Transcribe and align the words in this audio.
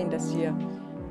en, 0.00 0.10
der 0.10 0.18
siger, 0.18 0.54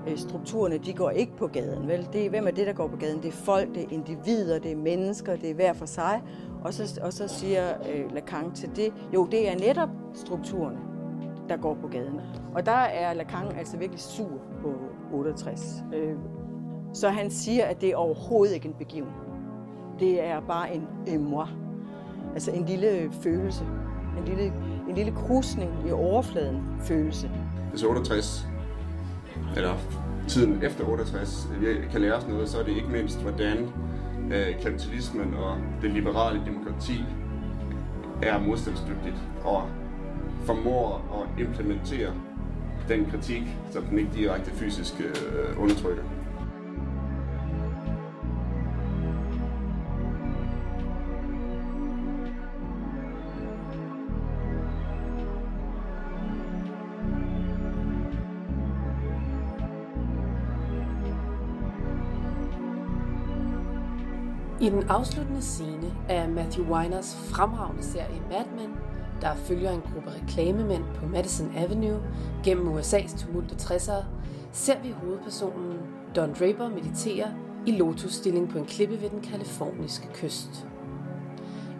øh, 0.07 0.17
strukturerne, 0.17 0.77
de 0.77 0.93
går 0.93 1.09
ikke 1.09 1.37
på 1.37 1.47
gaden, 1.47 1.87
vel? 1.87 2.07
Det 2.13 2.25
er, 2.25 2.29
hvem 2.29 2.47
er 2.47 2.51
det, 2.51 2.67
der 2.67 2.73
går 2.73 2.87
på 2.87 2.97
gaden? 2.97 3.21
Det 3.21 3.27
er 3.27 3.31
folk, 3.31 3.75
det 3.75 3.83
er 3.83 3.87
individer, 3.91 4.59
det 4.59 4.71
er 4.71 4.75
mennesker, 4.75 5.35
det 5.35 5.49
er 5.49 5.53
hver 5.53 5.73
for 5.73 5.85
sig. 5.85 6.21
Og 6.63 6.73
så, 6.73 6.99
og 7.03 7.13
så 7.13 7.27
siger 7.27 7.69
øh, 7.69 8.13
Lacan 8.13 8.51
til 8.51 8.69
det, 8.75 8.93
jo, 9.13 9.25
det 9.31 9.49
er 9.51 9.59
netop 9.59 9.89
strukturerne, 10.13 10.77
der 11.49 11.57
går 11.57 11.73
på 11.81 11.87
gaden. 11.87 12.21
Og 12.55 12.65
der 12.65 12.71
er 12.71 13.13
Lacan 13.13 13.57
altså 13.57 13.77
virkelig 13.77 14.01
sur 14.01 14.41
på 14.61 14.73
68. 15.13 15.83
Øh, 15.93 16.15
så 16.93 17.09
han 17.09 17.31
siger, 17.31 17.65
at 17.65 17.81
det 17.81 17.89
er 17.89 17.95
overhovedet 17.95 18.53
ikke 18.53 18.67
en 18.67 18.73
begivenhed. 18.73 19.27
Det 19.99 20.23
er 20.23 20.39
bare 20.39 20.75
en 20.75 20.87
émoi. 21.07 21.47
Altså 22.33 22.51
en 22.51 22.65
lille 22.65 23.11
følelse. 23.21 23.63
En 24.17 24.25
lille, 24.25 24.53
en 24.89 24.95
lille 24.95 25.11
krusning 25.11 25.71
i 25.87 25.91
overfladen 25.91 26.63
følelse. 26.81 27.31
Det 27.73 27.83
er 27.83 27.87
68, 27.87 28.47
eller 29.55 29.73
tiden 30.27 30.63
efter 30.63 30.83
68, 30.83 31.47
vi 31.59 31.67
kan 31.91 32.01
lære 32.01 32.13
os 32.13 32.27
noget, 32.27 32.49
så 32.49 32.59
er 32.59 32.63
det 32.63 32.75
ikke 32.75 32.89
mindst, 32.89 33.21
hvordan 33.21 33.57
øh, 34.31 34.61
kapitalismen 34.63 35.33
og 35.33 35.57
det 35.81 35.91
liberale 35.91 36.41
demokrati 36.45 37.03
er 38.21 38.39
modstandsdygtigt 38.39 39.15
og 39.43 39.69
formår 40.45 41.21
at 41.21 41.41
implementere 41.41 42.13
den 42.87 43.05
kritik, 43.11 43.43
som 43.71 43.83
den 43.83 43.99
ikke 43.99 44.11
direkte 44.15 44.51
fysisk 44.51 44.93
øh, 44.99 45.61
undertrykker. 45.61 46.03
I 64.67 64.69
den 64.69 64.83
afsluttende 64.83 65.41
scene 65.41 65.93
af 66.09 66.29
Matthew 66.29 66.65
Weiners 66.65 67.15
fremragende 67.15 67.83
serie 67.83 68.21
Mad 68.29 68.45
Men, 68.55 68.75
der 69.21 69.35
følger 69.35 69.71
en 69.71 69.81
gruppe 69.81 70.11
reklamemænd 70.11 70.83
på 70.95 71.05
Madison 71.05 71.51
Avenue 71.57 71.99
gennem 72.43 72.77
USA's 72.77 73.17
tumulte 73.17 73.55
60'ere, 73.55 74.03
ser 74.51 74.79
vi 74.83 74.91
hovedpersonen 74.91 75.77
Don 76.15 76.33
Draper 76.39 76.69
meditere 76.69 77.33
i 77.65 77.71
lotusstilling 77.71 78.49
på 78.49 78.57
en 78.57 78.65
klippe 78.65 79.01
ved 79.01 79.09
den 79.09 79.21
kaliforniske 79.21 80.07
kyst. 80.13 80.67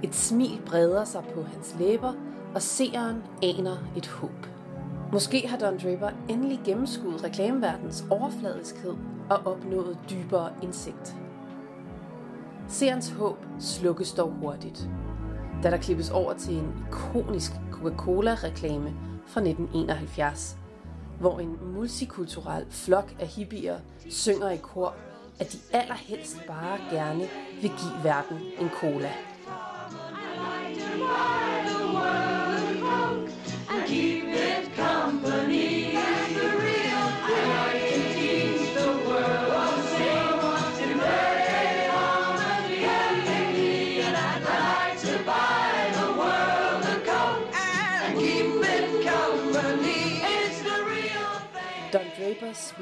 Et 0.04 0.16
smil 0.16 0.62
breder 0.66 1.04
sig 1.04 1.24
på 1.36 1.44
hans 1.44 1.76
læber, 1.80 2.14
og 2.56 2.62
seeren 2.62 3.24
aner 3.44 3.78
et 3.98 4.08
håb. 4.08 4.48
Måske 5.14 5.48
har 5.48 5.58
Don 5.58 5.78
Draper 5.78 6.10
endelig 6.30 6.60
gennemskuet 6.66 7.24
reklameverdens 7.24 8.06
overfladiskhed 8.10 8.94
og 9.30 9.38
opnået 9.46 9.98
dybere 10.10 10.50
indsigt. 10.64 11.16
Seerens 12.70 13.10
håb 13.10 13.38
slukkes 13.60 14.12
dog 14.12 14.32
hurtigt, 14.32 14.90
da 15.64 15.70
der 15.70 15.78
klippes 15.78 16.10
over 16.10 16.34
til 16.34 16.54
en 16.54 16.86
ikonisk 16.88 17.52
Coca-Cola-reklame 17.72 18.94
fra 19.28 19.42
1971, 19.42 20.58
hvor 21.20 21.40
en 21.40 21.58
multikulturel 21.74 22.66
flok 22.70 23.16
af 23.20 23.28
hippier 23.28 23.80
synger 24.10 24.50
i 24.50 24.58
kor, 24.58 24.96
at 25.40 25.54
de 25.54 25.58
allerhelst 25.78 26.38
bare 26.48 26.80
gerne 26.92 27.28
vil 27.62 27.72
give 27.72 28.04
verden 28.04 28.38
en 28.60 28.70
cola. 28.70 29.12
keep 30.98 31.47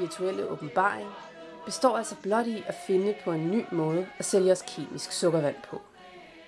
spirituelle 0.06 0.48
åbenbaring 0.48 1.08
består 1.64 1.96
altså 1.96 2.16
blot 2.22 2.46
i 2.46 2.62
at 2.66 2.74
finde 2.86 3.14
på 3.24 3.32
en 3.32 3.50
ny 3.50 3.64
måde 3.72 4.08
at 4.18 4.24
sælge 4.24 4.52
os 4.52 4.64
kemisk 4.66 5.12
sukkervand 5.12 5.56
på. 5.70 5.80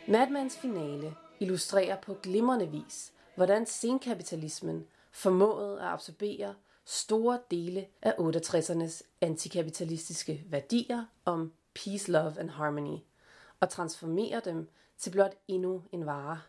Madmans 0.09 0.57
finale 0.59 1.15
illustrerer 1.41 1.97
på 2.01 2.15
glimrende 2.15 2.69
vis, 2.71 3.13
hvordan 3.35 3.67
senkapitalismen 3.67 4.87
formåede 5.11 5.81
at 5.81 5.87
absorbere 5.87 6.55
store 6.85 7.39
dele 7.51 7.87
af 8.03 8.11
68'ernes 8.11 9.03
antikapitalistiske 9.21 10.45
værdier 10.47 11.05
om 11.25 11.53
peace, 11.75 12.13
love 12.13 12.39
and 12.39 12.51
harmony, 12.51 12.99
og 13.61 13.69
transformere 13.69 14.41
dem 14.45 14.69
til 14.99 15.11
blot 15.11 15.35
endnu 15.49 15.83
en 15.93 16.07
vare. 16.07 16.41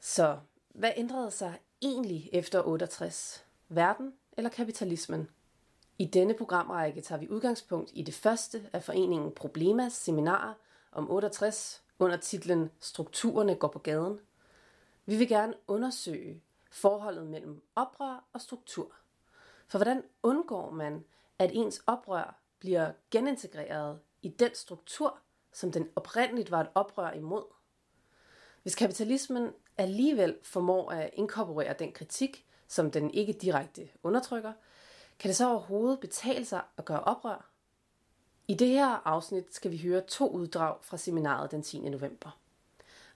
Så 0.00 0.38
hvad 0.68 0.92
ændrede 0.96 1.30
sig 1.30 1.58
egentlig 1.82 2.30
efter 2.32 2.62
68? 2.62 3.44
Verden 3.68 4.12
eller 4.36 4.50
kapitalismen? 4.50 5.28
I 6.02 6.04
denne 6.04 6.34
programrække 6.34 7.00
tager 7.00 7.18
vi 7.18 7.28
udgangspunkt 7.28 7.90
i 7.94 8.02
det 8.02 8.14
første 8.14 8.70
af 8.72 8.82
foreningen 8.82 9.32
Problemas 9.32 9.92
seminarer 9.92 10.54
om 10.92 11.10
68 11.10 11.82
under 11.98 12.16
titlen 12.16 12.70
Strukturerne 12.80 13.54
går 13.54 13.68
på 13.68 13.78
gaden– 13.78 14.20
vi 15.06 15.16
vil 15.16 15.28
gerne 15.28 15.54
undersøge 15.66 16.42
forholdet 16.70 17.26
mellem 17.26 17.62
oprør 17.74 18.24
og 18.32 18.40
struktur. 18.40 18.92
For 19.68 19.78
hvordan 19.78 20.02
undgår 20.22 20.70
man, 20.70 21.04
at 21.38 21.50
ens 21.54 21.82
oprør 21.86 22.40
bliver 22.58 22.92
genintegreret 23.10 24.00
i 24.22 24.28
den 24.28 24.54
struktur, 24.54 25.18
som 25.52 25.72
den 25.72 25.88
oprindeligt 25.96 26.50
var 26.50 26.60
et 26.60 26.70
oprør 26.74 27.10
imod? 27.10 27.44
Hvis 28.62 28.74
kapitalismen 28.74 29.50
alligevel 29.76 30.38
formår 30.42 30.90
at 30.90 31.10
inkorporere 31.12 31.74
den 31.78 31.92
kritik, 31.92 32.46
som 32.68 32.90
den 32.90 33.10
ikke 33.10 33.32
direkte 33.32 33.88
undertrykker, 34.02 34.52
kan 35.18 35.28
det 35.28 35.36
så 35.36 35.48
overhovedet 35.50 36.00
betale 36.00 36.44
sig 36.44 36.62
at 36.76 36.84
gøre 36.84 37.00
oprør? 37.00 37.48
I 38.48 38.54
det 38.54 38.68
her 38.68 39.06
afsnit 39.06 39.54
skal 39.54 39.70
vi 39.70 39.78
høre 39.78 40.00
to 40.00 40.28
uddrag 40.28 40.76
fra 40.80 40.96
seminaret 40.96 41.50
den 41.50 41.62
10. 41.62 41.78
november. 41.78 42.38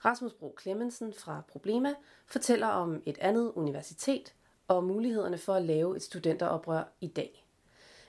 Rasmus 0.04 0.32
Bro 0.32 0.56
Clemmensen 0.62 1.14
fra 1.14 1.42
Problema 1.48 1.94
fortæller 2.26 2.66
om 2.66 3.02
et 3.06 3.18
andet 3.18 3.52
universitet 3.54 4.34
og 4.68 4.84
mulighederne 4.84 5.38
for 5.38 5.54
at 5.54 5.62
lave 5.62 5.96
et 5.96 6.02
studenteroprør 6.02 6.84
i 7.00 7.06
dag. 7.06 7.46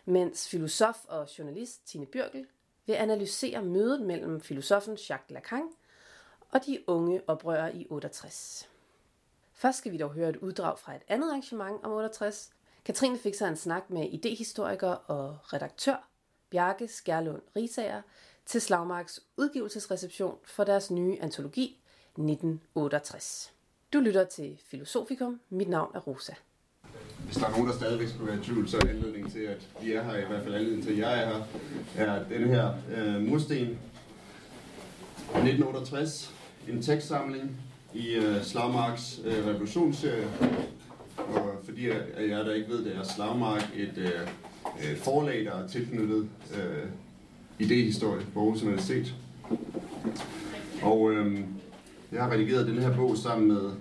Mens 0.05 0.49
filosof 0.49 1.05
og 1.07 1.37
journalist 1.37 1.87
Tine 1.87 2.05
Bjørkel 2.05 2.47
vil 2.85 2.93
analysere 2.93 3.61
mødet 3.61 4.01
mellem 4.01 4.41
filosofen 4.41 4.97
Jacques 5.09 5.29
Lacan 5.29 5.69
og 6.49 6.65
de 6.65 6.83
unge 6.87 7.21
oprørere 7.27 7.75
i 7.75 7.87
68. 7.89 8.69
Først 9.53 9.77
skal 9.77 9.91
vi 9.91 9.97
dog 9.97 10.13
høre 10.13 10.29
et 10.29 10.37
uddrag 10.37 10.79
fra 10.79 10.95
et 10.95 11.01
andet 11.07 11.29
arrangement 11.29 11.83
om 11.83 11.91
68. 11.91 12.53
Katrine 12.87 13.17
fik 13.17 13.35
sig 13.35 13.47
en 13.47 13.55
snak 13.55 13.89
med 13.89 14.09
idehistoriker 14.11 14.87
og 14.87 15.37
redaktør 15.53 16.09
Bjarke 16.51 16.87
Skærlund 16.87 17.41
Risager 17.55 18.01
til 18.45 18.61
Slagmarks 18.61 19.19
udgivelsesreception 19.37 20.35
for 20.45 20.63
deres 20.63 20.91
nye 20.91 21.17
antologi 21.21 21.79
1968. 22.17 23.53
Du 23.93 23.99
lytter 23.99 24.25
til 24.25 24.57
Filosofikum. 24.67 25.39
Mit 25.49 25.69
navn 25.69 25.91
er 25.95 25.99
Rosa. 25.99 26.33
Hvis 27.25 27.37
der 27.37 27.45
er 27.45 27.51
nogen, 27.51 27.67
der 27.67 27.73
stadigvæk 27.73 28.07
skulle 28.07 28.31
være 28.31 28.41
i 28.41 28.43
tvivl, 28.43 28.69
så 28.69 28.77
er 28.77 28.89
anledningen 28.89 29.31
til, 29.31 29.39
at 29.39 29.67
vi 29.81 29.93
er 29.93 30.03
her, 30.03 30.17
i 30.17 30.25
hvert 30.25 30.43
fald 30.43 30.55
anledningen 30.55 30.85
til, 30.85 30.91
at 30.91 30.99
jeg 30.99 31.23
er 31.23 31.43
her, 31.95 32.11
er 32.11 32.29
den 32.29 32.47
her 32.47 32.73
øh, 32.95 33.21
mursten 33.21 33.57
1968, 33.57 36.33
en 36.69 36.81
tekstsamling 36.81 37.61
i 37.93 38.13
øh, 38.13 38.43
Slagmarks 38.43 39.19
øh, 39.25 39.47
revolutionsserie. 39.47 40.27
Fordi 41.67 41.87
at 41.87 42.29
jeg 42.29 42.45
der 42.45 42.53
ikke 42.53 42.69
ved 42.69 42.85
det, 42.85 42.95
er 42.95 43.03
Slagmark 43.03 43.69
et 43.75 43.93
øh, 43.97 44.11
øh, 44.91 44.97
forlag, 44.97 45.45
der 45.45 45.51
er 45.51 45.67
tilknyttet 45.67 46.29
øh, 46.55 46.89
idehistorie 47.59 48.25
på 48.33 48.39
Aarhus 48.39 48.63
Universitet. 48.63 49.15
Og 50.81 51.11
øh, 51.11 51.39
jeg 52.11 52.23
har 52.23 52.31
redigeret 52.31 52.67
den 52.67 52.79
her 52.79 52.95
bog 52.95 53.17
sammen 53.17 53.47
med 53.47 53.71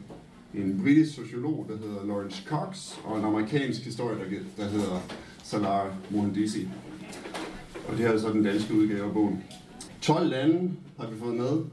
en 0.54 0.80
britisk 0.82 1.14
sociolog, 1.14 1.66
der 1.68 1.88
hedder 1.88 2.06
Lawrence 2.06 2.42
Cox, 2.46 2.92
og 3.04 3.18
en 3.18 3.24
amerikansk 3.24 3.84
historiker, 3.84 4.24
der 4.56 4.68
hedder 4.68 5.02
Salar 5.42 5.96
Mohandisi. 6.10 6.68
Og 7.88 7.96
det 7.96 8.06
her 8.06 8.12
er 8.12 8.18
så 8.18 8.28
den 8.28 8.44
danske 8.44 8.74
udgave 8.74 9.04
af 9.04 9.12
bogen. 9.12 9.44
12 10.00 10.28
lande 10.28 10.72
har 11.00 11.06
vi 11.06 11.18
fået 11.18 11.34
med. 11.34 11.64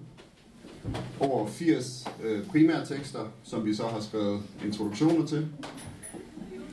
Over 1.20 1.48
80 1.48 2.08
øh, 2.24 2.46
primære 2.46 2.86
tekster, 2.86 3.20
som 3.44 3.66
vi 3.66 3.74
så 3.74 3.88
har 3.88 4.00
skrevet 4.00 4.42
introduktioner 4.66 5.26
til. 5.26 5.48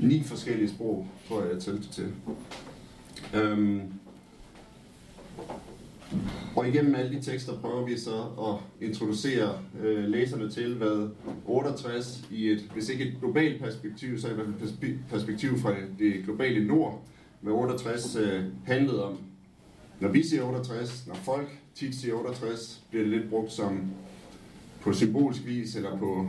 Ni 0.03 0.23
forskellige 0.23 0.69
sprog, 0.69 1.07
tror 1.29 1.43
jeg, 1.43 1.53
jeg 1.53 1.63
talte 1.63 1.89
til. 1.89 2.13
Øhm, 3.35 3.81
Og 6.57 6.69
igennem 6.69 6.95
alle 6.95 7.17
de 7.17 7.23
tekster 7.23 7.61
prøver 7.61 7.85
vi 7.87 7.99
så 7.99 8.23
at 8.23 8.87
introducere 8.89 9.59
øh, 9.83 10.05
læserne 10.05 10.51
til, 10.51 10.75
hvad 10.75 11.09
68 11.47 12.25
i 12.31 12.49
et, 12.49 12.61
hvis 12.75 12.89
ikke 12.89 13.05
et 13.05 13.17
globalt 13.21 13.63
perspektiv, 13.63 14.19
så 14.19 14.29
i 14.31 14.35
hvert 14.35 14.47
fald 14.47 14.99
perspektiv 15.11 15.59
fra 15.59 15.75
det 15.99 16.25
globale 16.25 16.67
nord, 16.67 17.03
hvad 17.41 17.53
68 17.53 18.17
øh, 18.17 18.45
handlede 18.65 19.05
om. 19.05 19.19
Når 20.01 20.09
vi 20.09 20.23
siger 20.23 20.43
68, 20.43 21.07
når 21.07 21.15
folk 21.15 21.59
tit 21.75 21.95
siger 21.95 22.15
68, 22.15 22.83
bliver 22.91 23.05
det 23.05 23.13
lidt 23.19 23.31
brugt 23.31 23.53
som 23.53 23.91
på 24.81 24.93
symbolsk 24.93 25.47
vis, 25.47 25.77
eller 25.77 25.99
på 25.99 26.27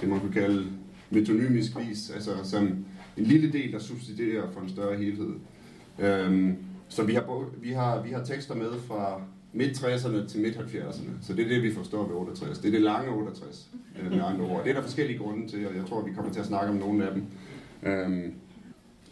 det 0.00 0.08
man 0.08 0.20
kunne 0.20 0.32
kalde 0.32 0.66
metonymisk 1.12 1.78
vis, 1.78 2.10
altså 2.10 2.30
som 2.42 2.84
en 3.16 3.24
lille 3.24 3.52
del, 3.52 3.72
der 3.72 3.78
subsidierer 3.78 4.50
for 4.52 4.60
en 4.60 4.68
større 4.68 4.96
helhed. 4.96 5.30
Øhm, 5.98 6.56
så 6.88 7.04
vi 7.04 7.14
har, 7.14 7.50
vi, 7.62 7.72
har, 7.72 8.02
vi 8.02 8.10
har 8.10 8.24
tekster 8.24 8.54
med 8.54 8.70
fra 8.86 9.20
midt-60'erne 9.52 10.28
til 10.28 10.40
midt-70'erne, 10.40 11.10
så 11.22 11.34
det 11.34 11.44
er 11.44 11.48
det, 11.48 11.62
vi 11.62 11.74
forstår 11.74 12.08
ved 12.08 12.16
68. 12.16 12.58
Det 12.58 12.68
er 12.68 12.72
det 12.72 12.82
lange 12.82 13.10
68, 13.10 13.68
øh, 13.98 14.10
med 14.10 14.20
andre 14.24 14.44
ord. 14.44 14.64
Det 14.64 14.70
er 14.70 14.74
der 14.74 14.82
forskellige 14.82 15.18
grunde 15.18 15.48
til, 15.48 15.66
og 15.68 15.76
jeg 15.76 15.86
tror, 15.86 16.02
vi 16.02 16.12
kommer 16.12 16.32
til 16.32 16.40
at 16.40 16.46
snakke 16.46 16.70
om 16.70 16.76
nogle 16.76 17.06
af 17.06 17.14
dem. 17.14 17.24
Øhm, 17.82 18.34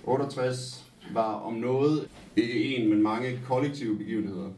68 0.05 0.85
var 1.15 1.33
om 1.33 1.55
noget 1.55 2.09
ikke 2.37 2.77
en, 2.77 2.91
men 2.91 3.03
mange 3.03 3.41
kollektive 3.47 3.97
begivenheder. 3.97 4.49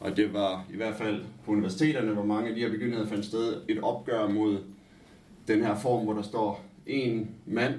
Og 0.00 0.16
det 0.16 0.32
var 0.32 0.66
i 0.72 0.76
hvert 0.76 0.94
fald 0.94 1.22
på 1.44 1.52
universiteterne, 1.52 2.12
hvor 2.12 2.24
mange 2.24 2.48
af 2.48 2.54
de 2.54 2.60
her 2.60 2.70
begivenheder 2.70 3.06
fandt 3.06 3.24
sted, 3.24 3.56
et 3.68 3.78
opgør 3.82 4.28
mod 4.28 4.58
den 5.50 5.64
her 5.64 5.74
form, 5.74 6.04
hvor 6.04 6.12
der 6.12 6.22
står 6.22 6.64
en 6.86 7.30
mand, 7.46 7.74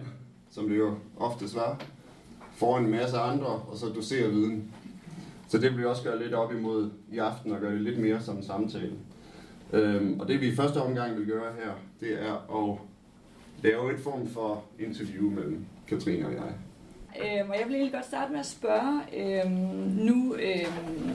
som 0.50 0.70
det 0.70 0.78
jo 0.78 0.96
ofte 1.18 1.46
var, 1.56 1.82
foran 2.54 2.86
en 2.86 2.92
masse 2.92 3.18
andre, 3.18 3.46
og 3.46 3.78
så 3.78 3.86
doserer 3.86 4.30
viden. 4.30 4.74
Så 5.48 5.58
det 5.58 5.72
vil 5.72 5.80
vi 5.80 5.86
også 5.86 6.04
gøre 6.04 6.24
lidt 6.24 6.34
op 6.34 6.54
imod 6.54 6.90
i 7.12 7.18
aften, 7.18 7.52
og 7.52 7.60
gøre 7.60 7.74
det 7.74 7.82
lidt 7.82 8.00
mere 8.00 8.22
som 8.22 8.38
en 8.38 8.44
samtale. 8.44 8.94
Øhm, 9.74 10.20
og 10.20 10.28
det 10.28 10.42
vi 10.42 10.48
i 10.48 10.56
første 10.56 10.78
omgang 10.78 11.18
vil 11.18 11.26
gøre 11.26 11.54
her, 11.64 11.72
det 12.00 12.24
er 12.24 12.34
at 12.34 12.78
lave 13.64 13.94
et 13.94 14.00
form 14.00 14.28
for 14.28 14.64
interview 14.80 15.30
mellem 15.30 15.66
Katrine 15.88 16.28
og 16.28 16.34
jeg. 16.34 16.54
Øhm, 17.20 17.50
og 17.50 17.56
jeg 17.60 17.66
vil 17.68 17.76
egentlig 17.76 17.94
godt 17.94 18.06
starte 18.06 18.32
med 18.32 18.40
at 18.40 18.46
spørge, 18.46 19.02
øhm, 19.18 19.52
nu, 20.06 20.36
øhm, 20.36 21.12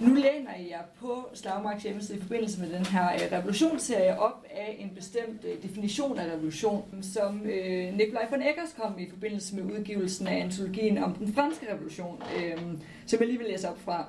nu 0.00 0.14
læner 0.14 0.56
jeg 0.70 0.80
på 1.00 1.28
Slagmarks 1.34 1.82
hjemmeside 1.82 2.18
i 2.18 2.20
forbindelse 2.20 2.60
med 2.60 2.70
den 2.70 2.86
her 2.86 3.12
øh, 3.12 3.32
revolutionsserie 3.32 4.18
op 4.18 4.44
af 4.50 4.76
en 4.78 4.90
bestemt 4.94 5.44
øh, 5.44 5.62
definition 5.62 6.18
af 6.18 6.32
revolution, 6.32 6.84
som 7.02 7.40
øh, 7.44 7.96
Nikolaj 7.96 8.26
von 8.30 8.42
Eggers 8.42 8.76
kom 8.80 8.98
i 8.98 9.10
forbindelse 9.10 9.56
med 9.56 9.78
udgivelsen 9.78 10.26
af 10.26 10.40
antologien 10.40 10.98
om 10.98 11.14
den 11.14 11.32
franske 11.32 11.72
revolution, 11.72 12.22
øh, 12.36 12.58
som 13.06 13.20
jeg 13.20 13.28
lige 13.28 13.38
vil 13.38 13.46
læse 13.46 13.68
op 13.68 13.80
fra. 13.80 14.06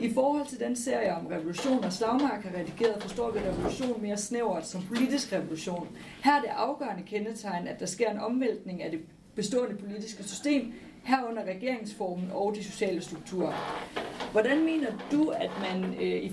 I 0.00 0.12
forhold 0.14 0.46
til 0.46 0.60
den 0.60 0.76
serie 0.76 1.14
om 1.14 1.26
revolution, 1.26 1.84
og 1.84 1.92
Slagmark 1.92 2.42
har 2.42 2.58
redigeret, 2.58 3.02
forstår 3.02 3.30
vi 3.30 3.38
revolution 3.38 4.02
mere 4.02 4.16
snævert 4.16 4.66
som 4.66 4.82
politisk 4.82 5.32
revolution. 5.32 5.88
Her 6.24 6.32
er 6.32 6.40
det 6.40 6.48
afgørende 6.56 7.02
kendetegn, 7.06 7.66
at 7.66 7.80
der 7.80 7.86
sker 7.86 8.10
en 8.10 8.18
omvæltning 8.18 8.82
af 8.82 8.90
det 8.90 9.00
bestående 9.34 9.76
politiske 9.76 10.24
system, 10.24 10.72
herunder 11.02 11.44
regeringsformen 11.44 12.30
og 12.32 12.54
de 12.54 12.64
sociale 12.64 13.02
strukturer. 13.02 13.52
Hvordan 14.32 14.64
mener 14.64 14.90
du, 15.12 15.28
at 15.28 15.50
man 15.60 15.84
øh, 15.84 16.30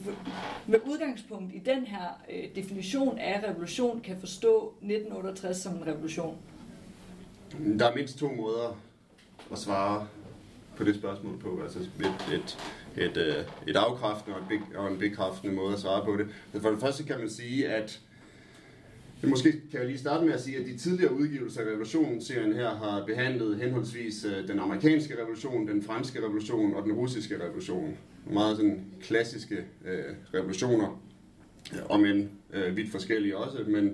med 0.68 0.80
udgangspunkt 0.86 1.56
i 1.56 1.60
den 1.60 1.86
her 1.86 2.22
øh, 2.34 2.56
definition 2.56 3.18
af 3.20 3.44
revolution 3.50 4.02
kan 4.02 4.18
forstå 4.20 4.74
1968 4.82 5.58
som 5.58 5.74
en 5.74 5.88
revolution? 5.88 6.38
Der 7.80 7.90
er 7.90 7.96
mindst 7.96 8.18
to 8.18 8.32
måder 8.32 8.80
at 9.52 9.58
svare 9.58 10.08
på 10.78 10.84
det 10.84 10.96
spørgsmål 10.96 11.40
på. 11.40 11.62
Altså 11.64 11.80
et, 11.80 11.90
et, 12.34 12.58
et, 12.98 13.18
øh, 13.18 13.46
et 13.68 13.76
afkræftende 13.76 14.38
og, 14.38 14.44
et, 14.54 14.76
og 14.76 14.92
en 14.92 15.00
bekræftende 15.00 15.56
måde 15.56 15.74
at 15.74 15.80
svare 15.80 16.06
på 16.06 16.18
det. 16.18 16.28
For 16.62 16.70
det 16.70 16.80
første 16.80 17.04
kan 17.04 17.20
man 17.20 17.30
sige, 17.30 17.70
at 17.70 18.02
men 19.22 19.30
måske 19.30 19.52
kan 19.52 19.80
jeg 19.80 19.86
lige 19.86 19.98
starte 19.98 20.26
med 20.26 20.34
at 20.34 20.42
sige, 20.42 20.58
at 20.58 20.66
de 20.66 20.78
tidligere 20.78 21.14
udgivelser 21.14 21.62
af 21.62 21.66
revolutionen-serien 21.66 22.54
her 22.54 22.70
har 22.70 23.04
behandlet 23.06 23.58
henholdsvis 23.58 24.26
øh, 24.26 24.48
den 24.48 24.60
amerikanske 24.60 25.22
revolution, 25.22 25.68
den 25.68 25.84
franske 25.84 26.20
revolution 26.20 26.74
og 26.74 26.84
den 26.84 26.92
russiske 26.92 27.44
revolution. 27.44 27.98
Meget 28.30 28.58
sådan 28.58 28.86
klassiske 29.02 29.56
øh, 29.86 30.04
revolutioner, 30.34 31.02
øh, 31.74 31.80
om 31.90 32.06
en 32.06 32.30
øh, 32.54 32.78
vidt 32.78 32.92
forskellige 32.92 33.38
også, 33.38 33.58
men 33.68 33.86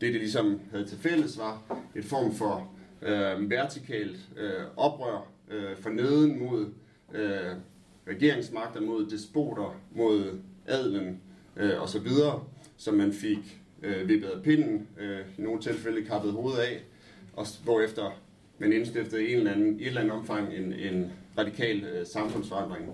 det, 0.00 0.12
det 0.12 0.14
ligesom 0.14 0.60
havde 0.70 0.84
til 0.84 0.98
fælles, 0.98 1.38
var 1.38 1.82
et 1.94 2.04
form 2.04 2.34
for 2.34 2.72
øh, 3.02 3.50
vertikalt 3.50 4.18
øh, 4.36 4.64
oprør 4.76 5.30
øh, 5.50 5.76
for 5.76 5.90
neden 5.90 6.38
mod 6.38 6.66
øh, 7.14 7.54
regeringsmagter, 8.08 8.80
mod 8.80 9.06
despoter, 9.06 9.80
mod 9.94 10.38
adlen 10.66 11.20
øh, 11.56 11.82
osv., 11.82 12.08
som 12.76 12.94
man 12.94 13.12
fik 13.12 13.59
øh, 13.82 14.08
vippet 14.08 14.28
af 14.28 14.42
pinden, 14.42 14.88
øh, 15.00 15.20
i 15.38 15.42
nogle 15.42 15.60
tilfælde 15.60 16.04
kappet 16.04 16.32
hovedet 16.32 16.58
af, 16.58 16.82
og 17.32 17.46
hvorefter 17.64 18.20
man 18.58 18.72
indstiftede 18.72 19.28
en 19.28 19.36
eller 19.38 19.52
anden, 19.52 19.80
i 19.80 19.82
et 19.82 19.88
eller 19.88 20.00
andet 20.00 20.16
omfang 20.16 20.54
en, 20.54 20.72
en 20.72 21.12
radikal 21.38 21.84
øh, 21.84 22.06
samfundsforandring. 22.06 22.84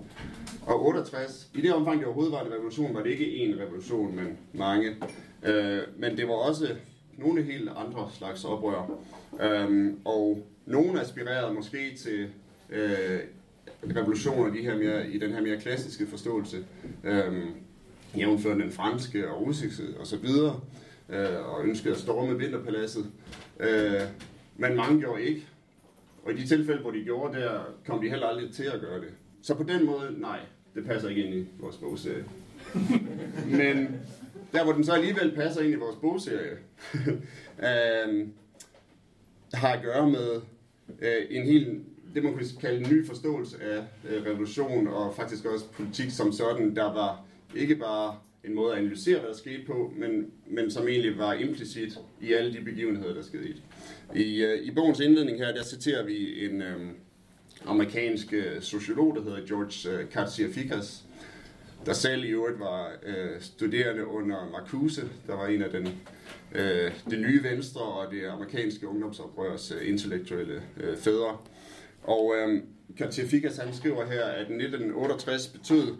Og 0.65 0.85
68, 0.85 1.49
i 1.55 1.61
det 1.61 1.73
omfang 1.73 1.97
det 1.97 2.05
overhovedet 2.05 2.33
var 2.33 2.45
en 2.45 2.53
revolution, 2.53 2.93
var 2.93 3.03
det 3.03 3.09
ikke 3.09 3.35
en 3.35 3.59
revolution, 3.59 4.15
men 4.15 4.37
mange. 4.53 4.95
Øh, 5.43 5.79
men 5.97 6.17
det 6.17 6.27
var 6.27 6.33
også 6.33 6.75
nogle 7.17 7.43
helt 7.43 7.69
andre 7.69 8.09
slags 8.13 8.45
oprør. 8.45 8.99
Øh, 9.41 9.93
og 10.05 10.47
nogle 10.65 11.01
aspirerede 11.01 11.53
måske 11.53 11.95
til 11.97 12.27
øh, 12.69 13.19
revolutioner 13.95 14.53
de 14.53 14.61
her 14.61 14.77
mere, 14.77 15.09
i 15.09 15.19
den 15.19 15.31
her 15.31 15.41
mere 15.41 15.57
klassiske 15.57 16.07
forståelse. 16.07 16.65
Øh, 17.03 17.43
jævnfør 18.17 18.53
den 18.53 18.71
franske 18.71 19.29
og 19.29 19.41
russiske 19.41 19.83
osv., 19.99 20.25
øh, 21.09 21.53
og 21.53 21.65
ønskede 21.65 21.93
at 21.93 21.99
storme 21.99 22.37
vinterpaladset. 22.37 23.05
Øh, 23.59 24.01
men 24.55 24.75
mange 24.75 24.99
gjorde 24.99 25.23
ikke. 25.23 25.47
Og 26.23 26.33
i 26.33 26.35
de 26.35 26.47
tilfælde, 26.47 26.81
hvor 26.81 26.91
de 26.91 27.03
gjorde 27.03 27.39
der, 27.39 27.59
kom 27.85 28.01
de 28.01 28.09
heller 28.09 28.27
aldrig 28.27 28.53
til 28.53 28.63
at 28.63 28.81
gøre 28.81 29.01
det. 29.01 29.09
Så 29.41 29.55
på 29.55 29.63
den 29.63 29.85
måde, 29.85 30.15
nej, 30.17 30.39
det 30.75 30.85
passer 30.85 31.09
ikke 31.09 31.23
ind 31.23 31.35
i 31.35 31.47
vores 31.59 31.77
bogserie. 31.77 32.25
Men 33.61 34.01
der, 34.51 34.63
hvor 34.63 34.73
den 34.73 34.83
så 34.83 34.91
alligevel 34.91 35.35
passer 35.35 35.61
ind 35.61 35.73
i 35.73 35.75
vores 35.75 35.95
bogserie, 35.95 36.57
øh, 37.67 38.27
har 39.53 39.73
at 39.73 39.83
gøre 39.83 40.09
med 40.09 40.41
øh, 41.01 41.25
en 41.29 41.45
helt 41.45 41.83
det 42.13 42.23
man 42.23 42.33
kunne 42.33 42.45
kalde 42.61 42.85
en 42.85 42.91
ny 42.91 43.07
forståelse 43.07 43.57
af 43.61 43.83
øh, 44.09 44.25
revolution 44.25 44.87
og 44.87 45.15
faktisk 45.15 45.45
også 45.45 45.65
politik 45.71 46.11
som 46.11 46.31
sådan, 46.31 46.75
der 46.75 46.93
var 46.93 47.23
ikke 47.57 47.75
bare 47.75 48.17
en 48.43 48.55
måde 48.55 48.73
at 48.73 48.79
analysere, 48.79 49.19
hvad 49.19 49.29
der 49.29 49.35
skete 49.35 49.65
på, 49.67 49.93
men, 49.97 50.31
men 50.47 50.71
som 50.71 50.87
egentlig 50.87 51.17
var 51.17 51.33
implicit 51.33 51.99
i 52.21 52.33
alle 52.33 52.53
de 52.53 52.61
begivenheder, 52.61 53.13
der 53.13 53.21
skete. 53.21 53.55
I, 54.15 54.43
øh, 54.43 54.63
i 54.63 54.71
bogens 54.71 54.99
indledning 54.99 55.37
her, 55.37 55.53
der 55.53 55.63
citerer 55.63 56.05
vi 56.05 56.45
en 56.45 56.61
øh, 56.61 56.79
amerikansk 57.65 58.33
øh, 58.33 58.61
sociolog, 58.61 59.15
der 59.15 59.23
hedder 59.23 59.45
George 59.45 60.03
uh, 60.03 60.09
Katsiafikas, 60.09 61.03
der 61.85 61.93
selv 61.93 62.23
i 62.23 62.27
øvrigt 62.27 62.59
var 62.59 62.91
øh, 63.03 63.41
studerende 63.41 64.07
under 64.07 64.49
Marcuse, 64.51 65.01
der 65.27 65.35
var 65.35 65.47
en 65.47 65.61
af 65.61 65.69
den, 65.69 65.87
øh, 66.55 66.91
det 67.09 67.19
nye 67.19 67.43
venstre 67.43 67.81
og 67.81 68.11
det 68.11 68.25
amerikanske 68.25 68.87
ungdomsoprørs 68.87 69.71
øh, 69.71 69.89
intellektuelle 69.89 70.61
øh, 70.77 70.97
fædre. 70.97 71.37
Og 72.03 72.35
øh, 72.37 72.61
Katsiafikas 72.97 73.57
han 73.57 73.73
skriver 73.73 74.05
her, 74.05 74.25
at 74.25 74.39
1968 74.39 75.47
betød 75.47 75.95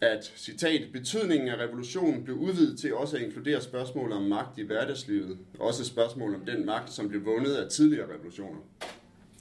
at, 0.00 0.32
citat, 0.36 0.92
betydningen 0.92 1.48
af 1.48 1.56
revolutionen 1.56 2.24
blev 2.24 2.36
udvidet 2.36 2.78
til 2.78 2.94
også 2.94 3.16
at 3.16 3.22
inkludere 3.22 3.60
spørgsmål 3.60 4.12
om 4.12 4.22
magt 4.22 4.58
i 4.58 4.62
hverdagslivet, 4.62 5.38
også 5.58 5.84
spørgsmål 5.84 6.34
om 6.34 6.40
den 6.40 6.66
magt, 6.66 6.92
som 6.92 7.08
blev 7.08 7.24
vundet 7.24 7.54
af 7.54 7.70
tidligere 7.70 8.14
revolutioner. 8.14 8.60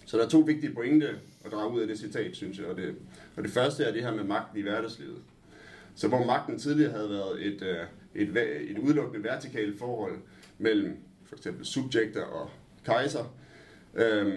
Så 0.06 0.18
der 0.18 0.26
er 0.26 0.30
to 0.30 0.40
vigtige 0.40 0.74
pointe 0.74 1.08
at 1.46 1.52
drage 1.52 1.74
ud 1.74 1.82
af 1.82 1.88
det 1.88 2.00
citat, 2.00 2.36
synes 2.36 2.58
jeg. 2.60 2.66
Og 2.66 2.78
det, 2.78 2.96
og 3.36 3.44
det 3.44 3.52
første 3.52 3.84
er 3.84 3.92
det 3.94 4.04
her 4.04 4.16
med 4.16 4.24
magten 4.24 4.60
i 4.60 4.62
hverdagslivet. 4.62 5.18
Så 5.96 6.08
hvor 6.08 6.26
magten 6.26 6.60
tidligere 6.60 6.92
havde 6.92 7.10
været 7.10 7.46
et, 7.46 7.62
øh, 7.62 7.78
et, 8.16 8.38
et 8.70 8.78
udelukkende 8.78 9.24
vertikalt 9.24 9.80
forhold 9.80 10.16
mellem 10.58 10.98
for 11.26 11.36
eksempel 11.36 11.66
subjekter 11.66 12.24
og 12.24 12.50
kejser, 12.86 13.36
øh, 13.96 14.34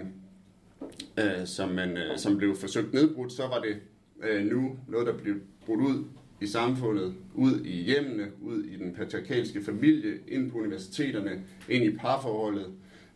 øh, 1.19 1.47
som, 1.47 1.69
man, 1.69 1.97
øh, 1.97 2.19
som 2.19 2.37
blev 2.37 2.57
forsøgt 2.57 2.95
nedbrudt, 2.95 3.33
så 3.33 3.43
var 3.43 3.61
det 3.61 3.77
øh, 4.23 4.45
nu 4.45 4.79
noget, 4.89 5.07
der 5.07 5.19
blev 5.19 5.35
brudt 5.67 5.81
ud 5.81 6.05
i 6.41 6.47
samfundet, 6.47 7.15
ud 7.35 7.61
i 7.65 7.83
hjemmene, 7.83 8.27
ud 8.43 8.65
i 8.65 8.77
den 8.77 8.95
patriarkalske 8.95 9.65
familie, 9.65 10.13
ind 10.29 10.51
på 10.51 10.59
universiteterne, 10.59 11.43
ind 11.69 11.85
i 11.85 11.97
parforholdet, 11.97 12.67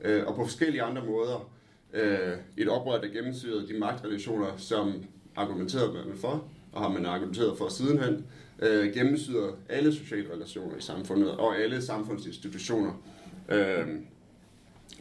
øh, 0.00 0.26
og 0.26 0.35
på 0.35 0.45
forskellige 0.45 0.83
andre 0.83 1.05
måder 1.05 1.50
øh, 1.95 2.37
et 2.57 2.69
oprør, 2.69 3.00
der 3.00 3.09
gennemsyrede 3.09 3.69
de 3.69 3.78
magtrelationer, 3.78 4.57
som 4.57 5.05
argumenterede 5.37 5.93
man 5.93 6.17
for, 6.17 6.49
og 6.73 6.83
har 6.83 6.88
man 6.88 7.07
argumenteret 7.07 7.59
for 7.59 7.69
sidenhen, 7.69 8.26
øh, 8.62 8.95
gennemsyrer 8.95 9.52
alle 9.69 9.93
sociale 9.93 10.35
relationer 10.35 10.76
i 10.76 10.81
samfundet, 10.81 11.31
og 11.31 11.59
alle 11.59 11.83
samfundsinstitutioner 11.83 13.02
øh, 13.49 13.87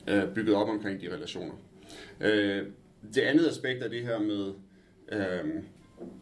øh, 0.07 0.23
bygget 0.35 0.55
op 0.55 0.69
omkring 0.69 1.01
de 1.01 1.13
relationer. 1.13 1.53
Øh, 2.21 2.63
det 3.15 3.21
andet 3.21 3.47
aspekt 3.47 3.83
af 3.83 3.89
det 3.89 4.03
her 4.03 4.19
med 4.19 4.53
øh, 5.11 5.63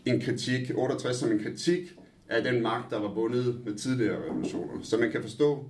en 0.05 0.21
kritik, 0.21 0.71
68 0.75 1.15
som 1.15 1.31
en 1.31 1.39
kritik 1.39 1.95
af 2.29 2.43
den 2.43 2.61
magt, 2.61 2.91
der 2.91 2.99
var 2.99 3.13
bundet 3.13 3.65
med 3.65 3.75
tidligere 3.75 4.23
revolutioner. 4.23 4.83
Så 4.83 4.97
man 4.97 5.11
kan 5.11 5.21
forstå 5.21 5.69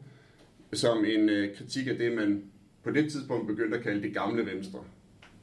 som 0.74 1.06
en 1.06 1.30
øh, 1.30 1.56
kritik 1.58 1.88
af 1.88 1.98
det, 1.98 2.12
man 2.16 2.44
på 2.84 2.92
det 2.92 3.12
tidspunkt 3.12 3.48
begyndte 3.48 3.78
at 3.78 3.84
kalde 3.84 4.02
det 4.02 4.14
gamle 4.14 4.46
venstre, 4.46 4.80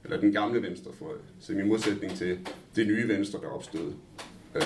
eller 0.04 0.20
den 0.20 0.32
gamle 0.32 0.62
venstrefløj, 0.62 1.16
som 1.40 1.58
i 1.58 1.62
modsætning 1.62 2.12
til 2.12 2.38
det 2.76 2.86
nye 2.86 3.08
venstre, 3.08 3.40
der 3.40 3.46
opstod 3.46 3.92
øh, 4.54 4.62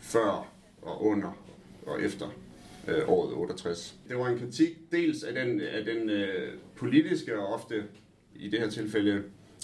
før 0.00 0.52
og 0.82 1.04
under 1.04 1.38
og 1.86 2.02
efter 2.02 2.26
øh, 2.88 3.08
året 3.08 3.34
68. 3.34 3.96
Det 4.08 4.18
var 4.18 4.28
en 4.28 4.38
kritik 4.38 4.92
dels 4.92 5.22
af 5.22 5.34
den, 5.34 5.60
af 5.60 5.84
den 5.84 6.10
øh, 6.10 6.52
politiske 6.76 7.38
og 7.38 7.54
ofte 7.54 7.84
i 8.34 8.48
det 8.48 8.60
her 8.60 8.70
tilfælde 8.70 9.22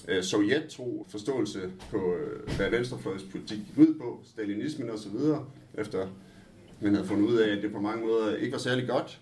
øh, 0.09 0.23
sovjet-tro 0.23 1.07
forståelse 1.09 1.61
på, 1.91 2.15
øh, 2.15 2.57
hvad 2.57 2.71
venstrefløjets 2.71 3.25
politik 3.25 3.59
gik 3.59 3.79
ud 3.79 3.95
på, 3.95 4.21
stalinismen 4.25 4.91
osv., 4.91 5.17
efter 5.75 6.09
man 6.81 6.95
havde 6.95 7.07
fundet 7.07 7.29
ud 7.29 7.37
af, 7.37 7.57
at 7.57 7.63
det 7.63 7.73
på 7.73 7.81
mange 7.81 8.07
måder 8.07 8.37
ikke 8.37 8.53
var 8.53 8.59
særlig 8.59 8.89
godt. 8.89 9.21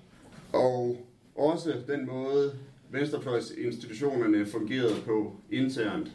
Og 0.53 1.07
også 1.35 1.75
den 1.87 2.07
måde, 2.07 2.53
venstrefløjsinstitutionerne 2.91 4.47
fungerede 4.47 4.95
på 5.07 5.37
internt, 5.51 6.13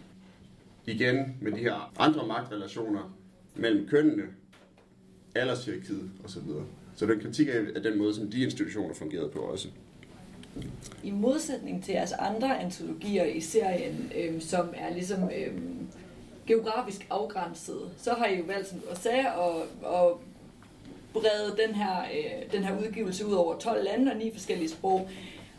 igen 0.85 1.37
med 1.41 1.51
de 1.51 1.57
her 1.57 1.93
andre 1.99 2.27
magtrelationer 2.27 3.17
mellem 3.55 3.87
kønnene, 3.87 4.23
aldershierarkiet 5.35 6.11
osv. 6.23 6.41
Så 6.95 7.05
den 7.05 7.19
kritik 7.19 7.47
af 7.75 7.83
den 7.83 7.97
måde, 7.97 8.13
som 8.13 8.31
de 8.31 8.43
institutioner 8.43 8.93
fungerede 8.93 9.29
på 9.29 9.39
også. 9.39 9.67
I 11.03 11.11
modsætning 11.11 11.83
til 11.83 11.93
jeres 11.93 12.11
andre 12.11 12.59
antologier 12.59 13.23
i 13.23 13.39
serien, 13.39 14.11
øhm, 14.15 14.41
som 14.41 14.73
er 14.77 14.93
ligesom 14.93 15.23
øhm, 15.23 15.87
geografisk 16.47 17.07
afgrænset, 17.09 17.91
så 17.97 18.13
har 18.13 18.25
I 18.25 18.37
jo 18.37 18.43
valgt, 18.43 18.67
som 18.67 18.79
du 18.79 18.85
sagde, 18.95 19.27
at, 19.27 19.61
at 19.85 20.11
brede 21.13 21.57
den 21.67 21.75
her, 21.75 22.01
øh, 22.01 22.51
den 22.51 22.63
her 22.63 22.79
udgivelse 22.79 23.25
ud 23.25 23.33
over 23.33 23.57
12 23.57 23.83
lande 23.83 24.11
og 24.11 24.17
ni 24.17 24.31
forskellige 24.33 24.69
sprog, 24.69 25.09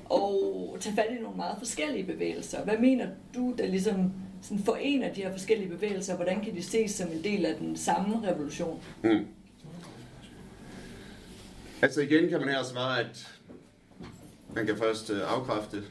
og 0.05 0.77
tage 0.81 0.95
fat 0.95 1.07
i 1.19 1.23
nogle 1.23 1.37
meget 1.37 1.59
forskellige 1.59 2.05
bevægelser. 2.05 2.65
Hvad 2.65 2.79
mener 2.79 3.07
du, 3.35 3.55
der 3.59 3.67
ligesom 3.67 4.13
sådan 4.43 4.65
forener 4.65 5.13
de 5.15 5.23
her 5.23 5.33
forskellige 5.33 5.69
bevægelser, 5.69 6.17
hvordan 6.17 6.45
kan 6.45 6.57
de 6.57 6.63
ses 6.63 6.91
som 6.91 7.09
en 7.13 7.25
del 7.25 7.47
af 7.47 7.55
den 7.55 7.77
samme 7.77 8.29
revolution? 8.29 8.81
Mm. 9.03 9.27
Altså 11.83 12.01
igen 12.01 12.29
kan 12.29 12.41
man 12.41 12.49
her 12.49 12.63
svare, 12.63 13.01
at 13.01 13.36
man 14.57 14.67
kan 14.67 14.77
først 14.77 15.11
øh, 15.11 15.33
afkræfte. 15.35 15.83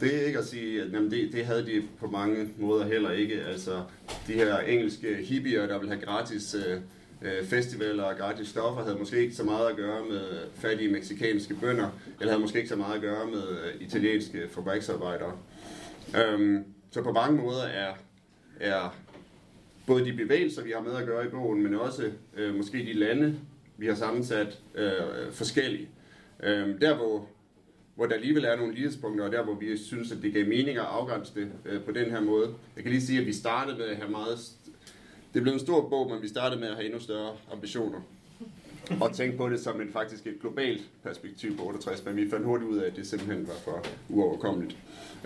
Det 0.00 0.22
er 0.22 0.26
ikke 0.26 0.38
at 0.38 0.44
sige, 0.44 0.82
at 0.82 0.92
jamen, 0.92 1.10
det, 1.10 1.32
det 1.32 1.46
havde 1.46 1.66
de 1.66 1.82
på 2.00 2.06
mange 2.06 2.48
måder 2.58 2.86
heller 2.86 3.10
ikke. 3.10 3.42
Altså 3.42 3.82
de 4.26 4.32
her 4.32 4.58
engelske 4.58 5.14
hippier, 5.16 5.66
der 5.66 5.78
vil 5.78 5.88
have 5.88 6.00
gratis 6.00 6.54
øh, 6.54 6.80
øh, 7.22 7.44
festivaler 7.44 8.02
og 8.02 8.16
gratis 8.16 8.48
stoffer, 8.48 8.82
havde 8.82 8.98
måske 8.98 9.20
ikke 9.20 9.34
så 9.34 9.44
meget 9.44 9.68
at 9.68 9.76
gøre 9.76 10.04
med 10.10 10.22
fattige 10.54 10.92
meksikanske 10.92 11.54
bønder, 11.54 11.88
eller 12.20 12.32
havde 12.32 12.42
måske 12.42 12.58
ikke 12.58 12.68
så 12.68 12.76
meget 12.76 12.94
at 12.94 13.00
gøre 13.00 13.26
med 13.26 13.42
øh, 13.48 13.80
italienske 13.80 14.48
fabriksarbejdere. 14.50 15.32
Øhm, 16.16 16.64
så 16.90 17.02
på 17.02 17.12
mange 17.12 17.42
måder 17.42 17.62
er, 17.62 17.94
er 18.60 18.96
både 19.86 20.04
de 20.04 20.12
bevægelser, 20.12 20.62
vi 20.62 20.70
har 20.70 20.80
med 20.80 20.96
at 20.96 21.06
gøre 21.06 21.26
i 21.26 21.28
bogen, 21.28 21.62
men 21.62 21.74
også 21.74 22.10
øh, 22.36 22.54
måske 22.54 22.78
de 22.78 22.92
lande, 22.92 23.36
vi 23.76 23.86
har 23.86 23.94
sammensat 23.94 24.58
øh, 24.74 24.92
øh 24.92 25.32
forskellige. 25.32 25.88
Øh, 26.42 26.80
der 26.80 26.96
hvor, 26.96 27.28
hvor 27.98 28.06
der 28.06 28.14
alligevel 28.14 28.44
er 28.44 28.56
nogle 28.56 28.74
lighedspunkter, 28.74 29.24
og 29.24 29.32
der 29.32 29.44
hvor 29.44 29.54
vi 29.54 29.76
synes, 29.76 30.12
at 30.12 30.18
det 30.22 30.32
gav 30.32 30.46
mening 30.46 30.78
at 30.78 30.84
afgrænse 30.84 31.34
det 31.34 31.48
øh, 31.64 31.82
på 31.82 31.92
den 31.92 32.10
her 32.10 32.20
måde. 32.20 32.48
Jeg 32.76 32.84
kan 32.84 32.92
lige 32.92 33.02
sige, 33.02 33.20
at 33.20 33.26
vi 33.26 33.32
startede 33.32 33.78
med 33.78 33.86
at 33.86 33.96
have 33.96 34.10
meget... 34.10 34.38
Det 35.34 35.42
blev 35.42 35.52
en 35.52 35.58
stor 35.58 35.88
bog, 35.88 36.10
men 36.10 36.22
vi 36.22 36.28
startede 36.28 36.60
med 36.60 36.68
at 36.68 36.74
have 36.74 36.86
endnu 36.86 37.00
større 37.00 37.32
ambitioner. 37.52 38.00
Og 39.00 39.14
tænke 39.14 39.36
på 39.36 39.48
det 39.48 39.60
som 39.60 39.80
en 39.80 39.92
faktisk 39.92 40.26
et 40.26 40.40
globalt 40.40 40.82
perspektiv 41.02 41.56
på 41.56 41.66
68, 41.66 42.04
men 42.04 42.16
vi 42.16 42.30
fandt 42.30 42.46
hurtigt 42.46 42.70
ud 42.70 42.78
af, 42.78 42.86
at 42.86 42.96
det 42.96 43.06
simpelthen 43.06 43.46
var 43.46 43.54
for 43.64 43.84
uoverkommeligt. 44.08 44.76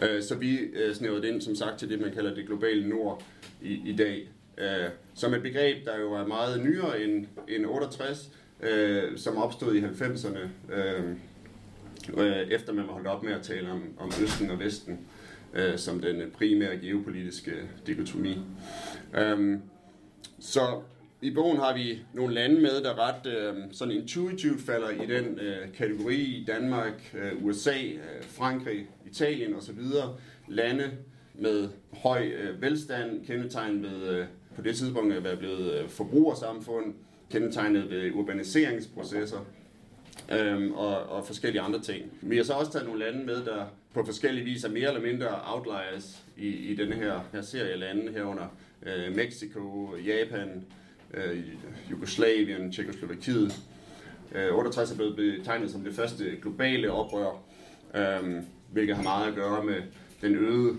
Øh, 0.03 0.23
så 0.23 0.35
vi 0.35 0.57
øh, 0.59 0.95
snævrede 0.95 1.29
ind, 1.29 1.41
som 1.41 1.55
sagt, 1.55 1.79
til 1.79 1.89
det, 1.89 2.01
man 2.01 2.13
kalder 2.13 2.35
det 2.35 2.47
globale 2.47 2.89
nord 2.89 3.23
i, 3.63 3.91
i 3.91 3.97
dag. 3.97 4.29
Øh, 4.59 4.91
som 5.15 5.35
et 5.35 5.43
begreb, 5.43 5.85
der 5.85 6.01
jo 6.01 6.13
er 6.13 6.27
meget 6.27 6.65
nyere 6.65 7.03
end, 7.03 7.27
end 7.49 7.67
68, 7.67 8.31
øh, 8.63 9.19
som 9.19 9.37
opstod 9.37 9.75
i 9.75 9.81
90'erne, 9.81 10.73
øh, 10.75 11.17
øh, 12.17 12.37
efter 12.37 12.73
man 12.73 12.87
var 12.87 12.93
holdt 12.93 13.07
op 13.07 13.23
med 13.23 13.33
at 13.33 13.43
tale 13.43 13.71
om, 13.71 13.83
om 13.99 14.11
Østen 14.23 14.51
og 14.51 14.59
Vesten 14.59 14.99
øh, 15.55 15.79
som 15.79 16.01
den 16.01 16.31
primære 16.31 16.77
geopolitiske 16.77 17.53
dikotomi. 17.87 18.39
Øhm, 19.15 19.63
så 20.41 20.81
i 21.23 21.31
bogen 21.31 21.57
har 21.57 21.75
vi 21.75 22.03
nogle 22.15 22.35
lande 22.35 22.61
med, 22.61 22.83
der 22.83 23.09
ret 23.09 23.27
øh, 23.27 23.55
sådan 23.73 23.95
intuitivt 23.95 24.61
falder 24.61 24.91
i 24.91 25.07
den 25.07 25.39
øh, 25.39 25.73
kategori 25.75 26.45
Danmark, 26.47 27.15
øh, 27.15 27.45
USA, 27.45 27.83
øh, 27.83 28.23
Frankrig, 28.23 28.87
Italien 29.07 29.55
osv. 29.55 29.81
Lande 30.49 30.91
med 31.35 31.69
høj 31.93 32.27
øh, 32.27 32.63
velstand, 32.63 33.27
kendetegnet 33.27 33.83
ved 33.83 34.09
øh, 34.09 34.27
på 34.57 34.63
det 34.63 34.77
tidspunkt 34.77 35.15
at 35.15 35.25
være 35.25 35.37
blevet 35.37 35.73
øh, 35.73 35.89
forbrugersamfund, 35.89 36.95
kendetegnet 37.31 37.91
ved 37.91 38.13
urbaniseringsprocesser 38.13 39.39
øhm, 40.33 40.73
og, 40.73 41.03
og 41.03 41.27
forskellige 41.27 41.63
andre 41.63 41.81
ting. 41.81 42.13
Vi 42.21 42.37
har 42.37 42.45
så 42.45 42.53
også 42.53 42.73
taget 42.73 42.87
nogle 42.87 43.05
lande 43.05 43.25
med, 43.25 43.45
der 43.45 43.65
på 43.95 44.05
forskellige 44.05 44.45
vis 44.45 44.65
er 44.65 44.71
mere 44.71 44.89
eller 44.89 45.01
mindre 45.01 45.29
outliers 45.45 46.23
i, 46.37 46.49
i 46.49 46.75
denne 46.75 46.95
her, 46.95 47.21
her 47.33 47.43
serie 47.43 47.77
lande 47.77 48.13
herunder 48.13 48.47
øh, 48.83 49.17
Mexico, 49.17 49.95
Japan, 50.07 50.65
øh, 51.15 51.45
Jugoslavien, 51.91 52.73
Tjekoslovakiet. 52.73 53.63
Øh, 54.35 54.55
68 54.55 54.93
er 54.93 54.97
blevet 54.97 55.17
betegnet 55.17 55.71
som 55.71 55.85
det 55.85 55.95
første 55.95 56.25
globale 56.43 56.93
oprør, 56.93 57.43
øh, 57.95 58.43
hvilket 58.73 58.97
har 58.97 59.03
meget 59.03 59.29
at 59.29 59.35
gøre 59.35 59.65
med 59.65 59.83
den 60.21 60.35
øgede, 60.35 60.77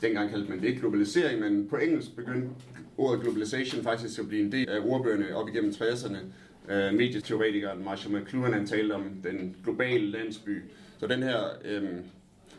dengang 0.00 0.30
kaldte 0.30 0.50
man 0.50 0.60
det 0.60 0.68
ikke 0.68 0.80
globalisering, 0.80 1.40
men 1.40 1.68
på 1.68 1.76
engelsk 1.76 2.16
begyndte 2.16 2.48
ordet 2.98 3.22
globalization 3.22 3.82
faktisk 3.82 4.18
at 4.18 4.28
blive 4.28 4.44
en 4.44 4.52
del 4.52 4.68
af 4.68 4.80
ordbøgerne 4.84 5.36
op 5.36 5.48
igennem 5.48 5.70
60'erne 5.70 6.16
øh, 6.70 6.94
medieteoretikeren 6.94 7.84
Marshall 7.84 8.16
McLuhan 8.16 8.52
han 8.52 8.66
talte 8.66 8.92
om 8.92 9.02
den 9.24 9.56
globale 9.64 10.10
landsby. 10.10 10.62
Så 10.98 11.06
den 11.06 11.22
her, 11.22 11.40
øh, 11.64 11.82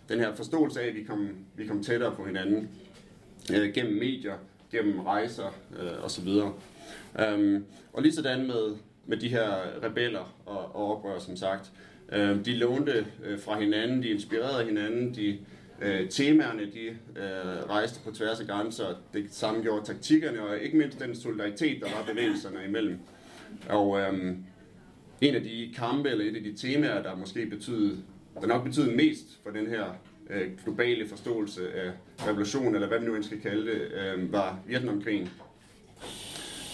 den 0.09 0.19
her 0.19 0.35
forståelse 0.35 0.81
af, 0.81 0.87
at 0.87 0.95
vi 0.95 1.03
kom, 1.03 1.29
vi 1.55 1.67
kom 1.67 1.83
tættere 1.83 2.15
på 2.15 2.25
hinanden 2.25 2.69
øh, 3.53 3.73
gennem 3.73 3.93
medier, 3.93 4.35
gennem 4.71 4.99
rejser 4.99 5.55
øh, 5.79 6.05
osv. 6.05 6.27
Um, 6.27 6.53
øhm, 7.19 7.65
og 7.93 8.01
lige 8.01 8.13
sådan 8.13 8.47
med, 8.47 8.75
med 9.05 9.17
de 9.17 9.29
her 9.29 9.49
rebeller 9.83 10.35
og, 10.45 10.75
og 10.75 10.97
oprør, 10.97 11.19
som 11.19 11.35
sagt. 11.35 11.71
Um, 12.17 12.43
de 12.43 12.55
lånte 12.55 13.05
øh, 13.23 13.39
fra 13.39 13.59
hinanden, 13.59 14.03
de 14.03 14.07
inspirerede 14.07 14.65
hinanden, 14.65 15.15
de 15.15 15.39
øh, 15.81 16.09
temaerne, 16.09 16.61
de 16.61 16.87
øh, 17.15 17.69
rejste 17.69 17.99
på 18.05 18.11
tværs 18.11 18.39
af 18.39 18.47
grænser. 18.47 18.85
Det 19.13 19.25
samme 19.31 19.61
gjorde 19.61 19.85
taktikkerne, 19.85 20.41
og 20.41 20.59
ikke 20.59 20.77
mindst 20.77 20.99
den 20.99 21.15
solidaritet, 21.15 21.81
der 21.81 21.87
var 21.97 22.13
bevægelserne 22.13 22.59
imellem. 22.67 22.99
Og 23.69 23.99
øhm, 23.99 24.43
en 25.21 25.35
af 25.35 25.41
de 25.41 25.73
kampe, 25.75 26.09
eller 26.09 26.25
et 26.25 26.35
af 26.35 26.43
de 26.43 26.53
temaer, 26.53 27.03
der 27.03 27.15
måske 27.15 27.45
betyder, 27.45 27.95
der 28.41 28.47
nok 28.47 28.63
betyder 28.63 28.95
mest 28.95 29.39
for 29.43 29.49
den 29.49 29.67
her 29.67 29.85
øh, 30.29 30.47
globale 30.63 31.07
forståelse 31.07 31.73
af 31.73 31.91
revolution, 32.27 32.75
eller 32.75 32.87
hvad 32.87 32.99
vi 32.99 33.05
nu 33.05 33.15
end 33.15 33.23
skal 33.23 33.41
kalde 33.41 33.71
det, 33.71 33.81
øh, 33.81 34.31
var 34.31 34.59
Vietnamkrigen. 34.67 35.29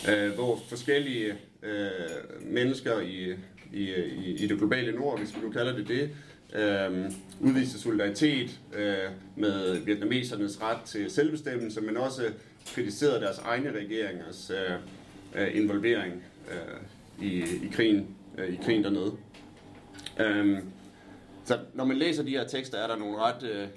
Øh, 0.10 0.34
hvor 0.34 0.60
forskellige 0.70 1.34
øh, 1.64 1.90
mennesker 2.42 3.00
i, 3.00 3.32
i, 3.74 3.94
i, 4.26 4.36
i 4.40 4.48
det 4.48 4.58
globale 4.58 4.92
nord, 4.92 5.20
hvis 5.20 5.36
vi 5.36 5.42
nu 5.42 5.52
kalder 5.52 5.76
det 5.76 5.88
det, 5.88 6.10
øh, 6.56 7.12
udviste 7.40 7.80
solidaritet 7.80 8.60
øh, 8.76 8.98
med 9.36 9.80
vietnamesernes 9.80 10.62
ret 10.62 10.82
til 10.86 11.12
selvbestemmelse, 11.12 11.82
men 11.82 11.98
også 11.98 12.24
kritiserede 12.76 13.22
deres 13.22 13.38
egne 13.38 13.72
regeringers 13.72 14.52
øh, 14.52 15.44
øh 15.44 15.56
involvering 15.56 16.24
øh, 16.54 17.28
i, 17.28 17.44
i, 17.66 17.70
krigen, 17.72 18.08
øh, 18.38 18.54
i 18.54 18.60
krigen 18.64 18.84
dernede. 18.84 19.12
Øh, 20.20 20.60
så 21.46 21.60
når 21.74 21.86
man 21.86 21.98
læser 21.98 22.24
de 22.24 22.30
her 22.30 22.48
tekster, 22.48 22.78
er 22.78 22.88
der 22.88 22.98
nogle 22.98 23.18
ret... 23.18 23.44
Øh, 23.44 23.68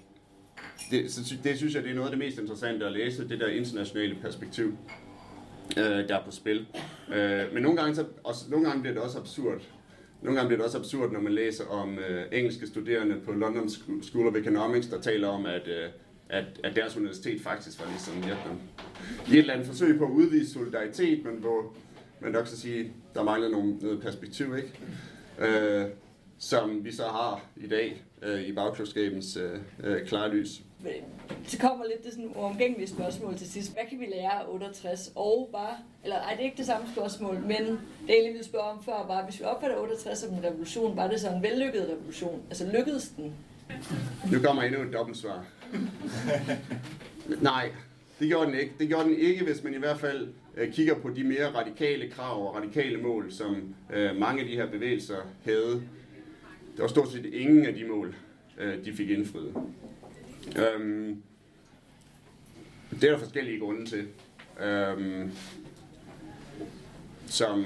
det, 0.90 1.11
så, 1.11 1.37
det 1.45 1.56
synes 1.56 1.75
jeg, 1.75 1.83
det 1.83 1.90
er 1.90 1.95
noget 1.95 2.09
af 2.09 2.11
det 2.11 2.18
mest 2.18 2.38
interessante 2.38 2.87
at 2.87 2.92
læse, 2.92 3.28
det 3.28 3.40
der 3.40 3.47
internationale 3.47 4.16
perspektiv, 4.23 4.76
øh, 5.76 6.09
der 6.09 6.16
er 6.16 6.25
på 6.25 6.30
spil. 6.30 6.66
Øh, 7.14 7.54
men 7.54 7.62
nogle 7.62 7.78
gange, 7.78 7.95
så, 7.95 8.04
også, 8.25 8.50
nogle 8.50 8.66
gange 8.66 8.80
bliver 8.80 8.95
det 8.95 9.02
også 9.02 9.18
absurd, 9.18 9.61
nogle 10.23 10.37
gange 10.37 10.49
bliver 10.49 10.59
det 10.59 10.66
også 10.66 10.78
absurd, 10.78 11.12
når 11.12 11.21
man 11.21 11.33
læser 11.33 11.64
om 11.64 11.99
øh, 11.99 12.25
engelske 12.33 12.66
studerende 12.66 13.16
på 13.25 13.33
London 13.33 13.71
School 14.02 14.28
of 14.28 14.35
Economics, 14.35 14.87
der 14.87 15.00
taler 15.00 15.28
om, 15.28 15.47
at, 15.47 15.68
øh, 15.68 15.88
at, 16.28 16.45
at 16.64 16.76
deres 16.76 16.97
universitet 16.97 17.40
faktisk 17.40 17.80
var 17.80 17.87
ligesom 17.87 18.14
Vietnam. 18.14 18.61
I 19.28 19.33
et 19.33 19.38
eller 19.38 19.54
andet 19.54 19.66
forsøg 19.66 19.99
på 19.99 20.04
at 20.04 20.11
udvise 20.11 20.52
solidaritet, 20.52 21.25
men 21.25 21.35
hvor 21.35 21.75
man 22.21 22.33
nok 22.33 22.47
så 22.47 22.61
sige, 22.61 22.93
der 23.15 23.23
mangler 23.23 23.49
nogle, 23.49 23.77
noget 23.77 24.03
perspektiv, 24.03 24.57
ikke? 24.57 24.73
Øh, 25.39 25.87
som 26.39 26.85
vi 26.85 26.93
så 26.93 27.03
har 27.03 27.45
i 27.57 27.67
dag 27.67 28.03
øh, 28.23 28.41
i 28.41 28.53
bagklodskabens 28.53 29.37
øh, 29.37 29.61
øh, 29.85 30.07
klare 30.07 30.35
lys. 30.35 30.63
Så 31.47 31.59
kommer 31.59 31.85
lidt 31.85 32.05
det 32.05 32.13
sådan 32.13 32.33
uomgængelige 32.37 32.89
spørgsmål 32.89 33.37
til 33.37 33.51
sidst. 33.51 33.73
Hvad 33.73 33.83
kan 33.91 34.01
vi 34.01 34.07
lære 34.07 34.33
af 34.33 34.45
68? 34.49 35.13
Og 35.15 35.49
bare, 35.53 35.77
eller 36.05 36.17
ej, 36.17 36.31
det 36.31 36.41
er 36.41 36.45
ikke 36.45 36.57
det 36.57 36.67
samme 36.67 36.87
spørgsmål, 36.93 37.35
men 37.35 37.51
det 37.51 37.79
jeg 38.09 38.15
egentlig 38.15 38.33
ville 38.33 38.45
spørge 38.45 38.65
om 38.65 38.85
før 38.85 39.07
var, 39.07 39.25
hvis 39.25 39.41
vi 39.41 39.45
opfatter 39.45 39.77
68 39.77 40.19
som 40.19 40.35
en 40.35 40.45
revolution, 40.45 40.97
var 40.97 41.07
det 41.07 41.21
så 41.21 41.31
en 41.31 41.43
vellykket 41.43 41.89
revolution? 41.89 42.43
Altså 42.49 42.71
lykkedes 42.73 43.09
den? 43.09 43.35
Nu 44.33 44.39
kommer 44.41 44.63
endnu 44.63 44.83
et 44.83 44.93
dobbeltsvar. 44.93 45.45
Nej, 47.41 47.71
det 48.19 48.29
gjorde 48.29 48.47
den 48.47 48.61
ikke. 48.61 48.73
Det 48.79 48.89
gjorde 48.89 49.05
den 49.05 49.19
ikke, 49.19 49.45
hvis 49.45 49.65
man 49.65 49.75
i 49.75 49.79
hvert 49.79 50.01
fald 50.01 50.29
øh, 50.57 50.73
kigger 50.73 50.95
på 50.95 51.11
de 51.11 51.25
mere 51.25 51.55
radikale 51.55 52.11
krav 52.11 52.49
og 52.49 52.57
radikale 52.57 53.03
mål, 53.03 53.33
som 53.33 53.75
øh, 53.93 54.17
mange 54.17 54.43
af 54.43 54.49
de 54.49 54.55
her 54.55 54.71
bevægelser 54.71 55.17
havde. 55.45 55.83
Der 56.77 56.83
var 56.83 56.89
stort 56.89 57.13
set 57.13 57.25
ingen 57.27 57.67
af 57.67 57.75
de 57.75 57.85
mål, 57.85 58.15
øh, 58.59 58.85
de 58.85 58.93
fik 58.93 59.11
indfriet. 59.11 59.55
Øhm, 60.59 61.23
det 62.91 63.05
er 63.05 63.11
der 63.11 63.19
forskellige 63.19 63.61
grunde 63.61 63.87
til. 63.87 64.09
Øhm, 64.61 65.31
som 67.27 67.65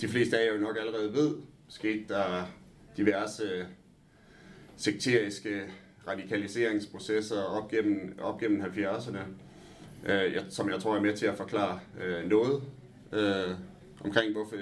de 0.00 0.08
fleste 0.08 0.38
af 0.38 0.46
jer 0.46 0.54
jo 0.54 0.60
nok 0.60 0.76
allerede 0.78 1.12
ved, 1.12 1.36
skete 1.68 2.04
der 2.08 2.44
diverse 2.96 3.66
sekteriske 4.76 5.62
radikaliseringsprocesser 6.06 7.42
op 7.42 7.70
gennem, 7.70 8.18
op 8.20 8.40
gennem 8.40 8.62
70'erne, 8.62 9.18
øh, 10.08 10.36
som 10.48 10.70
jeg 10.70 10.80
tror 10.80 10.96
er 10.96 11.00
med 11.00 11.16
til 11.16 11.26
at 11.26 11.36
forklare 11.36 11.80
øh, 12.00 12.30
noget 12.30 12.62
øh, 13.12 13.54
omkring, 14.04 14.32
hvorfor 14.32 14.56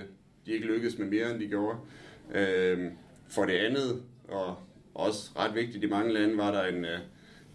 de 0.47 0.53
ikke 0.53 0.67
lykkedes 0.67 0.99
med 0.99 1.07
mere, 1.07 1.31
end 1.31 1.41
de 1.41 1.47
gjorde. 1.47 1.79
Øh, 2.35 2.91
for 3.29 3.45
det 3.45 3.53
andet, 3.53 4.03
og 4.29 4.57
også 4.95 5.31
ret 5.39 5.55
vigtigt 5.55 5.85
i 5.85 5.87
mange 5.87 6.13
lande, 6.13 6.37
var 6.37 6.51
der 6.51 6.65
en 6.65 6.87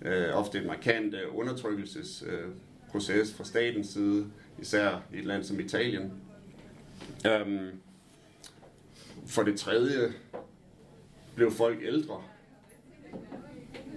øh, 0.01 0.33
ofte 0.33 0.57
en 0.57 0.67
markant 0.67 1.13
øh, 1.13 1.38
undertrykkelsesproces 1.38 3.29
øh, 3.29 3.36
fra 3.36 3.43
statens 3.43 3.88
side, 3.88 4.27
især 4.62 5.03
i 5.13 5.17
et 5.17 5.25
land 5.25 5.43
som 5.43 5.60
Italien. 5.60 6.12
Øh, 7.25 7.74
for 9.27 9.43
det 9.43 9.60
tredje 9.60 10.13
blev 11.36 11.51
folk 11.51 11.77
ældre, 11.83 12.24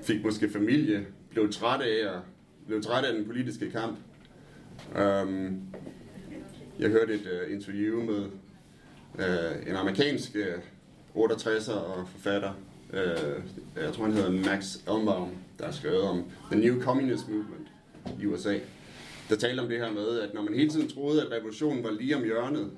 fik 0.03 0.25
måske 0.25 0.51
familie, 0.51 1.07
blev 1.31 1.53
træt 1.53 1.81
af, 1.81 2.15
at 2.15 2.21
blev 2.67 2.83
træt 2.83 3.05
af 3.05 3.15
den 3.15 3.27
politiske 3.27 3.71
kamp. 3.71 3.99
Um, 4.91 5.63
jeg 6.79 6.91
hørte 6.91 7.15
et 7.15 7.45
uh, 7.47 7.53
interview 7.53 8.03
med 8.03 8.25
uh, 9.15 9.69
en 9.69 9.77
amerikansk 9.77 10.37
øh, 10.37 10.55
uh, 11.15 11.31
68'er 11.31 11.73
og 11.73 12.09
forfatter, 12.09 12.53
uh, 12.93 12.99
jeg 13.83 13.93
tror 13.93 14.05
han 14.05 14.13
hedder 14.13 14.31
Max 14.31 14.77
Elmbaum, 14.77 15.31
der 15.59 15.65
har 15.65 15.73
skrevet 15.73 16.03
om 16.03 16.25
The 16.53 16.61
New 16.61 16.83
Communist 16.83 17.29
Movement 17.29 17.69
i 18.21 18.27
USA. 18.27 18.59
Der 19.29 19.37
talte 19.37 19.61
om 19.61 19.69
det 19.69 19.79
her 19.79 19.93
med, 19.93 20.21
at 20.21 20.35
når 20.35 20.43
man 20.43 20.55
hele 20.55 20.71
tiden 20.71 20.89
troede, 20.89 21.23
at 21.23 21.33
revolutionen 21.33 21.85
var 21.85 21.91
lige 21.91 22.17
om 22.17 22.25
hjørnet, 22.25 22.71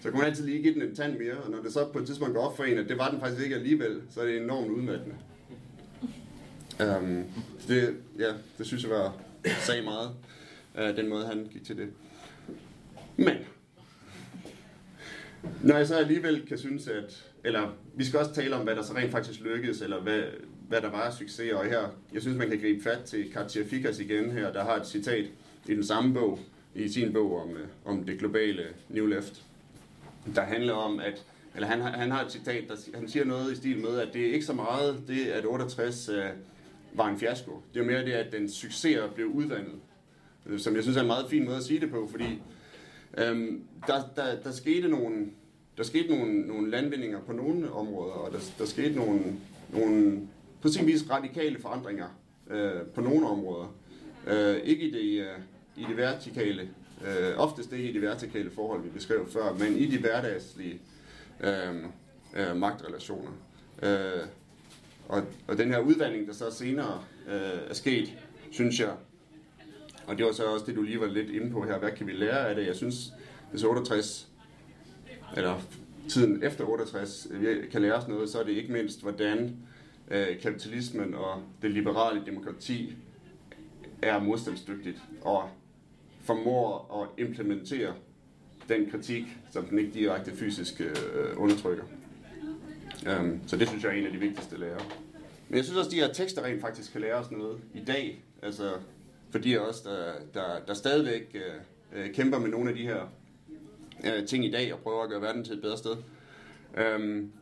så 0.00 0.10
kunne 0.10 0.18
man 0.18 0.28
altid 0.28 0.44
lige 0.44 0.62
give 0.62 0.74
den 0.74 0.82
en 0.82 0.94
tand 0.94 1.18
mere, 1.18 1.36
og 1.44 1.50
når 1.50 1.62
det 1.62 1.72
så 1.72 1.86
på 1.92 1.98
et 1.98 2.06
tidspunkt 2.06 2.34
går 2.34 2.42
op 2.42 2.56
for 2.56 2.64
en, 2.64 2.78
at 2.78 2.88
det 2.88 2.98
var 2.98 3.10
den 3.10 3.20
faktisk 3.20 3.42
ikke 3.42 3.56
alligevel, 3.56 4.02
så 4.10 4.20
er 4.20 4.24
det 4.24 4.36
enormt 4.36 4.70
udmattende. 4.70 5.14
Um, 6.80 7.24
det, 7.68 7.96
ja, 8.18 8.32
det 8.58 8.66
synes 8.66 8.82
jeg 8.82 8.90
var 8.90 9.14
sagde 9.44 9.82
meget, 9.82 10.10
øh, 10.78 10.96
den 10.96 11.08
måde 11.08 11.26
han 11.26 11.48
gik 11.52 11.64
til 11.64 11.76
det. 11.76 11.88
Men, 13.16 13.36
når 15.62 15.76
jeg 15.76 15.86
så 15.86 15.96
alligevel 15.96 16.46
kan 16.46 16.58
synes, 16.58 16.88
at, 16.88 17.24
eller 17.44 17.76
vi 17.94 18.04
skal 18.04 18.18
også 18.18 18.34
tale 18.34 18.56
om, 18.56 18.64
hvad 18.64 18.76
der 18.76 18.82
så 18.82 18.94
rent 18.94 19.10
faktisk 19.10 19.40
lykkedes, 19.40 19.82
eller 19.82 20.00
hvad, 20.00 20.22
hvad 20.68 20.80
der 20.80 20.90
var 20.90 21.02
af 21.02 21.12
succes, 21.12 21.52
og 21.52 21.64
her, 21.64 21.88
jeg 22.12 22.22
synes, 22.22 22.38
man 22.38 22.48
kan 22.48 22.60
gribe 22.60 22.82
fat 22.82 23.04
til 23.04 23.32
Katja 23.32 23.62
Fikas 23.64 23.98
igen 23.98 24.30
her, 24.30 24.52
der 24.52 24.64
har 24.64 24.76
et 24.76 24.86
citat 24.86 25.24
i 25.68 25.74
den 25.74 25.84
samme 25.84 26.14
bog, 26.14 26.38
i 26.74 26.88
sin 26.88 27.12
bog 27.12 27.42
om, 27.42 27.50
øh, 27.50 27.68
om 27.84 28.04
det 28.04 28.18
globale 28.18 28.62
New 28.88 29.06
Left, 29.06 29.42
der 30.34 30.42
handler 30.42 30.72
om, 30.72 31.00
at 31.00 31.24
eller 31.54 31.68
han, 31.68 31.80
han 31.80 32.10
har 32.10 32.24
et 32.24 32.32
citat, 32.32 32.64
der 32.68 32.76
han 32.94 33.08
siger 33.08 33.24
noget 33.24 33.52
i 33.52 33.56
stil 33.56 33.78
med, 33.78 33.98
at 33.98 34.08
det 34.14 34.28
er 34.28 34.32
ikke 34.32 34.46
så 34.46 34.52
meget 34.52 35.02
det, 35.08 35.26
at 35.26 35.46
68 35.46 36.08
var 36.94 37.08
en 37.08 37.18
fiasko. 37.18 37.62
Det 37.74 37.80
er 37.80 37.84
mere 37.84 38.04
det, 38.04 38.12
at 38.12 38.32
den 38.32 38.50
succes 38.50 38.98
blev 39.14 39.26
udvandet. 39.26 39.74
Øh, 40.46 40.60
som 40.60 40.74
jeg 40.74 40.82
synes 40.82 40.96
er 40.96 41.00
en 41.00 41.06
meget 41.06 41.30
fin 41.30 41.44
måde 41.44 41.56
at 41.56 41.62
sige 41.62 41.80
det 41.80 41.90
på, 41.90 42.08
fordi 42.10 42.42
øhm, 43.18 43.62
der, 43.86 44.02
der, 44.16 44.40
der 44.44 44.52
skete 44.52 44.88
nogle 44.88 45.26
der 45.76 45.82
skete 45.82 46.16
nogle, 46.16 46.40
nogle 46.40 46.70
landvindinger 46.70 47.20
på 47.20 47.32
nogle 47.32 47.72
områder, 47.72 48.12
og 48.12 48.32
der, 48.32 48.38
der 48.58 48.64
skete 48.64 48.94
nogle, 48.94 49.20
nogle 49.72 50.20
på 50.62 50.68
sin 50.68 50.86
vis 50.86 51.10
radikale 51.10 51.60
forandringer 51.60 52.06
øh, 52.50 52.82
på 52.94 53.00
nogle 53.00 53.28
områder. 53.28 53.74
Øh, 54.26 54.56
ikke 54.56 54.82
i 54.82 54.90
det, 54.90 55.20
øh, 55.20 55.38
i 55.76 55.84
det 55.88 55.96
vertikale, 55.96 56.68
øh, 57.06 57.32
oftest 57.36 57.72
ikke 57.72 57.90
i 57.90 57.92
de 57.92 58.02
vertikale 58.02 58.50
forhold, 58.50 58.82
vi 58.82 58.88
beskrev 58.88 59.28
før, 59.30 59.52
men 59.52 59.76
i 59.76 59.86
de 59.86 59.98
hverdagslige 59.98 60.80
øh, 61.40 61.74
øh, 62.36 62.56
magtrelationer. 62.56 63.30
Øh, 63.82 64.26
og, 65.08 65.22
og 65.48 65.58
den 65.58 65.68
her 65.68 65.78
udvandring, 65.78 66.26
der 66.26 66.32
så 66.32 66.50
senere 66.50 67.04
øh, 67.28 67.70
er 67.70 67.74
sket, 67.74 68.14
synes 68.50 68.80
jeg, 68.80 68.92
og 70.06 70.18
det 70.18 70.26
var 70.26 70.32
så 70.32 70.44
også 70.44 70.66
det, 70.66 70.76
du 70.76 70.82
lige 70.82 71.00
var 71.00 71.06
lidt 71.06 71.30
inde 71.30 71.50
på 71.50 71.64
her, 71.64 71.78
hvad 71.78 71.92
kan 71.92 72.06
vi 72.06 72.12
lære 72.12 72.48
af 72.48 72.54
det? 72.54 72.66
Jeg 72.66 72.76
synes, 72.76 73.12
hvis 73.50 73.62
68, 73.62 74.28
eller 75.36 75.60
tiden 76.08 76.42
efter 76.42 76.64
68, 76.64 77.28
øh, 77.30 77.40
vi 77.40 77.46
kan 77.72 77.82
lære 77.82 77.94
os 77.94 78.08
noget, 78.08 78.30
så 78.30 78.40
er 78.40 78.44
det 78.44 78.52
ikke 78.52 78.72
mindst, 78.72 79.02
hvordan 79.02 79.56
øh, 80.10 80.40
kapitalismen 80.42 81.14
og 81.14 81.42
det 81.62 81.70
liberale 81.70 82.22
demokrati 82.26 82.96
er 84.02 84.20
modstandsdygtigt 84.20 84.98
og 85.22 85.48
formår 86.20 87.02
at 87.02 87.24
implementere 87.26 87.94
den 88.68 88.90
kritik, 88.90 89.24
som 89.50 89.64
den 89.64 89.78
ikke 89.78 89.90
direkte 89.94 90.36
fysisk 90.36 90.80
øh, 90.80 90.86
undertrykker. 91.36 91.84
Um, 93.10 93.40
så 93.46 93.56
det 93.56 93.68
synes 93.68 93.84
jeg 93.84 93.90
er 93.90 93.98
en 93.98 94.06
af 94.06 94.12
de 94.12 94.18
vigtigste 94.18 94.60
lærer. 94.60 94.78
Men 95.48 95.56
jeg 95.56 95.64
synes 95.64 95.78
også, 95.78 95.88
at 95.88 95.92
de 95.92 96.00
her 96.00 96.12
tekster 96.12 96.44
rent 96.44 96.60
faktisk 96.60 96.92
kan 96.92 97.00
lære 97.00 97.14
os 97.14 97.30
noget 97.30 97.60
i 97.74 97.80
dag. 97.84 98.24
Altså, 98.42 98.72
for 99.30 99.38
de 99.38 99.60
også, 99.60 99.80
der, 99.84 100.12
der, 100.34 100.64
der 100.66 100.74
stadigvæk 100.74 101.36
uh, 101.92 102.14
kæmper 102.14 102.38
med 102.38 102.48
nogle 102.48 102.70
af 102.70 102.76
de 102.76 102.82
her 102.82 103.12
uh, 104.00 104.26
ting 104.26 104.44
i 104.44 104.50
dag 104.50 104.72
og 104.74 104.78
prøver 104.78 105.02
at 105.02 105.10
gøre 105.10 105.22
verden 105.22 105.44
til 105.44 105.54
et 105.54 105.62
bedre 105.62 105.78
sted. 105.78 105.96
Um, 106.96 107.32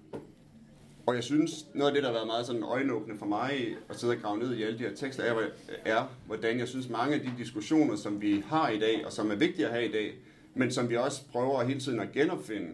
og 1.07 1.15
jeg 1.15 1.25
synes, 1.25 1.67
noget 1.75 1.91
af 1.91 1.95
det, 1.95 2.03
der 2.03 2.09
har 2.09 2.15
været 2.15 2.27
meget 2.27 2.47
sådan 2.47 2.63
øjenåbende 2.63 3.19
for 3.19 3.27
mig 3.27 3.77
at 3.89 3.97
sidde 3.97 4.13
og 4.13 4.23
grave 4.23 4.39
ned 4.39 4.55
i 4.55 4.63
alle 4.63 4.79
de 4.79 4.83
her 4.83 4.95
tekster, 4.95 5.23
er, 5.23 5.49
er, 5.85 6.15
hvordan 6.27 6.59
jeg 6.59 6.69
synes, 6.69 6.89
mange 6.89 7.15
af 7.15 7.21
de 7.21 7.33
diskussioner, 7.39 7.97
som 7.97 8.21
vi 8.21 8.45
har 8.47 8.69
i 8.69 8.79
dag, 8.79 9.07
og 9.07 9.13
som 9.13 9.31
er 9.31 9.35
vigtige 9.35 9.67
at 9.67 9.73
have 9.73 9.89
i 9.89 9.93
dag, 9.93 10.15
men 10.55 10.73
som 10.73 10.91
vi 10.91 10.97
også 10.97 11.23
prøver 11.33 11.63
hele 11.63 11.81
tiden 11.81 12.01
at 12.01 12.13
genopfinde, 12.13 12.71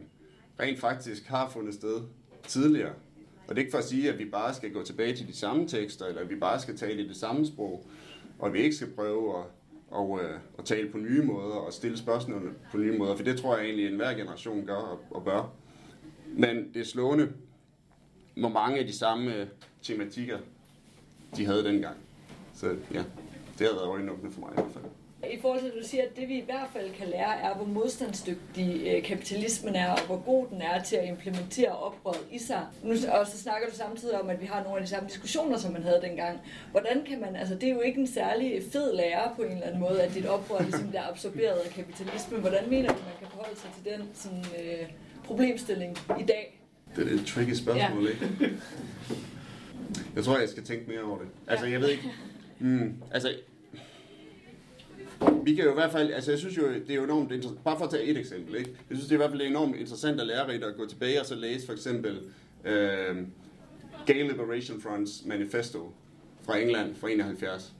rent 0.60 0.80
faktisk 0.80 1.26
har 1.26 1.50
fundet 1.50 1.74
sted 1.74 2.00
tidligere. 2.48 2.92
Og 3.48 3.54
det 3.54 3.56
er 3.56 3.64
ikke 3.64 3.70
for 3.70 3.78
at 3.78 3.84
sige, 3.84 4.12
at 4.12 4.18
vi 4.18 4.24
bare 4.24 4.54
skal 4.54 4.72
gå 4.72 4.82
tilbage 4.82 5.16
til 5.16 5.28
de 5.28 5.36
samme 5.36 5.68
tekster, 5.68 6.06
eller 6.06 6.20
at 6.20 6.30
vi 6.30 6.36
bare 6.36 6.60
skal 6.60 6.76
tale 6.76 7.02
i 7.02 7.08
det 7.08 7.16
samme 7.16 7.46
sprog, 7.46 7.86
og 8.38 8.46
at 8.46 8.52
vi 8.52 8.60
ikke 8.60 8.76
skal 8.76 8.90
prøve 8.90 9.38
at, 9.38 9.44
og, 9.90 10.20
øh, 10.22 10.38
at 10.58 10.64
tale 10.64 10.90
på 10.90 10.98
nye 10.98 11.22
måder 11.22 11.54
og 11.54 11.72
stille 11.72 11.98
spørgsmål 11.98 12.54
på 12.70 12.76
nye 12.78 12.98
måder, 12.98 13.16
for 13.16 13.24
det 13.24 13.40
tror 13.40 13.56
jeg 13.56 13.64
egentlig, 13.64 13.86
at 13.86 13.90
enhver 13.90 14.14
generation 14.14 14.66
gør 14.66 14.74
og, 14.74 15.00
og 15.10 15.24
bør. 15.24 15.52
Men 16.26 16.74
det 16.74 16.80
er 16.80 16.84
slående, 16.84 17.32
hvor 18.36 18.48
mange 18.48 18.78
af 18.78 18.86
de 18.86 18.92
samme 18.92 19.34
øh, 19.34 19.46
tematikker, 19.82 20.38
de 21.36 21.46
havde 21.46 21.64
dengang. 21.64 21.96
Så 22.54 22.66
ja, 22.66 23.04
det 23.58 23.66
har 23.66 23.74
været 23.74 23.86
øjenåbne 23.86 24.32
for 24.32 24.40
mig 24.40 24.50
i 24.50 24.54
hvert 24.54 24.72
fald. 24.72 24.84
I 25.24 25.40
forhold 25.40 25.60
til, 25.60 25.66
at 25.66 25.74
du 25.82 25.88
siger, 25.88 26.02
at 26.02 26.16
det 26.16 26.28
vi 26.28 26.38
i 26.38 26.44
hvert 26.44 26.68
fald 26.72 26.90
kan 26.94 27.08
lære, 27.08 27.40
er, 27.40 27.54
hvor 27.54 27.64
modstandsdygtig 27.64 28.82
øh, 28.86 29.02
kapitalismen 29.02 29.74
er, 29.74 29.90
og 29.90 30.06
hvor 30.06 30.22
god 30.26 30.46
den 30.50 30.62
er 30.62 30.82
til 30.82 30.96
at 30.96 31.08
implementere 31.08 31.70
oprøret 31.70 32.26
i 32.32 32.38
sig. 32.38 32.66
Nu, 32.82 32.90
og 32.90 33.26
så 33.26 33.38
snakker 33.38 33.68
du 33.68 33.74
samtidig 33.74 34.20
om, 34.20 34.30
at 34.30 34.40
vi 34.40 34.46
har 34.46 34.62
nogle 34.62 34.78
af 34.78 34.84
de 34.84 34.90
samme 34.90 35.08
diskussioner, 35.08 35.58
som 35.58 35.72
man 35.72 35.82
havde 35.82 36.00
dengang. 36.02 36.38
Hvordan 36.70 37.04
kan 37.08 37.20
man, 37.20 37.36
altså 37.36 37.54
det 37.54 37.68
er 37.68 37.72
jo 37.72 37.80
ikke 37.80 38.00
en 38.00 38.06
særlig 38.06 38.62
fed 38.72 38.96
lære 38.96 39.32
på 39.36 39.42
en 39.42 39.52
eller 39.52 39.66
anden 39.66 39.80
måde, 39.80 40.02
at 40.02 40.14
dit 40.14 40.26
oprør 40.26 40.62
ligesom 40.62 40.88
bliver 40.88 41.08
absorberet 41.08 41.58
af 41.58 41.70
kapitalismen. 41.70 42.40
Hvordan 42.40 42.70
mener 42.70 42.88
du, 42.88 42.98
man 42.98 43.14
kan 43.18 43.28
forholde 43.30 43.60
sig 43.60 43.70
til 43.76 43.92
den 43.92 44.08
sådan, 44.14 44.44
øh, 44.60 44.88
problemstilling 45.24 45.98
i 46.20 46.24
dag? 46.24 46.60
Det 46.96 47.12
er 47.12 47.14
et 47.14 47.26
tricky 47.26 47.52
spørgsmål, 47.52 48.04
ja. 48.04 48.10
ikke? 48.10 48.56
Jeg 50.16 50.24
tror, 50.24 50.38
jeg 50.38 50.48
skal 50.48 50.64
tænke 50.64 50.90
mere 50.90 51.02
over 51.02 51.18
det. 51.18 51.28
Altså, 51.46 51.66
jeg 51.66 51.80
ved 51.80 51.88
ikke... 51.88 52.12
Mm, 52.58 52.94
altså, 53.12 53.34
vi 55.48 55.54
kan 55.54 55.64
jo 55.64 55.70
i 55.70 55.74
hvert 55.74 55.92
fald, 55.92 56.12
altså 56.12 56.30
jeg 56.30 56.38
synes 56.38 56.56
jo, 56.56 56.68
det 56.68 56.90
er 56.90 56.94
jo 56.94 57.04
enormt 57.04 57.32
interessant, 57.32 57.64
bare 57.64 57.78
for 57.78 57.84
at 57.84 57.90
tage 57.90 58.04
et 58.04 58.18
eksempel, 58.18 58.54
ikke? 58.54 58.70
Jeg 58.70 58.96
synes 58.96 59.04
det 59.04 59.12
er 59.12 59.16
i 59.16 59.22
hvert 59.22 59.30
fald 59.30 59.42
enormt 59.42 59.76
interessant 59.76 60.20
at 60.20 60.26
lære 60.26 60.52
at 60.52 60.76
gå 60.76 60.86
tilbage 60.86 61.20
og 61.20 61.26
så 61.26 61.34
læse 61.34 61.66
for 61.66 61.72
eksempel 61.72 62.20
øh, 62.64 63.16
Gay 64.06 64.30
Liberation 64.30 64.80
Fronts 64.80 65.24
manifesto 65.26 65.92
fra 66.42 66.58
England 66.58 66.94
fra 66.94 67.10
71, 67.10 67.72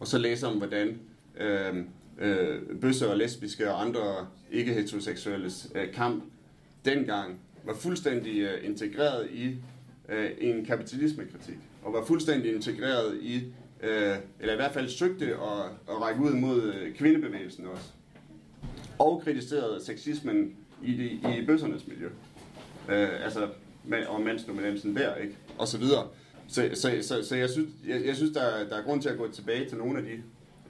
og 0.00 0.06
så 0.06 0.18
læse 0.18 0.46
om, 0.46 0.56
hvordan 0.56 0.98
øh, 1.40 1.76
øh, 2.18 2.60
bøsser 2.80 3.06
og 3.06 3.16
lesbiske 3.16 3.70
og 3.70 3.82
andre 3.82 4.26
ikke-heteroseksuelle 4.52 5.50
øh, 5.74 5.92
kamp 5.92 6.24
dengang 6.84 7.40
var 7.64 7.74
fuldstændig 7.74 8.40
øh, 8.40 8.68
integreret 8.68 9.28
i 9.30 9.56
øh, 10.08 10.30
en 10.38 10.64
kapitalismekritik, 10.64 11.58
og 11.82 11.92
var 11.92 12.04
fuldstændig 12.04 12.54
integreret 12.54 13.18
i, 13.22 13.42
øh, 13.84 14.16
eller 14.40 14.52
i 14.52 14.56
hvert 14.56 14.72
fald 14.72 14.88
søgte 14.88 15.24
at, 15.24 15.64
at 15.88 16.00
række 16.02 16.20
ud 16.20 16.32
mod 16.32 16.62
øh, 16.62 16.94
kvindebevægelsen 16.94 17.66
også, 17.66 17.90
og 18.98 19.22
kritiserede 19.24 19.84
sexismen 19.84 20.56
i, 20.82 20.92
de, 20.92 21.36
i 21.38 21.46
bøssernes 21.46 21.86
miljø. 21.86 22.06
Øh, 22.88 23.24
altså, 23.24 23.48
og 24.08 24.20
mandsdominansen 24.20 24.96
der, 24.96 25.14
ikke? 25.14 25.36
Og 25.58 25.68
så 25.68 25.78
videre. 25.78 26.08
Så, 26.48 26.70
så, 26.74 26.90
så, 27.02 27.28
så 27.28 27.36
jeg 27.36 27.50
synes, 27.50 27.68
jeg, 27.88 28.06
jeg 28.06 28.16
synes 28.16 28.32
der, 28.32 28.68
der 28.68 28.76
er 28.76 28.82
grund 28.82 29.02
til 29.02 29.08
at 29.08 29.18
gå 29.18 29.30
tilbage 29.30 29.68
til 29.68 29.78
nogle 29.78 29.98
af 29.98 30.04
de 30.04 30.22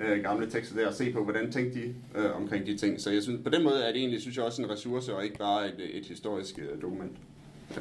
øh, 0.05 0.22
gamle 0.22 0.50
tekster 0.50 0.77
der 0.77 0.87
og 0.87 0.94
se 0.94 1.12
på, 1.12 1.24
hvordan 1.24 1.53
tænkte 1.53 1.81
de 1.81 1.94
øh, 2.14 2.37
omkring 2.37 2.66
de 2.66 2.77
ting. 2.77 3.00
Så 3.00 3.11
jeg 3.11 3.22
synes, 3.22 3.40
på 3.44 3.50
den 3.50 3.62
måde 3.62 3.83
er 3.83 3.92
det 3.92 3.96
egentlig, 3.96 4.20
synes 4.20 4.37
jeg, 4.37 4.44
også 4.44 4.62
en 4.62 4.70
ressource 4.70 5.14
og 5.14 5.24
ikke 5.24 5.38
bare 5.38 5.68
et, 5.68 5.96
et 5.98 6.07
historisk 6.07 6.59
øh, 6.59 6.83
dokument. 6.83 7.12
Ja. 7.77 7.81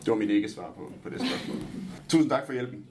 Det 0.00 0.10
var 0.10 0.14
mit 0.14 0.30
ikke 0.30 0.48
svar 0.48 0.72
på, 0.76 0.92
på 1.02 1.08
det 1.08 1.20
spørgsmål. 1.20 1.56
Tusind 2.08 2.30
tak 2.30 2.46
for 2.46 2.52
hjælpen. 2.52 2.86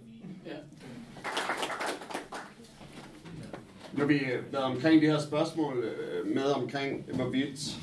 Nu 3.93 4.05
vi 4.05 4.17
øh, 4.17 4.53
været 4.53 4.65
omkring 4.65 5.01
det 5.01 5.11
her 5.11 5.19
spørgsmål 5.19 5.83
øh, 5.83 6.35
med 6.35 6.45
omkring, 6.45 7.05
hvorvidt 7.13 7.77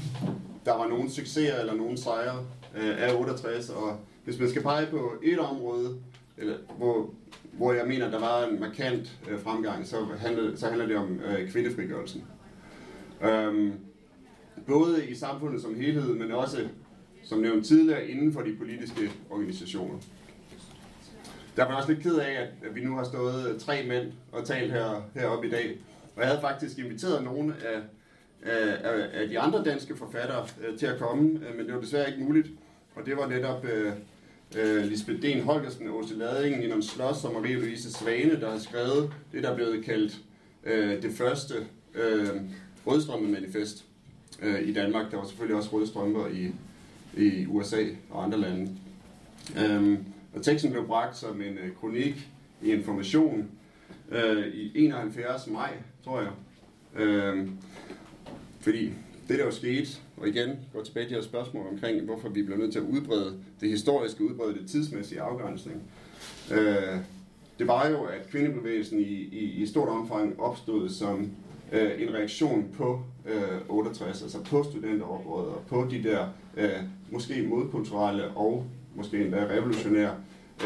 der 0.65 0.77
var 0.77 0.89
nogen 0.89 1.11
succeser 1.11 1.59
eller 1.59 1.75
nogen 1.75 1.97
sejre 1.97 2.47
øh, 2.77 3.03
af 3.03 3.15
68, 3.15 3.71
og 3.71 3.99
hvis 4.25 4.39
man 4.39 4.51
skal 4.51 4.63
pege 4.63 4.87
på 4.87 5.13
et 5.23 5.39
område, 5.39 5.97
eller, 6.39 6.57
hvor, 6.79 7.11
hvor 7.53 7.73
jeg 7.73 7.87
mener, 7.87 8.11
der 8.11 8.21
var 8.21 8.47
en 8.47 8.61
markant 8.61 9.19
øh, 9.31 9.41
fremgang, 9.41 9.87
så 9.87 9.97
handler, 10.19 10.57
så 10.57 10.67
handler 10.67 10.87
det 10.87 10.97
om 10.97 11.21
øh, 11.21 11.51
kvindefrigørelsen. 11.51 12.25
Øhm, 13.23 13.73
både 14.67 15.07
i 15.09 15.15
samfundet 15.15 15.63
som 15.63 15.75
helhed, 15.75 16.15
men 16.15 16.33
også, 16.33 16.69
som 17.23 17.39
nævnt 17.39 17.67
tidligere, 17.67 18.09
inden 18.09 18.33
for 18.33 18.41
de 18.41 18.57
politiske 18.57 19.11
organisationer. 19.31 19.99
Der 21.57 21.65
var 21.65 21.75
også 21.75 21.93
lidt 21.93 22.03
ked 22.03 22.17
af, 22.17 22.49
at 22.63 22.75
vi 22.75 22.85
nu 22.85 22.97
har 22.97 23.05
stået 23.05 23.51
øh, 23.51 23.61
tre 23.61 23.87
mænd 23.89 24.13
og 24.33 24.45
talt 24.45 24.73
her, 24.73 25.03
heroppe 25.15 25.49
i 25.49 25.51
dag. 25.51 25.79
Og 26.17 26.21
jeg 26.21 26.29
havde 26.29 26.41
faktisk 26.41 26.79
inviteret 26.79 27.25
nogle 27.25 27.55
af, 27.65 27.81
af, 28.43 29.09
af 29.13 29.29
de 29.29 29.39
andre 29.39 29.65
danske 29.65 29.97
forfattere 29.97 30.47
øh, 30.67 30.79
til 30.79 30.87
at 30.87 30.99
komme, 30.99 31.41
øh, 31.49 31.57
men 31.57 31.67
det 31.67 31.75
var 31.75 31.81
desværre 31.81 32.11
ikke 32.11 32.25
muligt. 32.25 32.49
Og 32.95 33.07
det 33.07 33.17
var 33.17 33.29
netop 33.29 33.65
øh, 33.65 33.93
øh, 34.57 34.85
Lisbeth 34.85 35.23
Den 35.23 35.43
Holgersen, 35.43 35.89
Åse 35.89 36.15
Ladingen, 36.15 36.61
Nina 36.61 36.81
Slås 36.81 37.25
og 37.25 37.33
Marie-Louise 37.33 37.93
Svane, 37.93 38.41
der 38.41 38.51
har 38.51 38.59
skrevet 38.59 39.13
det, 39.33 39.43
der 39.43 39.51
er 39.51 39.57
blevet 39.57 39.85
kaldt 39.85 40.19
øh, 40.65 41.03
det 41.03 41.13
første 41.13 41.55
øh, 41.95 42.29
rødstrømmemanifest 42.87 43.85
øh, 44.43 44.69
i 44.69 44.73
Danmark. 44.73 45.11
Der 45.11 45.17
var 45.17 45.25
selvfølgelig 45.25 45.57
også 45.57 45.71
rødstrømper 45.73 46.27
i, 46.27 46.53
i 47.17 47.47
USA 47.47 47.85
og 48.11 48.25
andre 48.25 48.41
lande. 48.41 48.71
Øh, 49.59 49.99
og 50.35 50.43
teksten 50.43 50.71
blev 50.71 50.87
bragt 50.87 51.17
som 51.17 51.41
en 51.41 51.59
øh, 51.59 51.77
kronik 51.81 52.29
i 52.63 52.73
Information 52.73 53.51
øh, 54.11 54.47
i 54.47 54.85
71 54.85 55.47
maj, 55.47 55.73
tror 56.05 56.21
jeg. 56.21 56.31
Øh, 57.03 57.49
fordi 58.61 58.93
det, 59.29 59.39
der 59.39 59.45
jo 59.45 59.51
skete, 59.51 59.89
og 60.17 60.29
igen 60.29 60.51
går 60.73 60.83
tilbage 60.83 61.05
til 61.05 61.11
de 61.11 61.15
her 61.15 61.23
spørgsmål 61.23 61.67
omkring, 61.73 62.05
hvorfor 62.05 62.29
vi 62.29 62.43
bliver 62.43 62.59
nødt 62.59 62.73
til 62.73 62.79
at 62.79 62.85
udbrede 62.85 63.39
det 63.61 63.69
historiske, 63.69 64.25
udbrede 64.25 64.55
det 64.55 64.71
tidsmæssige 64.71 65.21
afgrænsning. 65.21 65.83
Øh, 66.53 66.99
det 67.59 67.69
var 67.69 67.89
jo, 67.89 68.03
at 68.03 68.27
kvindebevægelsen 68.31 69.01
i, 69.01 69.13
i, 69.13 69.63
i 69.63 69.67
stort 69.67 69.89
omfang 69.89 70.41
opstod 70.41 70.89
som 70.89 71.31
øh, 71.73 72.03
en 72.03 72.15
reaktion 72.15 72.69
på 72.77 73.03
øh, 73.27 73.59
68, 73.69 74.23
altså 74.23 74.45
på 74.45 74.63
studenteroprøret 74.63 75.49
og 75.49 75.63
på 75.69 75.87
de 75.91 76.03
der 76.03 76.27
øh, 76.57 76.71
måske 77.11 77.47
modkulturelle 77.49 78.29
og 78.29 78.67
måske 78.95 79.25
endda 79.25 79.47
revolutionære, 79.51 80.15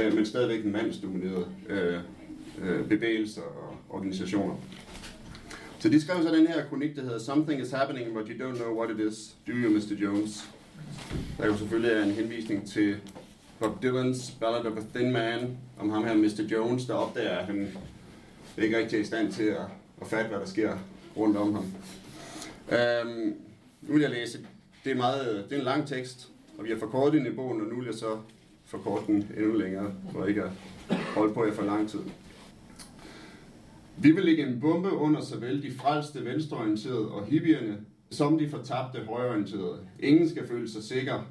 øh, 0.01 0.14
men 0.14 0.27
stadigvæk 0.27 0.64
mandsdominerede 0.64 1.46
øh, 1.68 1.98
øh, 2.62 2.88
bevægelser 2.88 3.42
og 3.42 3.77
organisationer. 3.88 4.55
Så 5.81 5.88
de 5.88 6.01
skrev 6.01 6.23
så 6.23 6.35
den 6.35 6.47
her 6.47 6.69
kronik, 6.69 6.97
der 6.97 7.03
hedder 7.03 7.19
Something 7.19 7.61
is 7.61 7.71
happening, 7.71 8.14
but 8.14 8.29
you 8.29 8.49
don't 8.49 8.57
know 8.57 8.79
what 8.79 8.91
it 8.91 9.12
is. 9.12 9.37
Do 9.47 9.53
you, 9.53 9.71
Mr. 9.71 9.95
Jones? 10.03 10.51
Der 11.38 11.47
jo 11.47 11.57
selvfølgelig 11.57 11.93
er 11.93 12.03
en 12.03 12.11
henvisning 12.11 12.69
til 12.69 12.97
Bob 13.61 13.85
Dylan's 13.85 14.38
Ballad 14.41 14.67
of 14.67 14.77
a 14.77 14.99
Thin 14.99 15.12
Man, 15.12 15.57
om 15.79 15.91
ham 15.91 16.05
her, 16.05 16.14
Mr. 16.14 16.43
Jones, 16.53 16.85
der 16.85 16.95
opdager, 16.95 17.38
at 17.38 17.47
han 17.47 17.69
ikke 18.59 18.79
rigtig 18.79 18.97
er 18.97 19.01
i 19.01 19.05
stand 19.05 19.33
til 19.33 19.43
at, 19.43 19.64
at 20.01 20.07
fatte, 20.07 20.29
hvad 20.29 20.38
der 20.38 20.47
sker 20.47 20.79
rundt 21.17 21.37
om 21.37 21.55
ham. 21.55 21.64
Øhm, 22.79 23.35
nu 23.83 23.93
vil 23.93 24.03
jeg 24.03 24.11
læse. 24.11 24.38
Det 24.85 24.93
er, 24.93 24.97
meget, 24.97 25.45
det 25.49 25.55
er 25.57 25.59
en 25.59 25.64
lang 25.64 25.87
tekst, 25.88 26.29
og 26.59 26.64
vi 26.64 26.71
har 26.71 26.79
forkortet 26.79 27.21
den 27.21 27.33
i 27.33 27.35
bogen, 27.37 27.61
og 27.61 27.67
nu 27.67 27.77
vil 27.77 27.87
jeg 27.87 27.95
så 27.95 28.19
forkorte 28.67 29.07
den 29.07 29.31
endnu 29.37 29.53
længere, 29.53 29.93
for 30.12 30.27
ikke 30.27 30.43
at 30.43 30.51
holde 31.14 31.35
på 31.35 31.45
jer 31.45 31.53
for 31.53 31.62
lang 31.62 31.88
tid. 31.88 32.01
Vi 34.03 34.11
vil 34.11 34.25
lægge 34.25 34.47
en 34.47 34.61
bombe 34.61 34.91
under 34.91 35.21
såvel 35.21 35.63
de 35.63 35.71
frelste 35.73 36.25
venstreorienterede 36.25 37.11
og 37.11 37.27
hippierne, 37.27 37.79
som 38.11 38.39
de 38.39 38.49
fortabte 38.49 38.99
højreorienterede. 38.99 39.79
Ingen 40.01 40.29
skal 40.29 40.49
føle 40.49 40.71
sig 40.71 40.83
sikker, 40.83 41.23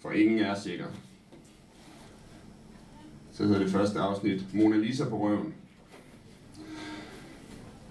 for 0.00 0.10
ingen 0.10 0.38
er 0.38 0.54
sikker. 0.54 0.84
Så 3.32 3.44
hedder 3.44 3.58
det 3.58 3.70
første 3.70 3.98
afsnit, 3.98 4.54
Mona 4.54 4.76
Lisa 4.76 5.08
på 5.08 5.28
røven. 5.28 5.54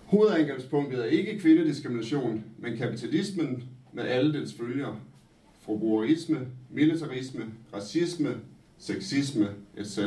Hovedangrebspunktet 0.05 0.99
er 0.99 1.05
ikke 1.05 1.39
kvindediskrimination, 1.39 2.43
men 2.57 2.77
kapitalismen 2.77 3.63
med 3.93 4.03
alle 4.03 4.39
dets 4.39 4.53
følger. 4.53 4.99
Forbrugerisme, 5.61 6.47
militarisme, 6.69 7.45
racisme, 7.73 8.35
sexisme, 8.77 9.47
etc. 9.77 9.99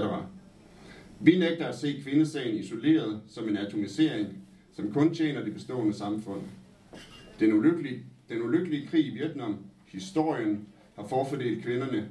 Vi 1.23 1.39
nægter 1.39 1.67
at 1.67 1.79
se 1.79 2.01
kvindesagen 2.03 2.57
isoleret 2.57 3.21
som 3.29 3.49
en 3.49 3.57
atomisering, 3.57 4.29
som 4.73 4.93
kun 4.93 5.15
tjener 5.15 5.45
det 5.45 5.53
bestående 5.53 5.93
samfund. 5.93 6.43
Den 7.41 7.53
ulykkelige, 7.53 8.05
den 8.29 8.43
ulykkelige 8.43 8.87
krig 8.87 9.07
i 9.07 9.11
Vietnam, 9.11 9.59
historien, 9.87 10.67
har 10.95 11.07
forfordelt 11.07 11.63
kvinderne. 11.63 12.09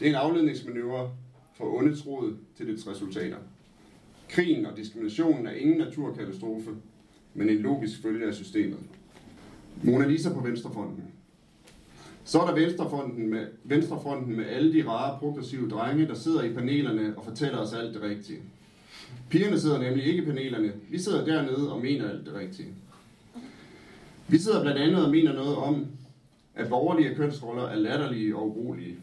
Det 0.00 0.06
er 0.06 0.10
en 0.10 0.16
afledningsmanøvre 0.16 1.10
fra 1.54 1.76
ondetroet 1.76 2.36
til 2.56 2.66
dets 2.66 2.88
resultater. 2.88 3.36
Krigen 4.28 4.66
og 4.66 4.76
diskriminationen 4.76 5.46
er 5.46 5.52
ingen 5.52 5.78
naturkatastrofe, 5.78 6.70
men 7.34 7.48
en 7.48 7.58
logisk 7.58 8.02
følge 8.02 8.26
af 8.26 8.34
systemet. 8.34 8.78
Mona 9.82 10.06
Lisa 10.06 10.34
på 10.34 10.40
Venstrefronten. 10.40 11.04
Så 12.24 12.40
er 12.40 12.46
der 12.46 12.54
Venstrefronten 12.54 13.30
med, 13.30 13.46
Venstrefronten 13.64 14.36
med 14.36 14.44
alle 14.46 14.72
de 14.72 14.88
rare, 14.88 15.18
progressive 15.18 15.68
drenge, 15.68 16.06
der 16.06 16.14
sidder 16.14 16.42
i 16.42 16.52
panelerne 16.52 17.14
og 17.16 17.24
fortæller 17.24 17.58
os 17.58 17.72
alt 17.72 17.94
det 17.94 18.02
rigtige. 18.02 18.38
Pigerne 19.30 19.60
sidder 19.60 19.78
nemlig 19.78 20.04
ikke 20.04 20.22
i 20.22 20.26
panelerne. 20.26 20.72
Vi 20.90 20.98
sidder 20.98 21.24
dernede 21.24 21.72
og 21.72 21.82
mener 21.82 22.10
alt 22.10 22.26
det 22.26 22.34
rigtige. 22.34 22.68
Vi 24.28 24.38
sidder 24.38 24.62
blandt 24.62 24.80
andet 24.80 25.04
og 25.04 25.10
mener 25.10 25.32
noget 25.32 25.56
om, 25.56 25.86
at 26.54 26.68
borgerlige 26.68 27.14
kønsroller 27.14 27.62
er 27.62 27.76
latterlige 27.76 28.36
og 28.36 28.48
urolige. 28.48 28.96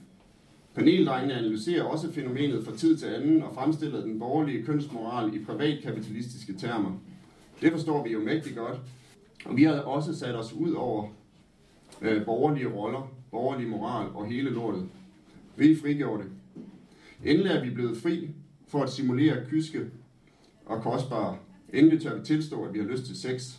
Paneldrengene 0.76 1.34
analyserer 1.34 1.84
også 1.84 2.12
fænomenet 2.12 2.66
fra 2.66 2.76
tid 2.76 2.98
til 2.98 3.08
anden 3.08 3.44
og 3.44 3.54
fremstiller 3.54 4.02
den 4.02 4.20
borgerlige 4.20 4.64
kønsmoral 4.64 5.36
i 5.36 5.44
privatkapitalistiske 5.46 6.54
termer. 6.54 6.92
Det 7.62 7.72
forstår 7.72 8.04
vi 8.04 8.10
jo 8.12 8.20
mægtigt 8.20 8.56
godt, 8.56 8.78
og 9.46 9.58
vi 9.58 9.64
har 9.64 9.74
også 9.74 10.20
sat 10.20 10.36
os 10.36 10.54
ud 10.54 10.72
over 10.72 11.08
øh, 12.02 12.26
borgerlige 12.26 12.68
roller, 12.68 13.12
borgerlig 13.32 13.68
moral 13.68 14.08
og 14.14 14.28
hele 14.28 14.50
lortet. 14.50 14.90
Vi 15.56 15.72
er 15.72 15.76
frigjorte. 15.76 16.24
Endelig 17.26 17.52
er 17.52 17.64
vi 17.64 17.70
blevet 17.70 17.98
fri 17.98 18.30
for 18.68 18.84
at 18.84 18.90
simulere 18.90 19.46
kyske 19.50 19.86
og 20.66 20.82
kostbare. 20.82 21.38
Endelig 21.74 22.02
tør 22.02 22.20
vi 22.20 22.26
tilstå, 22.26 22.64
at 22.64 22.74
vi 22.74 22.80
har 22.80 22.86
lyst 22.86 23.06
til 23.06 23.18
sex. 23.18 23.58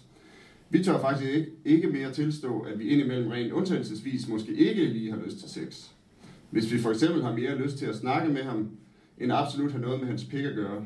Vi 0.71 0.85
tør 0.85 1.01
faktisk 1.01 1.31
ikke, 1.31 1.51
ikke 1.65 1.89
mere 1.89 2.13
tilstå, 2.13 2.61
at 2.61 2.79
vi 2.79 2.89
indimellem 2.89 3.31
rent 3.31 3.53
undtagelsesvis 3.53 4.29
måske 4.29 4.55
ikke 4.55 4.85
lige 4.85 5.11
har 5.11 5.19
lyst 5.25 5.39
til 5.39 5.51
sex. 5.51 5.89
Hvis 6.51 6.73
vi 6.73 6.79
for 6.79 6.91
eksempel 6.91 7.23
har 7.23 7.33
mere 7.33 7.59
lyst 7.59 7.79
til 7.79 7.87
at 7.87 7.97
snakke 7.97 8.33
med 8.33 8.43
ham, 8.43 8.71
end 9.19 9.33
absolut 9.33 9.73
har 9.73 9.79
noget 9.79 10.01
med 10.01 10.09
hans 10.09 10.25
pik 10.25 10.45
at 10.45 10.55
gøre. 10.55 10.85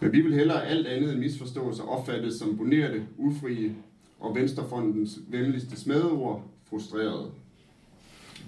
Men 0.00 0.12
vi 0.12 0.20
vil 0.20 0.34
hellere 0.34 0.66
alt 0.66 0.86
andet 0.86 1.12
end 1.12 1.20
misforstås 1.20 1.80
og 1.80 1.88
opfattes 1.88 2.34
som 2.34 2.56
bonerte, 2.56 3.06
ufrie 3.16 3.74
og 4.20 4.34
Venstrefondens 4.34 5.18
venligste 5.28 5.80
smedeord, 5.80 6.50
frustreret. 6.64 7.32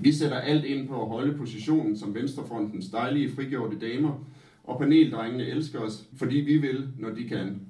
Vi 0.01 0.13
sætter 0.13 0.37
alt 0.37 0.65
ind 0.65 0.89
på 0.89 1.03
at 1.03 1.09
holde 1.09 1.39
positionen 1.39 1.99
som 1.99 2.15
Venstrefrontens 2.15 2.89
dejlige 2.89 3.33
frigjorte 3.33 3.79
damer, 3.79 4.25
og 4.65 4.79
paneldrengene 4.79 5.47
elsker 5.47 5.81
os, 5.81 6.05
fordi 6.17 6.37
vi 6.37 6.59
vil, 6.59 6.89
når 6.99 7.11
de 7.11 7.29
kan. 7.29 7.61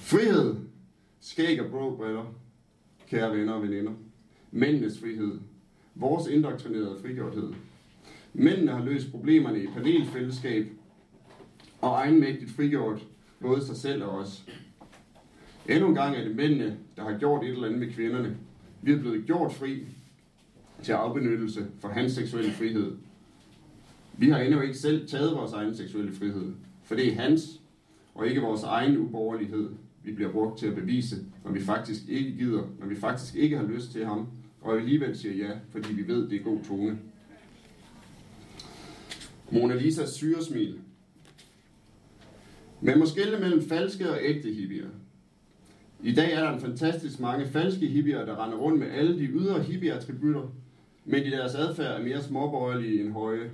Frihed, 0.00 0.56
skæg 1.20 1.60
og 1.62 1.70
bro 1.70 2.04
kære 3.08 3.36
venner 3.36 3.52
og 3.52 3.62
veninder. 3.62 3.92
Mændenes 4.50 5.00
frihed, 5.00 5.38
vores 5.94 6.28
indoktrinerede 6.28 6.98
frigjorthed. 7.02 7.52
Mændene 8.34 8.72
har 8.72 8.84
løst 8.84 9.10
problemerne 9.10 9.62
i 9.62 9.66
panelfællesskab 9.66 10.66
og 11.80 11.90
egenmægtigt 11.90 12.50
frigjort 12.50 13.06
både 13.40 13.66
sig 13.66 13.76
selv 13.76 14.04
og 14.04 14.10
os. 14.10 14.44
Endnu 15.68 15.88
en 15.88 15.94
gang 15.94 16.16
er 16.16 16.24
det 16.24 16.36
mændene, 16.36 16.78
der 16.96 17.02
har 17.02 17.18
gjort 17.18 17.44
et 17.44 17.50
eller 17.50 17.66
andet 17.66 17.80
med 17.80 17.92
kvinderne. 17.92 18.36
Vi 18.82 18.92
er 18.92 18.98
blevet 18.98 19.26
gjort 19.26 19.52
fri. 19.52 19.86
til 20.82 20.92
afbenyttelse 20.92 21.66
for 21.80 21.88
hans 21.88 22.12
seksuelle 22.12 22.52
frihed. 22.52 22.96
Vi 24.18 24.30
har 24.30 24.38
endnu 24.38 24.60
ikke 24.60 24.78
selv 24.78 25.08
taget 25.08 25.36
vores 25.36 25.52
egen 25.52 25.76
seksuelle 25.76 26.12
frihed, 26.12 26.52
for 26.84 26.94
det 26.94 27.08
er 27.08 27.20
hans, 27.20 27.60
og 28.14 28.26
ikke 28.26 28.40
vores 28.40 28.62
egen 28.62 28.98
uborgerlighed, 28.98 29.70
vi 30.04 30.12
bliver 30.12 30.32
brugt 30.32 30.58
til 30.58 30.66
at 30.66 30.74
bevise, 30.74 31.16
når 31.44 31.52
vi 31.52 31.60
faktisk 31.60 32.08
ikke 32.08 32.36
gider, 32.36 32.62
når 32.80 32.86
vi 32.86 32.96
faktisk 32.96 33.34
ikke 33.34 33.56
har 33.56 33.66
lyst 33.66 33.92
til 33.92 34.06
ham, 34.06 34.28
og 34.60 34.76
alligevel 34.76 35.16
siger 35.18 35.34
ja, 35.34 35.50
fordi 35.70 35.92
vi 35.92 36.08
ved, 36.08 36.28
det 36.28 36.40
er 36.40 36.44
god 36.44 36.58
tone. 36.68 36.98
Mona 39.50 39.74
Lisas 39.74 40.10
syresmil. 40.10 40.78
Man 42.80 42.98
må 42.98 43.06
skille 43.06 43.38
mellem 43.38 43.62
falske 43.62 44.10
og 44.10 44.18
ægte 44.22 44.52
hippier. 44.52 44.88
I 46.02 46.12
dag 46.12 46.32
er 46.32 46.40
der 46.40 46.52
en 46.52 46.60
fantastisk 46.60 47.20
mange 47.20 47.46
falske 47.46 47.86
hippier, 47.86 48.24
der 48.24 48.44
render 48.44 48.56
rundt 48.56 48.78
med 48.78 48.90
alle 48.90 49.18
de 49.18 49.24
ydre 49.24 49.62
hippie-attributter, 49.62 50.42
men 51.04 51.22
i 51.24 51.30
deres 51.30 51.54
adfærd 51.54 52.00
er 52.00 52.04
mere 52.04 52.22
småborgerlige 52.22 53.00
end 53.00 53.12
høje. 53.12 53.50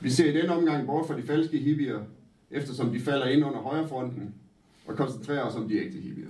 Vi 0.00 0.10
ser 0.10 0.30
i 0.30 0.40
den 0.40 0.50
omgang 0.50 0.86
bort 0.86 1.06
fra 1.06 1.16
de 1.16 1.22
falske 1.22 1.58
hippier, 1.58 2.00
eftersom 2.50 2.92
de 2.92 3.00
falder 3.00 3.26
ind 3.26 3.44
under 3.44 3.58
højrefronten, 3.58 4.34
og 4.86 4.96
koncentrerer 4.96 5.42
os 5.42 5.56
om 5.56 5.68
de 5.68 5.78
ægte 5.78 5.98
hippier. 5.98 6.28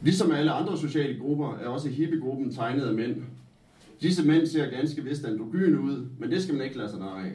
Ligesom 0.00 0.32
alle 0.32 0.52
andre 0.52 0.78
sociale 0.78 1.20
grupper 1.20 1.54
er 1.54 1.68
også 1.68 1.88
hippiegruppen 1.88 2.54
tegnet 2.54 2.82
af 2.82 2.94
mænd. 2.94 3.22
Disse 4.00 4.26
mænd 4.26 4.46
ser 4.46 4.70
ganske 4.70 5.04
vist 5.04 5.24
androgyne 5.24 5.80
ud, 5.80 6.06
men 6.18 6.30
det 6.30 6.42
skal 6.42 6.54
man 6.54 6.64
ikke 6.64 6.78
lade 6.78 6.90
sig 6.90 7.00
af. 7.00 7.32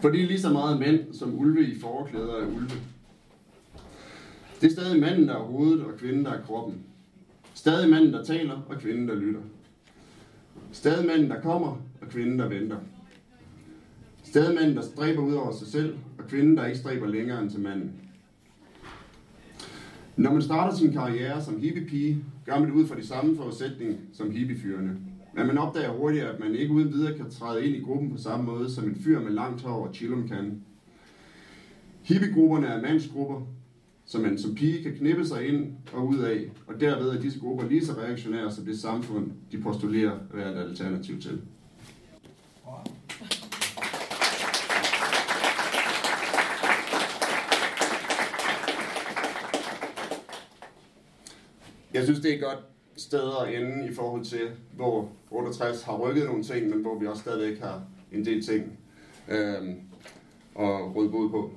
Fordi 0.00 0.22
er 0.22 0.26
lige 0.26 0.40
så 0.40 0.52
meget 0.52 0.78
mænd, 0.78 1.14
som 1.14 1.38
ulve 1.38 1.66
i 1.66 1.80
forklæder 1.80 2.36
er 2.36 2.46
ulve. 2.46 2.70
Det 4.60 4.66
er 4.66 4.72
stadig 4.72 5.00
manden, 5.00 5.28
der 5.28 5.34
er 5.34 5.42
hovedet, 5.42 5.80
og 5.80 5.98
kvinden, 5.98 6.24
der 6.24 6.30
er 6.30 6.42
kroppen. 6.42 6.82
Stadig 7.54 7.90
manden, 7.90 8.12
der 8.12 8.24
taler, 8.24 8.60
og 8.68 8.78
kvinden, 8.78 9.08
der 9.08 9.14
lytter. 9.14 9.40
Stadig 10.72 11.06
manden, 11.06 11.30
der 11.30 11.40
kommer, 11.40 11.76
og 12.00 12.08
kvinden, 12.08 12.38
der 12.38 12.48
venter. 12.48 12.78
Stadig 14.24 14.54
manden, 14.54 14.76
der 14.76 14.82
stræber 14.82 15.22
ud 15.22 15.34
over 15.34 15.52
sig 15.52 15.68
selv, 15.68 15.96
og 16.18 16.24
kvinden, 16.28 16.56
der 16.56 16.66
ikke 16.66 16.78
stræber 16.78 17.06
længere 17.06 17.40
end 17.40 17.50
til 17.50 17.60
manden. 17.60 17.90
Når 20.16 20.32
man 20.32 20.42
starter 20.42 20.76
sin 20.76 20.92
karriere 20.92 21.44
som 21.44 21.60
hippie-pige, 21.60 22.24
gør 22.46 22.58
man 22.58 22.68
det 22.68 22.74
ud 22.74 22.86
fra 22.86 22.96
de 22.96 23.06
samme 23.06 23.36
forudsætninger 23.36 23.96
som 24.12 24.30
hippiefyrene. 24.30 24.96
Men 25.34 25.46
man 25.46 25.58
opdager 25.58 25.92
hurtigt, 25.92 26.24
at 26.24 26.40
man 26.40 26.54
ikke 26.54 26.72
uden 26.72 26.92
videre 26.92 27.16
kan 27.16 27.30
træde 27.30 27.66
ind 27.66 27.76
i 27.76 27.80
gruppen 27.80 28.10
på 28.10 28.18
samme 28.18 28.44
måde, 28.44 28.70
som 28.70 28.84
en 28.84 28.96
fyr 28.96 29.20
med 29.20 29.32
langt 29.32 29.62
hår 29.62 29.86
og 29.86 29.94
chillum 29.94 30.28
kan. 30.28 30.62
Hippiegrupperne 32.02 32.66
er 32.66 32.82
mandsgrupper, 32.82 33.40
som 34.06 34.22
man 34.22 34.38
som 34.38 34.54
pige 34.54 34.82
kan 34.82 34.96
knippe 34.96 35.26
sig 35.26 35.48
ind 35.48 35.72
og 35.92 36.06
ud 36.06 36.18
af, 36.18 36.50
og 36.66 36.80
derved 36.80 37.08
er 37.08 37.20
disse 37.20 37.40
grupper 37.40 37.68
lige 37.68 37.86
så 37.86 37.92
reaktionære 37.92 38.52
som 38.52 38.64
det 38.64 38.80
samfund, 38.80 39.30
de 39.52 39.58
postulerer 39.58 40.12
at 40.12 40.36
være 40.36 40.52
et 40.52 40.68
alternativ 40.68 41.20
til. 41.20 41.40
Jeg 51.94 52.04
synes, 52.04 52.20
det 52.20 52.34
er 52.34 52.40
godt 52.40 52.71
steder 52.96 53.44
inde 53.44 53.88
i 53.88 53.94
forhold 53.94 54.24
til, 54.24 54.50
hvor 54.72 55.08
68 55.30 55.82
har 55.82 55.96
rykket 55.98 56.26
nogle 56.26 56.42
ting, 56.42 56.68
men 56.68 56.82
hvor 56.82 56.98
vi 56.98 57.06
også 57.06 57.22
stadigvæk 57.22 57.60
har 57.60 57.82
en 58.12 58.24
del 58.24 58.44
ting 58.44 58.78
øh, 59.28 59.68
at 60.58 60.96
råde 60.96 61.10
bod 61.10 61.30
på. 61.30 61.50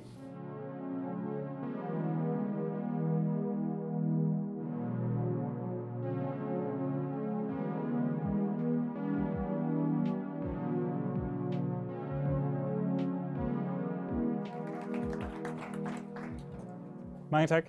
Mange 17.30 17.46
tak. 17.46 17.64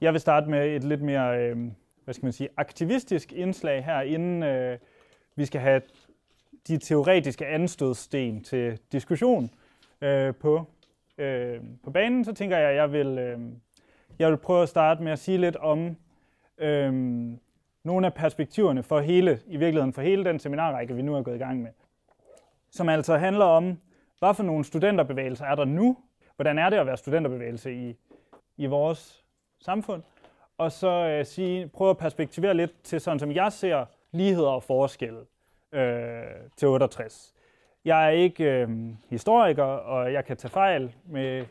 Jeg 0.00 0.12
vil 0.12 0.20
starte 0.20 0.50
med 0.50 0.76
et 0.76 0.84
lidt 0.84 1.02
mere 1.02 1.40
øh, 1.40 1.56
hvad 2.04 2.14
skal 2.14 2.26
man 2.26 2.32
sige, 2.32 2.48
aktivistisk 2.56 3.32
indslag 3.32 3.84
her, 3.84 4.00
inden 4.00 4.42
øh, 4.42 4.78
vi 5.36 5.44
skal 5.44 5.60
have 5.60 5.82
de 6.68 6.78
teoretiske 6.78 7.46
anstødsten 7.46 8.44
til 8.44 8.78
diskussion 8.92 9.50
øh, 10.00 10.34
på, 10.34 10.64
øh, 11.18 11.60
på 11.84 11.90
banen, 11.90 12.24
så 12.24 12.32
tænker 12.32 12.58
jeg, 12.58 12.70
at 12.70 12.76
jeg 12.76 12.92
vil, 12.92 13.18
øh, 13.18 13.40
jeg 14.18 14.30
vil 14.30 14.36
prøve 14.36 14.62
at 14.62 14.68
starte 14.68 15.02
med 15.02 15.12
at 15.12 15.18
sige 15.18 15.38
lidt 15.38 15.56
om 15.56 15.96
øh, 16.58 16.92
nogle 17.84 18.06
af 18.06 18.14
perspektiverne 18.14 18.82
for 18.82 19.00
hele, 19.00 19.40
i 19.46 19.56
virkeligheden 19.56 19.92
for 19.92 20.02
hele 20.02 20.24
den 20.24 20.38
seminarrække, 20.38 20.94
vi 20.94 21.02
nu 21.02 21.16
er 21.16 21.22
gået 21.22 21.34
i 21.34 21.38
gang 21.38 21.62
med. 21.62 21.70
Som 22.70 22.88
altså 22.88 23.16
handler 23.16 23.44
om, 23.44 23.78
hvad 24.18 24.34
for 24.34 24.42
nogle 24.42 24.64
studenterbevægelser 24.64 25.44
er 25.44 25.54
der 25.54 25.64
nu? 25.64 25.96
Hvordan 26.36 26.58
er 26.58 26.70
det 26.70 26.76
at 26.76 26.86
være 26.86 26.96
studenterbevægelse 26.96 27.74
i, 27.74 27.96
i 28.56 28.66
vores 28.66 29.24
samfund? 29.60 30.02
Og 30.58 30.72
så 30.72 30.88
øh, 30.88 31.26
sige, 31.26 31.68
prøve 31.68 31.90
at 31.90 31.98
perspektivere 31.98 32.54
lidt 32.54 32.82
til 32.82 33.00
sådan, 33.00 33.18
som 33.18 33.32
jeg 33.32 33.52
ser 33.52 33.84
ligheder 34.12 34.48
og 34.48 34.62
forskelle 34.62 35.20
øh, 35.72 36.22
til 36.56 36.68
68. 36.68 37.34
Jeg 37.84 38.06
er 38.06 38.10
ikke 38.10 38.44
øh, 38.44 38.68
historiker, 39.10 39.64
og 39.64 40.12
jeg 40.12 40.24
kan 40.24 40.36
tage 40.36 40.50
fejl 40.50 40.94
med 41.04 41.46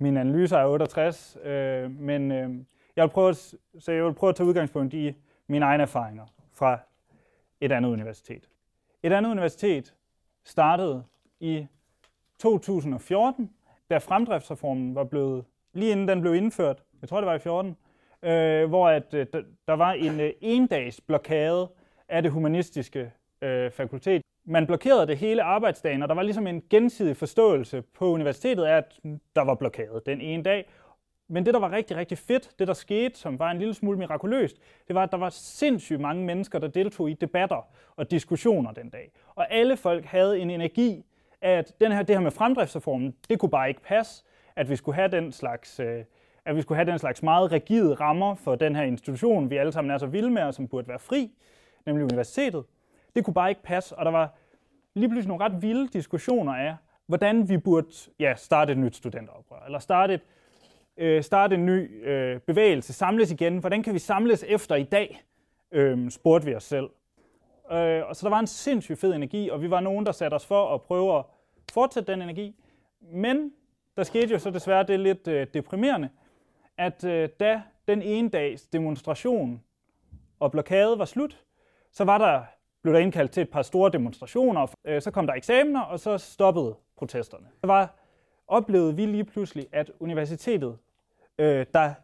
mine 0.00 0.20
analyser 0.20 0.58
af 0.58 0.68
68, 0.68 1.38
øh, 1.44 1.90
men 1.90 2.32
øh, 2.32 2.50
jeg 2.96 3.02
vil 3.02 3.10
prøve 3.10 3.28
at, 3.28 3.54
så 3.78 3.92
jeg 3.92 4.04
vil 4.04 4.14
prøve 4.14 4.28
at 4.28 4.36
tage 4.36 4.46
udgangspunkt 4.46 4.94
i 4.94 5.14
mine 5.46 5.64
egne 5.64 5.82
erfaringer 5.82 6.26
fra 6.52 6.78
et 7.60 7.72
andet 7.72 7.90
universitet. 7.90 8.48
Et 9.02 9.12
andet 9.12 9.30
universitet 9.30 9.94
startede 10.44 11.04
i 11.40 11.66
2014, 12.38 13.50
da 13.90 13.98
fremdriftsreformen 13.98 14.94
var 14.94 15.04
blevet, 15.04 15.44
lige 15.72 15.92
inden 15.92 16.08
den 16.08 16.20
blev 16.20 16.34
indført, 16.34 16.82
jeg 17.00 17.08
tror 17.08 17.20
det 17.20 17.26
var 17.26 17.34
i 17.34 17.38
14, 17.38 17.76
øh, 18.22 18.68
hvor 18.68 18.88
at, 18.88 19.14
øh, 19.14 19.26
der 19.66 19.72
var 19.72 19.92
en 19.92 20.20
øh, 20.20 20.32
endags 20.40 21.00
blokade 21.00 21.68
af 22.08 22.22
det 22.22 22.32
humanistiske 22.32 23.12
øh, 23.42 23.70
fakultet. 23.70 24.22
Man 24.44 24.66
blokerede 24.66 25.06
det 25.06 25.18
hele 25.18 25.42
arbejdsdagen, 25.42 26.02
og 26.02 26.08
der 26.08 26.14
var 26.14 26.22
ligesom 26.22 26.46
en 26.46 26.62
gensidig 26.70 27.16
forståelse 27.16 27.82
på 27.82 28.06
universitetet 28.06 28.64
af, 28.64 28.76
at 28.76 28.98
der 29.36 29.42
var 29.42 29.54
blokade 29.54 30.02
den 30.06 30.20
ene 30.20 30.42
dag. 30.42 30.68
Men 31.28 31.46
det, 31.46 31.54
der 31.54 31.60
var 31.60 31.72
rigtig, 31.72 31.96
rigtig 31.96 32.18
fedt, 32.18 32.50
det 32.58 32.68
der 32.68 32.74
skete, 32.74 33.18
som 33.18 33.38
var 33.38 33.50
en 33.50 33.58
lille 33.58 33.74
smule 33.74 33.98
mirakuløst, 33.98 34.56
det 34.88 34.94
var, 34.94 35.02
at 35.02 35.10
der 35.10 35.18
var 35.18 35.28
sindssygt 35.30 36.00
mange 36.00 36.24
mennesker, 36.24 36.58
der 36.58 36.68
deltog 36.68 37.10
i 37.10 37.14
debatter 37.14 37.68
og 37.96 38.10
diskussioner 38.10 38.72
den 38.72 38.90
dag. 38.90 39.12
Og 39.34 39.52
alle 39.52 39.76
folk 39.76 40.04
havde 40.04 40.38
en 40.38 40.50
energi, 40.50 41.04
at 41.40 41.72
den 41.80 41.92
her, 41.92 42.02
det 42.02 42.16
her 42.16 42.22
med 42.22 42.30
fremdriftsreformen, 42.30 43.14
det 43.28 43.38
kunne 43.38 43.50
bare 43.50 43.68
ikke 43.68 43.82
passe, 43.82 44.24
at 44.56 44.70
vi 44.70 44.76
skulle 44.76 44.94
have 44.94 45.08
den 45.08 45.32
slags 45.32 45.80
øh, 45.80 46.04
at 46.44 46.56
vi 46.56 46.62
skulle 46.62 46.76
have 46.76 46.90
den 46.90 46.98
slags 46.98 47.22
meget 47.22 47.52
rigide 47.52 47.94
rammer 47.94 48.34
for 48.34 48.54
den 48.54 48.76
her 48.76 48.82
institution, 48.82 49.50
vi 49.50 49.56
alle 49.56 49.72
sammen 49.72 49.90
er 49.90 49.98
så 49.98 50.06
vilde 50.06 50.30
med, 50.30 50.42
og 50.42 50.54
som 50.54 50.68
burde 50.68 50.88
være 50.88 50.98
fri, 50.98 51.30
nemlig 51.86 52.04
universitetet. 52.04 52.64
Det 53.14 53.24
kunne 53.24 53.34
bare 53.34 53.48
ikke 53.48 53.62
passe, 53.62 53.98
og 53.98 54.04
der 54.04 54.10
var 54.10 54.34
lige 54.94 55.08
pludselig 55.08 55.28
nogle 55.28 55.44
ret 55.44 55.62
vilde 55.62 55.88
diskussioner 55.88 56.52
af, 56.52 56.76
hvordan 57.06 57.48
vi 57.48 57.58
burde 57.58 57.88
ja, 58.18 58.34
starte 58.36 58.72
et 58.72 58.78
nyt 58.78 58.96
studenteroprør, 58.96 59.64
eller 59.66 59.78
starte, 59.78 60.14
et, 60.14 60.20
øh, 60.96 61.22
starte 61.22 61.54
en 61.54 61.66
ny 61.66 62.06
øh, 62.08 62.40
bevægelse, 62.40 62.92
samles 62.92 63.30
igen. 63.30 63.58
Hvordan 63.58 63.82
kan 63.82 63.94
vi 63.94 63.98
samles 63.98 64.44
efter 64.48 64.74
i 64.74 64.84
dag, 64.84 65.22
øh, 65.72 66.10
spurgte 66.10 66.46
vi 66.46 66.54
os 66.54 66.64
selv. 66.64 66.90
Øh, 67.72 68.02
og 68.08 68.16
så 68.16 68.20
der 68.26 68.30
var 68.30 68.38
en 68.38 68.46
sindssygt 68.46 68.98
fed 68.98 69.14
energi, 69.14 69.48
og 69.48 69.62
vi 69.62 69.70
var 69.70 69.80
nogen, 69.80 70.06
der 70.06 70.12
satte 70.12 70.34
os 70.34 70.46
for 70.46 70.74
at 70.74 70.82
prøve 70.82 71.18
at 71.18 71.24
fortsætte 71.72 72.12
den 72.12 72.22
energi. 72.22 72.54
Men 73.00 73.52
der 73.96 74.02
skete 74.02 74.32
jo 74.32 74.38
så 74.38 74.50
desværre 74.50 74.82
det 74.82 75.00
lidt 75.00 75.28
øh, 75.28 75.46
deprimerende, 75.54 76.08
at 76.80 77.04
øh, 77.04 77.28
da 77.40 77.62
den 77.88 78.02
ene 78.02 78.28
dags 78.28 78.66
demonstration 78.66 79.62
og 80.38 80.52
blokade 80.52 80.98
var 80.98 81.04
slut, 81.04 81.44
så 81.92 82.04
var 82.04 82.18
der, 82.18 82.42
blev 82.82 82.94
der 82.94 83.00
indkaldt 83.00 83.32
til 83.32 83.40
et 83.40 83.50
par 83.50 83.62
store 83.62 83.90
demonstrationer, 83.90 84.66
øh, 84.84 85.02
så 85.02 85.10
kom 85.10 85.26
der 85.26 85.34
eksamener, 85.34 85.80
og 85.80 86.00
så 86.00 86.18
stoppede 86.18 86.76
protesterne. 86.96 87.46
Så 87.60 87.66
var, 87.66 87.94
oplevede 88.48 88.96
vi 88.96 89.06
lige 89.06 89.24
pludselig, 89.24 89.66
at 89.72 89.92
universitetet, 90.00 90.78
øh, 91.38 91.66
der 91.74 91.94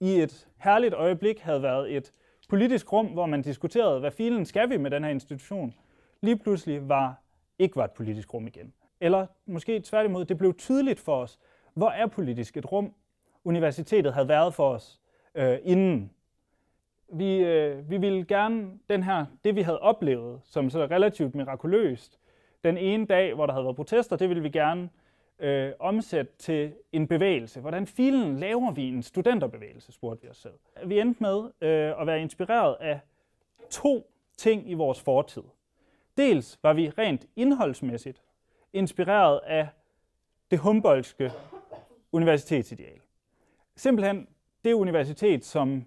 i 0.00 0.20
et 0.20 0.48
herligt 0.56 0.94
øjeblik 0.94 1.40
havde 1.40 1.62
været 1.62 1.96
et 1.96 2.12
politisk 2.48 2.92
rum, 2.92 3.06
hvor 3.06 3.26
man 3.26 3.42
diskuterede, 3.42 4.00
hvad 4.00 4.10
filen 4.10 4.44
skal 4.44 4.70
vi 4.70 4.76
med 4.76 4.90
den 4.90 5.04
her 5.04 5.10
institution, 5.10 5.74
lige 6.20 6.38
pludselig 6.38 6.88
var, 6.88 7.22
ikke 7.58 7.76
var 7.76 7.84
et 7.84 7.92
politisk 7.92 8.34
rum 8.34 8.46
igen. 8.46 8.72
Eller 9.00 9.26
måske 9.46 9.80
tværtimod, 9.80 10.24
det 10.24 10.38
blev 10.38 10.54
tydeligt 10.54 11.00
for 11.00 11.16
os, 11.16 11.38
hvor 11.74 11.90
er 11.90 12.06
politisk 12.06 12.56
et 12.56 12.72
rum, 12.72 12.94
universitetet 13.44 14.14
havde 14.14 14.28
været 14.28 14.54
for 14.54 14.70
os 14.70 15.00
øh, 15.34 15.58
inden. 15.62 16.10
Vi, 17.08 17.36
øh, 17.36 17.90
vi 17.90 17.96
ville 17.96 18.24
gerne 18.24 18.70
den 18.88 19.02
her, 19.02 19.26
det 19.44 19.56
vi 19.56 19.62
havde 19.62 19.78
oplevet 19.78 20.40
som 20.44 20.70
så 20.70 20.86
relativt 20.86 21.34
mirakuløst, 21.34 22.20
den 22.64 22.78
ene 22.78 23.06
dag, 23.06 23.34
hvor 23.34 23.46
der 23.46 23.52
havde 23.52 23.64
været 23.64 23.76
protester, 23.76 24.16
det 24.16 24.28
ville 24.28 24.42
vi 24.42 24.48
gerne 24.48 24.88
øh, 25.38 25.72
omsætte 25.78 26.32
til 26.38 26.72
en 26.92 27.08
bevægelse? 27.08 27.60
Hvordan 27.60 27.86
filen 27.86 28.38
laver 28.38 28.70
vi 28.70 28.88
en 28.88 29.02
studenterbevægelse, 29.02 29.92
spurgte 29.92 30.22
vi 30.22 30.28
os 30.28 30.36
selv. 30.36 30.54
Vi 30.84 31.00
endte 31.00 31.22
med 31.22 31.44
øh, 31.60 32.00
at 32.00 32.06
være 32.06 32.20
inspireret 32.20 32.76
af 32.80 33.00
to 33.70 34.10
ting 34.36 34.70
i 34.70 34.74
vores 34.74 35.00
fortid. 35.00 35.42
Dels 36.16 36.58
var 36.62 36.72
vi 36.72 36.90
rent 36.90 37.26
indholdsmæssigt 37.36 38.22
inspireret 38.72 39.40
af 39.46 39.68
det 40.50 40.58
Humboldtske 40.58 41.32
universitetsideal. 42.12 43.00
Simpelthen 43.76 44.28
det 44.64 44.72
universitet, 44.72 45.44
som 45.44 45.84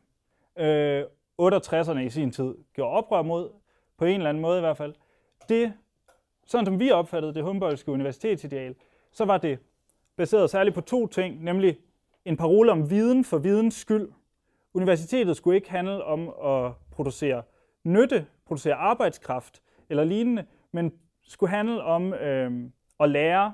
øh, 0.57 1.03
68'erne 1.41 1.99
i 1.99 2.09
sin 2.09 2.31
tid 2.31 2.55
gjorde 2.73 2.91
oprør 2.91 3.21
mod, 3.21 3.49
på 3.97 4.05
en 4.05 4.15
eller 4.15 4.29
anden 4.29 4.41
måde 4.41 4.57
i 4.57 4.61
hvert 4.61 4.77
fald, 4.77 4.93
det, 5.49 5.73
sådan 6.45 6.65
som 6.65 6.79
vi 6.79 6.91
opfattede 6.91 7.33
det 7.33 7.43
Humboldtske 7.43 7.91
universitetsideal, 7.91 8.75
så 9.11 9.25
var 9.25 9.37
det 9.37 9.59
baseret 10.15 10.49
særligt 10.49 10.75
på 10.75 10.81
to 10.81 11.07
ting, 11.07 11.43
nemlig 11.43 11.77
en 12.25 12.37
parole 12.37 12.71
om 12.71 12.89
viden 12.89 13.23
for 13.23 13.37
videns 13.37 13.75
skyld. 13.75 14.11
Universitetet 14.73 15.37
skulle 15.37 15.55
ikke 15.55 15.71
handle 15.71 16.03
om 16.03 16.29
at 16.29 16.71
producere 16.91 17.43
nytte, 17.83 18.25
producere 18.45 18.75
arbejdskraft 18.75 19.61
eller 19.89 20.03
lignende, 20.03 20.45
men 20.71 20.93
skulle 21.23 21.49
handle 21.49 21.83
om 21.83 22.13
øh, 22.13 22.69
at 22.99 23.09
lære 23.09 23.53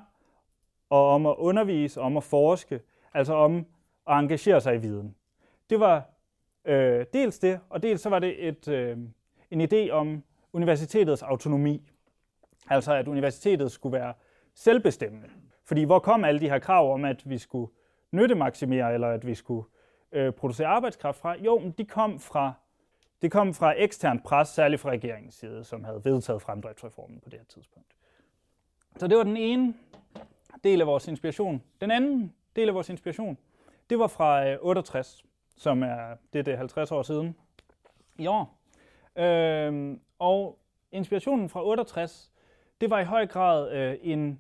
og 0.90 1.10
om 1.10 1.26
at 1.26 1.36
undervise, 1.38 2.02
om 2.02 2.18
at 2.18 2.24
forske, 2.24 2.82
altså 3.14 3.34
om 3.34 3.66
og 4.06 4.20
engagere 4.20 4.62
sig 4.62 4.76
i 4.76 4.78
viden. 4.78 5.16
Det 5.70 5.80
var 5.80 6.10
øh, 6.66 7.06
dels 7.14 7.40
det, 7.40 7.60
og 7.70 7.84
dels 7.84 8.02
så 8.02 8.10
var 8.10 8.20
det 8.20 8.48
et, 8.48 8.68
øh, 8.68 8.98
en 9.52 9.62
idé 9.62 9.90
om 9.92 10.24
universitetets 10.54 11.22
autonomi. 11.22 11.82
Altså 12.70 12.94
at 12.94 13.08
universitetet 13.08 13.72
skulle 13.72 13.94
være 13.94 14.14
selvbestemmende. 14.54 15.30
Fordi 15.66 15.84
hvor 15.84 16.00
kom 16.00 16.24
alle 16.24 16.40
de 16.40 16.50
her 16.50 16.60
krav 16.60 16.94
om, 16.94 17.06
at 17.06 17.30
vi 17.30 17.38
skulle 17.38 17.72
nyttemaksimere, 18.12 18.94
eller 18.94 19.08
at 19.08 19.28
vi 19.28 19.36
skulle 19.36 19.68
øh, 20.12 20.32
producere 20.32 20.68
arbejdskraft 20.68 21.20
fra? 21.20 21.36
Jo, 21.38 21.72
de 21.78 21.86
kom 21.86 22.20
fra, 22.20 22.54
det 23.22 23.32
kom 23.32 23.54
fra 23.54 23.74
ekstern 23.78 24.20
pres, 24.20 24.48
særligt 24.48 24.82
fra 24.82 24.90
regeringens 24.90 25.36
side, 25.36 25.64
som 25.64 25.84
havde 25.84 26.02
vedtaget 26.06 26.42
fremdriftsreformen 26.42 27.20
på 27.20 27.30
det 27.30 27.40
her 27.40 27.46
tidspunkt. 27.46 27.96
Så 28.98 29.08
det 29.08 29.18
var 29.18 29.24
den 29.24 29.38
ene 29.38 29.74
del 30.64 30.82
af 30.82 30.88
vores 30.88 31.08
inspiration. 31.08 31.64
Den 31.82 31.92
anden 31.92 32.34
del 32.56 32.68
af 32.68 32.76
vores 32.76 32.90
inspiration, 32.90 33.38
det 33.94 34.00
var 34.00 34.08
fra 34.08 34.50
øh, 34.50 34.58
68, 34.62 35.24
som 35.58 35.84
er 35.84 36.16
det, 36.34 36.46
det 36.46 36.54
er 36.54 36.58
50 36.58 36.92
år 36.92 37.04
siden 37.04 37.36
i 38.20 38.28
år. 38.28 38.58
Øh, 39.16 39.98
og 40.20 40.60
inspirationen 40.92 41.50
fra 41.50 41.66
68, 41.66 42.32
det 42.82 42.90
var 42.90 43.00
i 43.00 43.04
høj 43.04 43.28
grad 43.28 43.72
øh, 43.72 43.98
en 44.02 44.40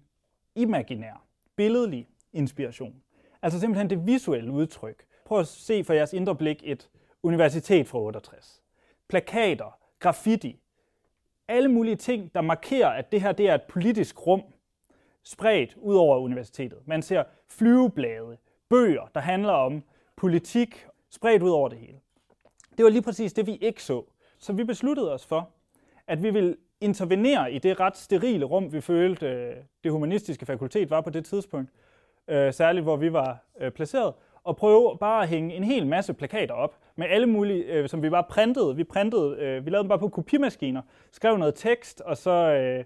imaginær, 0.55 1.25
billedlig 1.55 2.07
inspiration. 2.31 2.95
Altså 3.41 3.59
simpelthen 3.59 3.89
det 3.89 4.07
visuelle 4.07 4.51
udtryk. 4.51 5.05
Prøv 5.25 5.39
at 5.39 5.47
se 5.47 5.83
for 5.83 5.93
jeres 5.93 6.13
indre 6.13 6.35
blik 6.35 6.61
et 6.63 6.89
universitet 7.23 7.87
fra 7.87 7.99
68. 7.99 8.63
Plakater, 9.09 9.79
graffiti, 9.99 10.59
alle 11.47 11.69
mulige 11.69 11.95
ting, 11.95 12.35
der 12.35 12.41
markerer, 12.41 12.89
at 12.89 13.11
det 13.11 13.21
her 13.21 13.31
det 13.31 13.49
er 13.49 13.55
et 13.55 13.63
politisk 13.63 14.27
rum, 14.27 14.43
spredt 15.23 15.75
ud 15.77 15.95
over 15.95 16.17
universitetet. 16.17 16.79
Man 16.85 17.01
ser 17.01 17.23
flyveblade, 17.49 18.37
bøger, 18.73 19.09
der 19.15 19.21
handler 19.21 19.53
om 19.53 19.83
politik, 20.15 20.87
spredt 21.09 21.43
ud 21.43 21.49
over 21.49 21.69
det 21.69 21.77
hele. 21.77 21.97
Det 22.77 22.85
var 22.85 22.91
lige 22.91 23.01
præcis 23.01 23.33
det, 23.33 23.47
vi 23.47 23.55
ikke 23.55 23.83
så. 23.83 24.03
Så 24.39 24.53
vi 24.53 24.63
besluttede 24.63 25.13
os 25.13 25.25
for, 25.25 25.49
at 26.07 26.23
vi 26.23 26.29
ville 26.29 26.55
intervenere 26.81 27.51
i 27.51 27.59
det 27.59 27.79
ret 27.79 27.97
sterile 27.97 28.45
rum, 28.45 28.73
vi 28.73 28.81
følte, 28.81 29.27
øh, 29.27 29.55
det 29.83 29.91
humanistiske 29.91 30.45
fakultet 30.45 30.89
var 30.89 31.01
på 31.01 31.09
det 31.09 31.25
tidspunkt, 31.25 31.71
øh, 32.27 32.53
særligt 32.53 32.83
hvor 32.83 32.95
vi 32.95 33.13
var 33.13 33.37
øh, 33.59 33.71
placeret, 33.71 34.13
og 34.43 34.55
prøve 34.55 34.97
bare 34.99 35.23
at 35.23 35.29
hænge 35.29 35.55
en 35.55 35.63
hel 35.63 35.87
masse 35.87 36.13
plakater 36.13 36.53
op 36.53 36.77
med 36.95 37.07
alle 37.09 37.27
mulige, 37.27 37.87
som 37.87 38.03
vi 38.03 38.09
bare 38.09 38.23
printede. 38.29 38.75
Vi 38.75 38.83
printede, 38.83 39.61
vi 39.63 39.69
lavede 39.69 39.83
dem 39.83 39.87
bare 39.89 39.99
på 39.99 40.09
kopimaskiner, 40.09 40.81
skrev 41.11 41.37
noget 41.37 41.55
tekst, 41.55 42.01
og 42.01 42.17
så, 42.17 42.85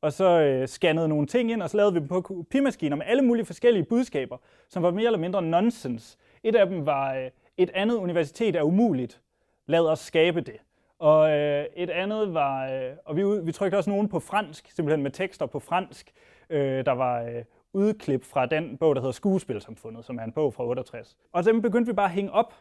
og 0.00 0.12
så 0.12 0.40
øh, 0.40 0.68
scannede 0.68 1.08
nogle 1.08 1.26
ting 1.26 1.50
ind, 1.50 1.62
og 1.62 1.70
så 1.70 1.76
lavede 1.76 1.92
vi 1.92 1.98
dem 1.98 2.08
på 2.08 2.20
kopimaskiner 2.20 2.96
med 2.96 3.06
alle 3.06 3.22
mulige 3.22 3.46
forskellige 3.46 3.84
budskaber, 3.84 4.36
som 4.68 4.82
var 4.82 4.90
mere 4.90 5.06
eller 5.06 5.18
mindre 5.18 5.42
nonsens. 5.42 6.18
Et 6.42 6.56
af 6.56 6.66
dem 6.66 6.86
var, 6.86 7.14
øh, 7.14 7.30
et 7.56 7.70
andet 7.74 7.94
universitet 7.96 8.56
er 8.56 8.62
umuligt. 8.62 9.20
Lad 9.66 9.80
os 9.80 9.98
skabe 9.98 10.40
det. 10.40 10.56
Og 10.98 11.30
øh, 11.30 11.66
et 11.76 11.90
andet 11.90 12.34
var, 12.34 12.70
øh, 12.70 12.92
og 13.04 13.16
vi, 13.16 13.22
vi 13.44 13.52
trykte 13.52 13.76
også 13.76 13.90
nogen 13.90 14.08
på 14.08 14.20
fransk, 14.20 14.70
simpelthen 14.70 15.02
med 15.02 15.10
tekster 15.10 15.46
på 15.46 15.58
fransk. 15.58 16.12
Øh, 16.50 16.84
der 16.86 16.92
var 16.92 17.22
øh, 17.22 17.44
udklip 17.72 18.24
fra 18.24 18.46
den 18.46 18.76
bog, 18.76 18.94
der 18.94 19.00
hedder 19.00 19.12
Skuespilsamfundet, 19.12 20.04
som 20.04 20.18
er 20.18 20.22
en 20.24 20.32
bog 20.32 20.54
fra 20.54 20.64
68. 20.64 21.16
Og 21.32 21.44
dem 21.44 21.62
begyndte 21.62 21.92
vi 21.92 21.94
bare 21.94 22.06
at 22.06 22.12
hænge 22.12 22.32
op 22.32 22.54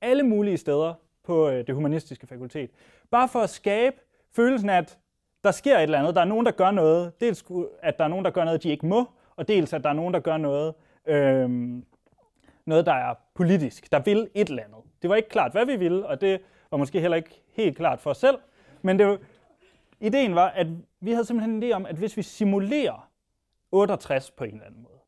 alle 0.00 0.22
mulige 0.22 0.56
steder 0.56 0.94
på 1.24 1.48
øh, 1.48 1.66
det 1.66 1.74
humanistiske 1.74 2.26
fakultet. 2.26 2.70
Bare 3.10 3.28
for 3.28 3.38
at 3.38 3.50
skabe 3.50 3.96
følelsen 4.32 4.70
af, 4.70 4.78
at 4.78 4.98
der 5.44 5.50
sker 5.50 5.76
et 5.76 5.82
eller 5.82 5.98
andet. 5.98 6.14
Der 6.14 6.20
er 6.20 6.24
nogen, 6.24 6.46
der 6.46 6.52
gør 6.52 6.70
noget. 6.70 7.20
Dels 7.20 7.44
at 7.82 7.98
der 7.98 8.04
er 8.04 8.08
nogen, 8.08 8.24
der 8.24 8.30
gør 8.30 8.44
noget, 8.44 8.62
de 8.62 8.70
ikke 8.70 8.86
må, 8.86 9.04
og 9.36 9.48
dels 9.48 9.72
at 9.72 9.84
der 9.84 9.90
er 9.90 9.94
nogen, 9.94 10.14
der 10.14 10.20
gør 10.20 10.36
noget, 10.36 10.74
øh, 11.06 11.50
noget 12.66 12.86
der 12.86 12.92
er 12.92 13.14
politisk, 13.34 13.92
der 13.92 13.98
vil 13.98 14.28
et 14.34 14.48
eller 14.48 14.62
andet. 14.62 14.78
Det 15.02 15.10
var 15.10 15.16
ikke 15.16 15.28
klart, 15.28 15.52
hvad 15.52 15.66
vi 15.66 15.76
ville, 15.76 16.06
og 16.06 16.20
det 16.20 16.40
var 16.70 16.78
måske 16.78 17.00
heller 17.00 17.16
ikke 17.16 17.42
helt 17.52 17.76
klart 17.76 18.00
for 18.00 18.10
os 18.10 18.18
selv, 18.18 18.38
men 18.82 18.98
det 18.98 19.20
ideen 20.00 20.34
var, 20.34 20.48
at 20.48 20.66
vi 21.00 21.12
havde 21.12 21.24
simpelthen 21.24 21.62
en 21.62 21.62
idé 21.62 21.74
om, 21.74 21.86
at 21.86 21.96
hvis 21.96 22.16
vi 22.16 22.22
simulerer 22.22 23.10
68 23.72 24.30
på 24.30 24.44
en 24.44 24.52
eller 24.52 24.66
anden 24.66 24.82
måde, 24.82 24.98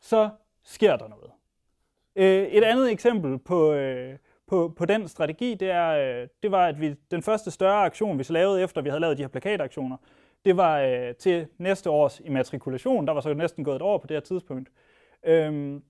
så 0.00 0.28
sker 0.62 0.96
der 0.96 1.08
noget. 1.08 1.30
Øh, 2.16 2.48
et 2.48 2.64
andet 2.64 2.92
eksempel 2.92 3.38
på, 3.38 3.72
øh, 3.72 4.18
på, 4.50 4.72
på 4.76 4.84
den 4.84 5.08
strategi, 5.08 5.54
det, 5.54 5.70
er, 5.70 5.90
øh, 5.90 6.28
det 6.42 6.50
var, 6.50 6.66
at 6.66 6.80
vi, 6.80 6.94
den 7.10 7.22
første 7.22 7.50
større 7.50 7.84
aktion, 7.84 8.18
vi 8.18 8.24
så 8.24 8.32
lavede 8.32 8.62
efter, 8.62 8.82
vi 8.82 8.88
havde 8.88 9.00
lavet 9.00 9.18
de 9.18 9.22
her 9.22 9.28
plakataktioner, 9.28 9.96
det 10.44 10.56
var 10.56 10.80
øh, 10.80 11.14
til 11.14 11.46
næste 11.58 11.90
års 11.90 12.20
immatrikulation. 12.20 13.06
Der 13.06 13.12
var 13.12 13.20
så 13.20 13.34
næsten 13.34 13.64
gået 13.64 13.76
et 13.76 13.82
år 13.82 13.98
på 13.98 14.06
det 14.06 14.14
her 14.14 14.20
tidspunkt. 14.20 14.70
Øhm, 15.24 15.82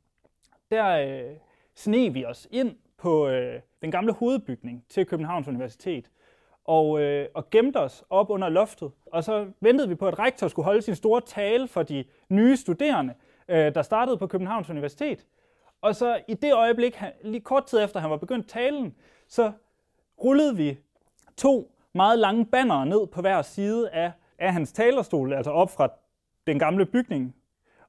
der 0.71 0.87
øh, 0.87 1.37
sne 1.75 2.13
vi 2.13 2.25
os 2.25 2.49
ind 2.51 2.77
på 2.99 3.29
øh, 3.29 3.61
den 3.83 3.91
gamle 3.91 4.13
hovedbygning 4.13 4.85
til 4.89 5.07
Københavns 5.07 5.49
Universitet 5.49 6.11
og, 6.65 7.01
øh, 7.01 7.29
og 7.35 7.51
gemte 7.51 7.77
os 7.77 8.05
op 8.11 8.31
under 8.31 8.49
loftet. 8.49 8.93
Og 9.07 9.25
så 9.25 9.47
ventede 9.61 9.89
vi 9.89 9.95
på, 9.95 10.09
at 10.09 10.19
rektor 10.19 10.49
skulle 10.49 10.65
holde 10.65 10.83
sin 10.83 10.95
store 10.95 11.21
tale 11.21 11.69
for 11.69 11.83
de 11.83 12.05
nye 12.29 12.57
studerende, 12.57 13.15
øh, 13.49 13.75
der 13.75 13.83
startede 13.83 14.17
på 14.17 14.27
Københavns 14.27 14.71
Universitet. 14.71 15.27
Og 15.81 15.97
så 15.97 16.21
i 16.29 16.35
det 16.35 16.55
øjeblik, 16.55 16.95
han, 16.95 17.13
lige 17.23 17.41
kort 17.41 17.65
tid 17.67 17.85
efter 17.85 18.01
han 18.01 18.11
var 18.11 18.17
begyndt 18.17 18.49
talen, 18.49 18.95
så 19.29 19.53
rullede 20.25 20.57
vi 20.57 20.79
to 21.37 21.73
meget 21.95 22.19
lange 22.19 22.47
bannere 22.47 22.87
ned 22.87 23.07
på 23.07 23.21
hver 23.21 23.43
side 23.43 23.91
af, 23.91 24.13
af 24.39 24.53
hans 24.53 24.73
talerstol, 24.73 25.33
altså 25.33 25.51
op 25.51 25.71
fra 25.71 25.89
den 26.47 26.59
gamle 26.59 26.87
bygning. 26.87 27.35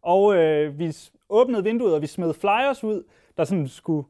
Og 0.02 0.36
øh, 0.36 0.80
vi 0.80 0.96
åbnede 1.30 1.64
vinduet, 1.64 1.96
og 1.96 2.02
vi 2.02 2.08
smed 2.08 2.34
flyers 2.34 2.84
ud, 2.84 3.04
der 3.38 3.44
sådan 3.44 3.68
skulle 3.68 4.08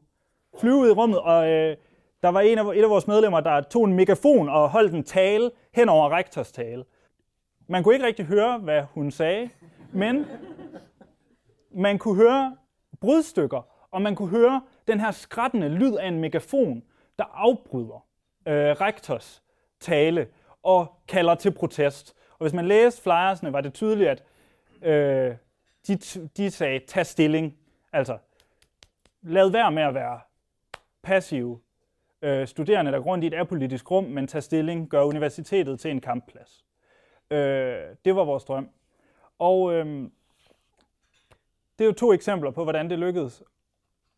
flyve 0.60 0.76
ud 0.76 0.88
i 0.88 0.92
rummet, 0.92 1.20
og 1.20 1.50
øh, 1.50 1.76
der 2.22 2.28
var 2.28 2.40
en 2.40 2.58
af, 2.58 2.64
et 2.64 2.82
af 2.82 2.90
vores 2.90 3.06
medlemmer, 3.06 3.40
der 3.40 3.60
tog 3.60 3.84
en 3.84 3.92
megafon 3.92 4.48
og 4.48 4.70
holdt 4.70 4.94
en 4.94 5.04
tale 5.04 5.50
hen 5.74 5.88
over 5.88 6.08
rektors 6.08 6.52
tale. 6.52 6.84
Man 7.68 7.82
kunne 7.82 7.94
ikke 7.94 8.06
rigtig 8.06 8.24
høre, 8.24 8.58
hvad 8.58 8.82
hun 8.82 9.10
sagde, 9.10 9.50
men 9.92 10.26
man 11.70 11.98
kunne 11.98 12.16
høre 12.16 12.56
brudstykker, 13.00 13.71
og 13.92 14.02
man 14.02 14.14
kunne 14.14 14.28
høre 14.28 14.62
den 14.86 15.00
her 15.00 15.10
skrættende 15.10 15.68
lyd 15.68 15.94
af 15.94 16.08
en 16.08 16.20
megafon, 16.20 16.82
der 17.18 17.24
afbryder 17.24 18.06
øh, 18.46 18.70
rektors 18.70 19.42
tale 19.80 20.28
og 20.62 20.94
kalder 21.08 21.34
til 21.34 21.50
protest. 21.50 22.16
Og 22.30 22.44
hvis 22.44 22.52
man 22.52 22.66
læste 22.66 23.02
flyersne, 23.02 23.52
var 23.52 23.60
det 23.60 23.74
tydeligt, 23.74 24.10
at 24.10 24.22
øh, 24.82 25.36
de, 25.86 25.96
de 26.36 26.50
sagde, 26.50 26.78
tag 26.86 27.06
stilling. 27.06 27.58
Altså, 27.92 28.18
lad 29.22 29.50
være 29.50 29.72
med 29.72 29.82
at 29.82 29.94
være 29.94 30.20
passive 31.02 31.60
øh, 32.22 32.46
studerende, 32.46 32.92
der 32.92 32.98
går 32.98 33.04
rundt 33.04 33.24
i 33.24 33.26
et 33.26 33.34
apolitisk 33.34 33.90
rum, 33.90 34.04
men 34.04 34.26
tag 34.26 34.42
stilling, 34.42 34.88
gør 34.88 35.02
universitetet 35.02 35.80
til 35.80 35.90
en 35.90 36.00
kampplads. 36.00 36.64
Øh, 37.30 37.96
det 38.04 38.16
var 38.16 38.24
vores 38.24 38.44
drøm. 38.44 38.68
Og 39.38 39.72
øh, 39.72 39.86
det 41.78 41.84
er 41.84 41.88
jo 41.88 41.92
to 41.92 42.12
eksempler 42.12 42.50
på, 42.50 42.62
hvordan 42.62 42.90
det 42.90 42.98
lykkedes. 42.98 43.42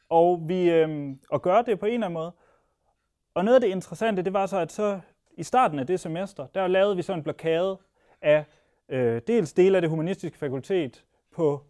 Og 0.09 0.49
vi 0.49 0.71
øh, 0.71 1.17
og 1.31 1.43
gøre 1.43 1.63
det 1.63 1.79
på 1.79 1.87
en 1.87 1.93
eller 1.93 2.07
anden 2.07 2.15
måde. 2.15 2.33
Og 3.35 3.45
noget 3.45 3.55
af 3.55 3.61
det 3.61 3.69
interessante, 3.69 4.23
det 4.23 4.33
var 4.33 4.47
så, 4.47 4.59
at 4.59 4.73
så 4.73 5.01
i 5.37 5.43
starten 5.43 5.79
af 5.79 5.87
det 5.87 6.01
semester, 6.01 6.47
der 6.47 6.67
lavede 6.67 6.97
vi 6.97 7.03
så 7.03 7.13
en 7.13 7.23
blokade 7.23 7.79
af 8.23 8.45
øh, 8.89 9.23
dels 9.27 9.53
dele 9.53 9.77
af 9.77 9.83
det 9.83 9.91
humanistiske 9.91 10.39
fakultet 10.39 11.05
på 11.31 11.63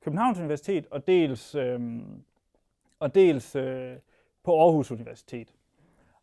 Københavns 0.00 0.38
Universitet, 0.38 0.86
og 0.90 1.06
dels, 1.06 1.54
øh, 1.54 1.80
og 2.98 3.14
dels 3.14 3.56
øh, 3.56 3.96
på 4.42 4.60
Aarhus 4.60 4.90
Universitet. 4.90 5.54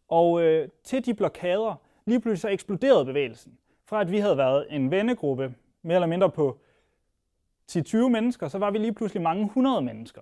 Og 0.07 0.41
øh, 0.41 0.69
til 0.83 1.05
de 1.05 1.13
blokader, 1.13 1.75
lige 2.05 2.21
pludselig 2.21 2.41
så 2.41 2.49
eksploderede 2.49 3.05
bevægelsen. 3.05 3.57
Fra 3.85 4.01
at 4.01 4.11
vi 4.11 4.17
havde 4.19 4.37
været 4.37 4.67
en 4.69 4.91
vennegruppe, 4.91 5.55
mere 5.81 5.95
eller 5.95 6.07
mindre 6.07 6.29
på 6.29 6.59
10-20 7.71 7.97
mennesker, 7.97 8.47
så 8.47 8.57
var 8.57 8.71
vi 8.71 8.77
lige 8.77 8.93
pludselig 8.93 9.23
mange 9.23 9.49
hundrede 9.49 9.81
mennesker 9.81 10.21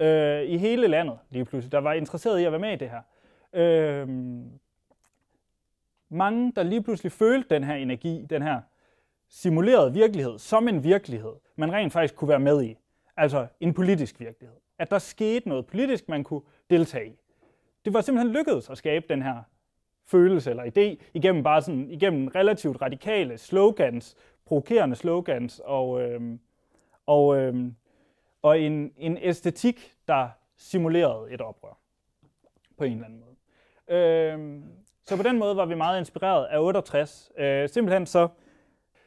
øh, 0.00 0.42
i 0.42 0.56
hele 0.56 0.86
landet 0.86 1.18
lige 1.30 1.44
pludselig, 1.44 1.72
der 1.72 1.78
var 1.78 1.92
interesseret 1.92 2.40
i 2.40 2.44
at 2.44 2.52
være 2.52 2.60
med 2.60 2.72
i 2.72 2.76
det 2.76 2.90
her. 2.90 3.02
Øh, 3.52 4.08
mange, 6.08 6.52
der 6.56 6.62
lige 6.62 6.82
pludselig 6.82 7.12
følte 7.12 7.54
den 7.54 7.64
her 7.64 7.74
energi, 7.74 8.26
den 8.30 8.42
her 8.42 8.60
simulerede 9.28 9.92
virkelighed, 9.92 10.38
som 10.38 10.68
en 10.68 10.84
virkelighed, 10.84 11.32
man 11.56 11.72
rent 11.72 11.92
faktisk 11.92 12.16
kunne 12.16 12.28
være 12.28 12.40
med 12.40 12.62
i. 12.62 12.76
Altså 13.16 13.46
en 13.60 13.74
politisk 13.74 14.20
virkelighed. 14.20 14.56
At 14.78 14.90
der 14.90 14.98
skete 14.98 15.48
noget 15.48 15.66
politisk, 15.66 16.08
man 16.08 16.24
kunne 16.24 16.42
deltage 16.70 17.06
i. 17.06 17.18
Det 17.84 17.94
var 17.94 18.00
simpelthen 18.00 18.32
lykkedes 18.32 18.70
at 18.70 18.78
skabe 18.78 19.06
den 19.08 19.22
her 19.22 19.42
følelse 20.06 20.50
eller 20.50 20.64
idé 20.64 21.04
igennem 21.14 21.42
bare 21.42 21.62
sådan, 21.62 21.90
igennem 21.90 22.28
relativt 22.28 22.82
radikale 22.82 23.38
slogans, 23.38 24.16
provokerende 24.46 24.96
slogans 24.96 25.60
og, 25.64 26.02
øhm, 26.02 26.40
og, 27.06 27.38
øhm, 27.38 27.74
og 28.42 28.60
en, 28.60 28.92
en 28.96 29.18
æstetik, 29.20 29.94
der 30.08 30.28
simulerede 30.56 31.32
et 31.32 31.40
oprør 31.40 31.78
på 32.76 32.84
en 32.84 32.92
eller 32.92 33.04
anden 33.04 33.20
måde. 33.20 33.36
Øhm, 33.98 34.64
så 35.04 35.16
på 35.16 35.22
den 35.22 35.38
måde 35.38 35.56
var 35.56 35.66
vi 35.66 35.74
meget 35.74 35.98
inspireret 35.98 36.46
af 36.46 36.60
68. 36.60 37.32
Øh, 37.38 37.68
simpelthen 37.68 38.06
så, 38.06 38.28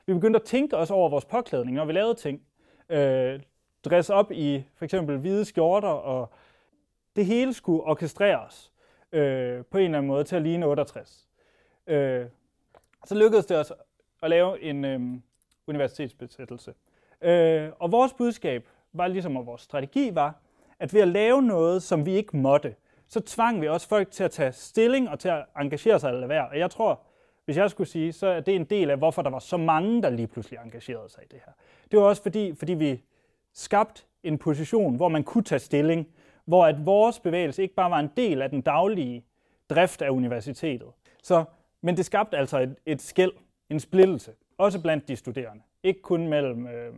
vi 0.05 0.13
begyndte 0.13 0.39
at 0.39 0.45
tænke 0.45 0.77
os 0.77 0.91
over 0.91 1.09
vores 1.09 1.25
påklædning, 1.25 1.77
når 1.77 1.85
vi 1.85 1.93
lavede 1.93 2.15
ting. 2.15 2.41
Øh, 2.89 3.39
dress 3.85 4.09
op 4.09 4.31
i 4.31 4.63
for 4.75 4.85
eksempel 4.85 5.17
hvide 5.17 5.45
skjorter, 5.45 5.87
og 5.87 6.33
det 7.15 7.25
hele 7.25 7.53
skulle 7.53 7.83
orkestreres 7.83 8.71
øh, 9.11 9.65
på 9.65 9.77
en 9.77 9.83
eller 9.83 9.97
anden 9.97 10.07
måde 10.07 10.23
til 10.23 10.35
at 10.35 10.41
ligne 10.41 10.65
68. 10.65 11.27
Øh, 11.87 12.25
så 13.05 13.15
lykkedes 13.15 13.45
det 13.45 13.57
os 13.57 13.73
at 14.23 14.29
lave 14.29 14.61
en 14.61 14.85
øh, 14.85 15.01
universitetsbesættelse. 15.67 16.73
Øh, 17.21 17.69
og 17.79 17.91
vores 17.91 18.13
budskab 18.13 18.67
var 18.93 19.07
ligesom, 19.07 19.37
og 19.37 19.45
vores 19.45 19.61
strategi 19.61 20.15
var, 20.15 20.35
at 20.79 20.93
ved 20.93 21.01
at 21.01 21.07
lave 21.07 21.41
noget, 21.41 21.83
som 21.83 22.05
vi 22.05 22.11
ikke 22.11 22.37
måtte, 22.37 22.75
så 23.07 23.19
tvang 23.19 23.61
vi 23.61 23.67
også 23.67 23.87
folk 23.87 24.11
til 24.11 24.23
at 24.23 24.31
tage 24.31 24.51
stilling 24.51 25.09
og 25.09 25.19
til 25.19 25.29
at 25.29 25.45
engagere 25.57 25.99
sig 25.99 26.09
eller 26.09 26.27
være. 26.27 26.49
Og 26.49 26.59
jeg 26.59 26.71
tror, 26.71 27.01
hvis 27.45 27.57
jeg 27.57 27.69
skulle 27.69 27.89
sige, 27.89 28.13
så 28.13 28.27
er 28.27 28.39
det 28.39 28.55
en 28.55 28.65
del 28.65 28.89
af, 28.89 28.97
hvorfor 28.97 29.21
der 29.21 29.29
var 29.29 29.39
så 29.39 29.57
mange, 29.57 30.01
der 30.01 30.09
lige 30.09 30.27
pludselig 30.27 30.59
engagerede 30.63 31.09
sig 31.09 31.23
i 31.23 31.27
det 31.31 31.39
her. 31.45 31.53
Det 31.91 31.99
var 31.99 32.05
også 32.05 32.21
fordi, 32.21 32.55
fordi 32.55 32.73
vi 32.73 33.01
skabte 33.53 34.01
en 34.23 34.37
position, 34.37 34.95
hvor 34.95 35.07
man 35.07 35.23
kunne 35.23 35.43
tage 35.43 35.59
stilling, 35.59 36.07
hvor 36.45 36.65
at 36.65 36.85
vores 36.85 37.19
bevægelse 37.19 37.61
ikke 37.61 37.75
bare 37.75 37.91
var 37.91 37.99
en 37.99 38.09
del 38.17 38.41
af 38.41 38.49
den 38.49 38.61
daglige 38.61 39.25
drift 39.69 40.01
af 40.01 40.09
universitetet. 40.09 40.87
Så, 41.23 41.43
men 41.81 41.97
det 41.97 42.05
skabte 42.05 42.37
altså 42.37 42.59
et, 42.59 42.75
et 42.85 43.01
skæld, 43.01 43.31
en 43.69 43.79
splittelse, 43.79 44.31
også 44.57 44.81
blandt 44.81 45.07
de 45.07 45.15
studerende. 45.15 45.63
Ikke 45.83 46.01
kun 46.01 46.27
mellem 46.27 46.67
øh, 46.67 46.93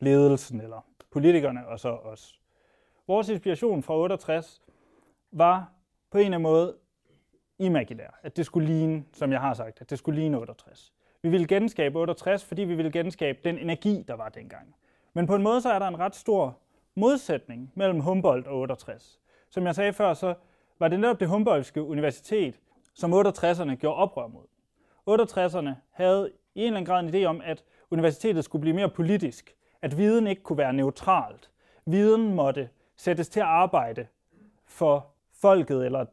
ledelsen 0.00 0.60
eller 0.60 0.84
politikerne 1.10 1.66
og 1.66 1.80
så 1.80 1.88
os. 1.88 2.40
Vores 3.06 3.28
inspiration 3.28 3.82
fra 3.82 3.96
68 3.96 4.62
var 5.32 5.72
på 6.10 6.18
en 6.18 6.24
eller 6.24 6.36
anden 6.36 6.42
måde 6.42 6.76
imaginær. 7.58 8.20
At 8.22 8.36
det 8.36 8.46
skulle 8.46 8.66
ligne, 8.66 9.04
som 9.12 9.32
jeg 9.32 9.40
har 9.40 9.54
sagt, 9.54 9.80
at 9.80 9.90
det 9.90 9.98
skulle 9.98 10.20
ligne 10.20 10.38
68. 10.38 10.92
Vi 11.22 11.28
ville 11.28 11.46
genskabe 11.46 11.98
68, 11.98 12.44
fordi 12.44 12.62
vi 12.62 12.74
ville 12.74 12.92
genskabe 12.92 13.38
den 13.44 13.58
energi, 13.58 14.04
der 14.08 14.14
var 14.14 14.28
dengang. 14.28 14.74
Men 15.12 15.26
på 15.26 15.34
en 15.34 15.42
måde 15.42 15.60
så 15.60 15.72
er 15.72 15.78
der 15.78 15.88
en 15.88 15.98
ret 15.98 16.14
stor 16.14 16.58
modsætning 16.94 17.72
mellem 17.74 18.00
Humboldt 18.00 18.46
og 18.46 18.58
68. 18.58 19.20
Som 19.50 19.66
jeg 19.66 19.74
sagde 19.74 19.92
før, 19.92 20.14
så 20.14 20.34
var 20.78 20.88
det 20.88 21.00
netop 21.00 21.20
det 21.20 21.28
Humboldtske 21.28 21.82
universitet, 21.82 22.60
som 22.94 23.12
68'erne 23.12 23.74
gjorde 23.74 23.96
oprør 23.96 24.26
mod. 24.26 24.44
68'erne 25.10 25.70
havde 25.90 26.32
i 26.54 26.60
en 26.60 26.66
eller 26.66 26.76
anden 26.76 26.86
grad 26.86 27.04
en 27.04 27.14
idé 27.14 27.24
om, 27.24 27.40
at 27.44 27.64
universitetet 27.90 28.44
skulle 28.44 28.60
blive 28.60 28.76
mere 28.76 28.88
politisk, 28.88 29.56
at 29.82 29.98
viden 29.98 30.26
ikke 30.26 30.42
kunne 30.42 30.58
være 30.58 30.72
neutralt. 30.72 31.50
Viden 31.86 32.34
måtte 32.34 32.68
sættes 32.96 33.28
til 33.28 33.40
at 33.40 33.46
arbejde 33.46 34.06
for 34.66 35.06
folket, 35.32 35.84
eller 35.84 36.06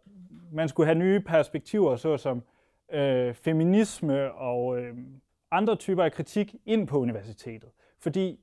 man 0.51 0.69
skulle 0.69 0.87
have 0.87 0.99
nye 0.99 1.19
perspektiver, 1.19 1.95
såsom 1.95 2.43
øh, 2.91 3.33
feminisme 3.33 4.31
og 4.31 4.79
øh, 4.79 4.97
andre 5.51 5.75
typer 5.75 6.03
af 6.03 6.11
kritik 6.11 6.55
ind 6.65 6.87
på 6.87 6.99
universitetet. 6.99 7.69
Fordi 7.99 8.39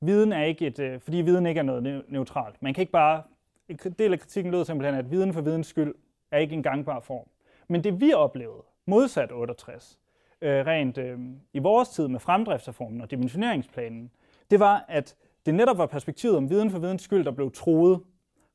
viden 0.00 0.32
er 0.32 0.42
ikke 0.44 0.66
et, 0.66 0.78
øh, 0.78 1.00
fordi 1.00 1.16
viden 1.16 1.46
ikke 1.46 1.58
er 1.58 1.62
noget 1.62 2.04
neutralt. 2.08 2.62
Man 2.62 2.74
kan 2.74 2.82
ikke 2.82 2.92
bare, 2.92 3.22
en 3.68 3.78
del 3.98 4.12
af 4.12 4.20
kritikken 4.20 4.52
lød 4.52 4.64
simpelthen, 4.64 4.98
at 4.98 5.10
viden 5.10 5.32
for 5.32 5.40
videns 5.40 5.66
skyld 5.66 5.94
er 6.30 6.38
ikke 6.38 6.54
en 6.54 6.62
gangbar 6.62 7.00
form. 7.00 7.28
Men 7.68 7.84
det 7.84 8.00
vi 8.00 8.12
oplevede, 8.12 8.62
modsat 8.86 9.32
68, 9.32 9.98
øh, 10.40 10.66
rent 10.66 10.98
øh, 10.98 11.18
i 11.52 11.58
vores 11.58 11.88
tid 11.88 12.08
med 12.08 12.20
fremdriftsreformen 12.20 13.00
og 13.00 13.10
dimensioneringsplanen, 13.10 14.10
det 14.50 14.60
var, 14.60 14.84
at 14.88 15.16
det 15.46 15.54
netop 15.54 15.78
var 15.78 15.86
perspektivet 15.86 16.36
om 16.36 16.50
viden 16.50 16.70
for 16.70 16.78
videns 16.78 17.02
skyld, 17.02 17.24
der 17.24 17.30
blev 17.30 17.52
troet 17.52 18.00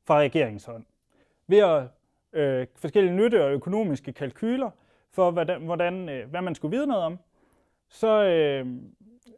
fra 0.04 0.18
regeringshånd. 0.18 0.84
Ved 1.46 1.58
at 1.58 1.82
øh, 2.32 2.66
forskellige 2.76 3.14
nytte- 3.14 3.44
og 3.44 3.52
økonomiske 3.52 4.12
kalkyler 4.12 4.70
for, 5.10 5.30
hvordan, 5.30 5.62
hvordan, 5.62 6.08
øh, 6.08 6.30
hvad 6.30 6.42
man 6.42 6.54
skulle 6.54 6.76
vide 6.76 6.86
noget 6.86 7.04
om, 7.04 7.18
så, 7.88 8.24
øh, 8.24 8.66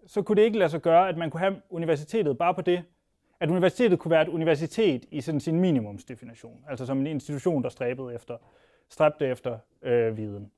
så 0.06 0.22
kunne 0.22 0.36
det 0.36 0.42
ikke 0.42 0.58
lade 0.58 0.70
sig 0.70 0.82
gøre, 0.82 1.08
at 1.08 1.16
man 1.16 1.30
kunne 1.30 1.40
have 1.40 1.62
universitetet 1.70 2.38
bare 2.38 2.54
på 2.54 2.60
det, 2.60 2.84
at 3.40 3.50
universitetet 3.50 3.98
kunne 3.98 4.10
være 4.10 4.22
et 4.22 4.28
universitet 4.28 5.04
i 5.10 5.20
sådan 5.20 5.40
sin 5.40 5.60
minimumsdefinition, 5.60 6.64
altså 6.68 6.86
som 6.86 6.98
en 6.98 7.06
institution, 7.06 7.62
der 7.62 7.68
stræbede 7.68 8.14
efter, 8.14 8.36
stræbte 8.88 9.26
efter 9.26 9.58
øh, 9.82 10.16
viden. 10.16 10.50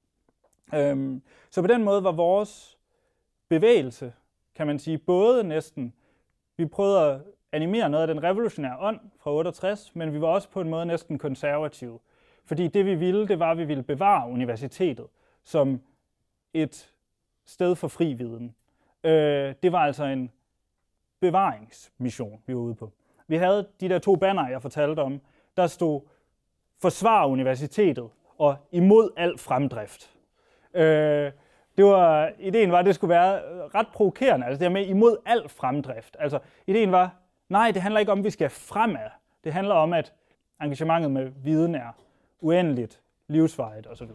Øhm, 0.75 1.23
så 1.51 1.61
på 1.61 1.67
den 1.67 1.85
måde 1.85 2.05
var 2.05 2.13
vores 2.13 2.79
bevægelse, 3.49 4.13
kan 4.57 4.67
man 4.67 4.79
sige, 4.79 4.99
både 4.99 5.45
næsten, 5.45 5.93
vi 6.57 6.67
prøvede 6.67 7.01
at 7.01 7.21
animere 7.53 7.89
noget 7.89 8.09
af 8.09 8.15
den 8.15 8.23
revolutionære 8.23 8.79
ånd 8.79 9.01
fra 9.19 9.33
68, 9.33 9.95
men 9.95 10.13
vi 10.13 10.21
var 10.21 10.27
også 10.27 10.49
på 10.49 10.61
en 10.61 10.69
måde 10.69 10.87
næsten 10.87 11.19
konservative. 11.19 11.99
Fordi 12.45 12.69
det 12.69 12.87
vi 12.87 12.95
ville, 12.95 13.29
det 13.29 13.39
var, 13.39 13.51
at 13.51 13.59
vi 13.59 13.65
ville 13.65 13.83
bevare 13.83 14.31
universitetet 14.31 15.07
som 15.45 15.81
et 16.55 16.93
sted 17.45 17.75
for 17.75 17.89
fri 17.89 18.13
viden. 18.13 18.55
Øh, 19.05 19.55
det 19.63 19.73
var 19.73 19.79
altså 19.79 20.05
en 20.05 20.33
bevaringsmission, 21.21 22.43
vi 22.47 22.55
var 22.55 22.61
ude 22.61 22.75
på. 22.75 22.93
Vi 23.29 23.37
havde 23.37 23.69
de 23.81 23.89
der 23.89 23.99
to 23.99 24.17
banner, 24.17 24.49
jeg 24.49 24.63
fortalte 24.63 25.01
om. 25.01 25.21
Der 25.57 25.67
stod 25.67 26.01
forsvar 26.83 27.27
universitetet 27.27 28.11
og 28.39 28.57
imod 28.73 29.11
al 29.17 29.39
fremdrift. 29.39 30.11
Øh, 30.75 31.33
det 31.77 31.85
var, 31.85 32.31
ideen 32.39 32.73
var, 32.73 32.79
at 32.79 32.87
det 32.87 32.95
skulle 32.95 33.09
være 33.09 33.41
ret 33.75 33.87
provokerende, 33.93 34.47
altså 34.47 34.59
det 34.59 34.65
her 34.65 34.73
med 34.73 34.87
imod 34.87 35.17
al 35.27 35.49
fremdrift. 35.49 36.17
Altså 36.19 36.39
ideen 36.67 36.93
var, 36.93 37.15
nej, 37.49 37.71
det 37.71 37.83
handler 37.83 38.01
ikke 38.01 38.13
om, 38.13 38.19
at 38.19 38.25
vi 38.25 38.31
skal 38.31 38.51
fremad. 38.51 39.11
Det 39.45 39.53
handler 39.53 39.75
om, 39.75 39.93
at 39.93 40.13
engagementet 40.63 41.11
med 41.11 41.31
viden 41.45 41.75
er 41.75 41.97
uendeligt, 42.41 43.01
livsvejet 43.29 43.87
osv. 43.87 44.09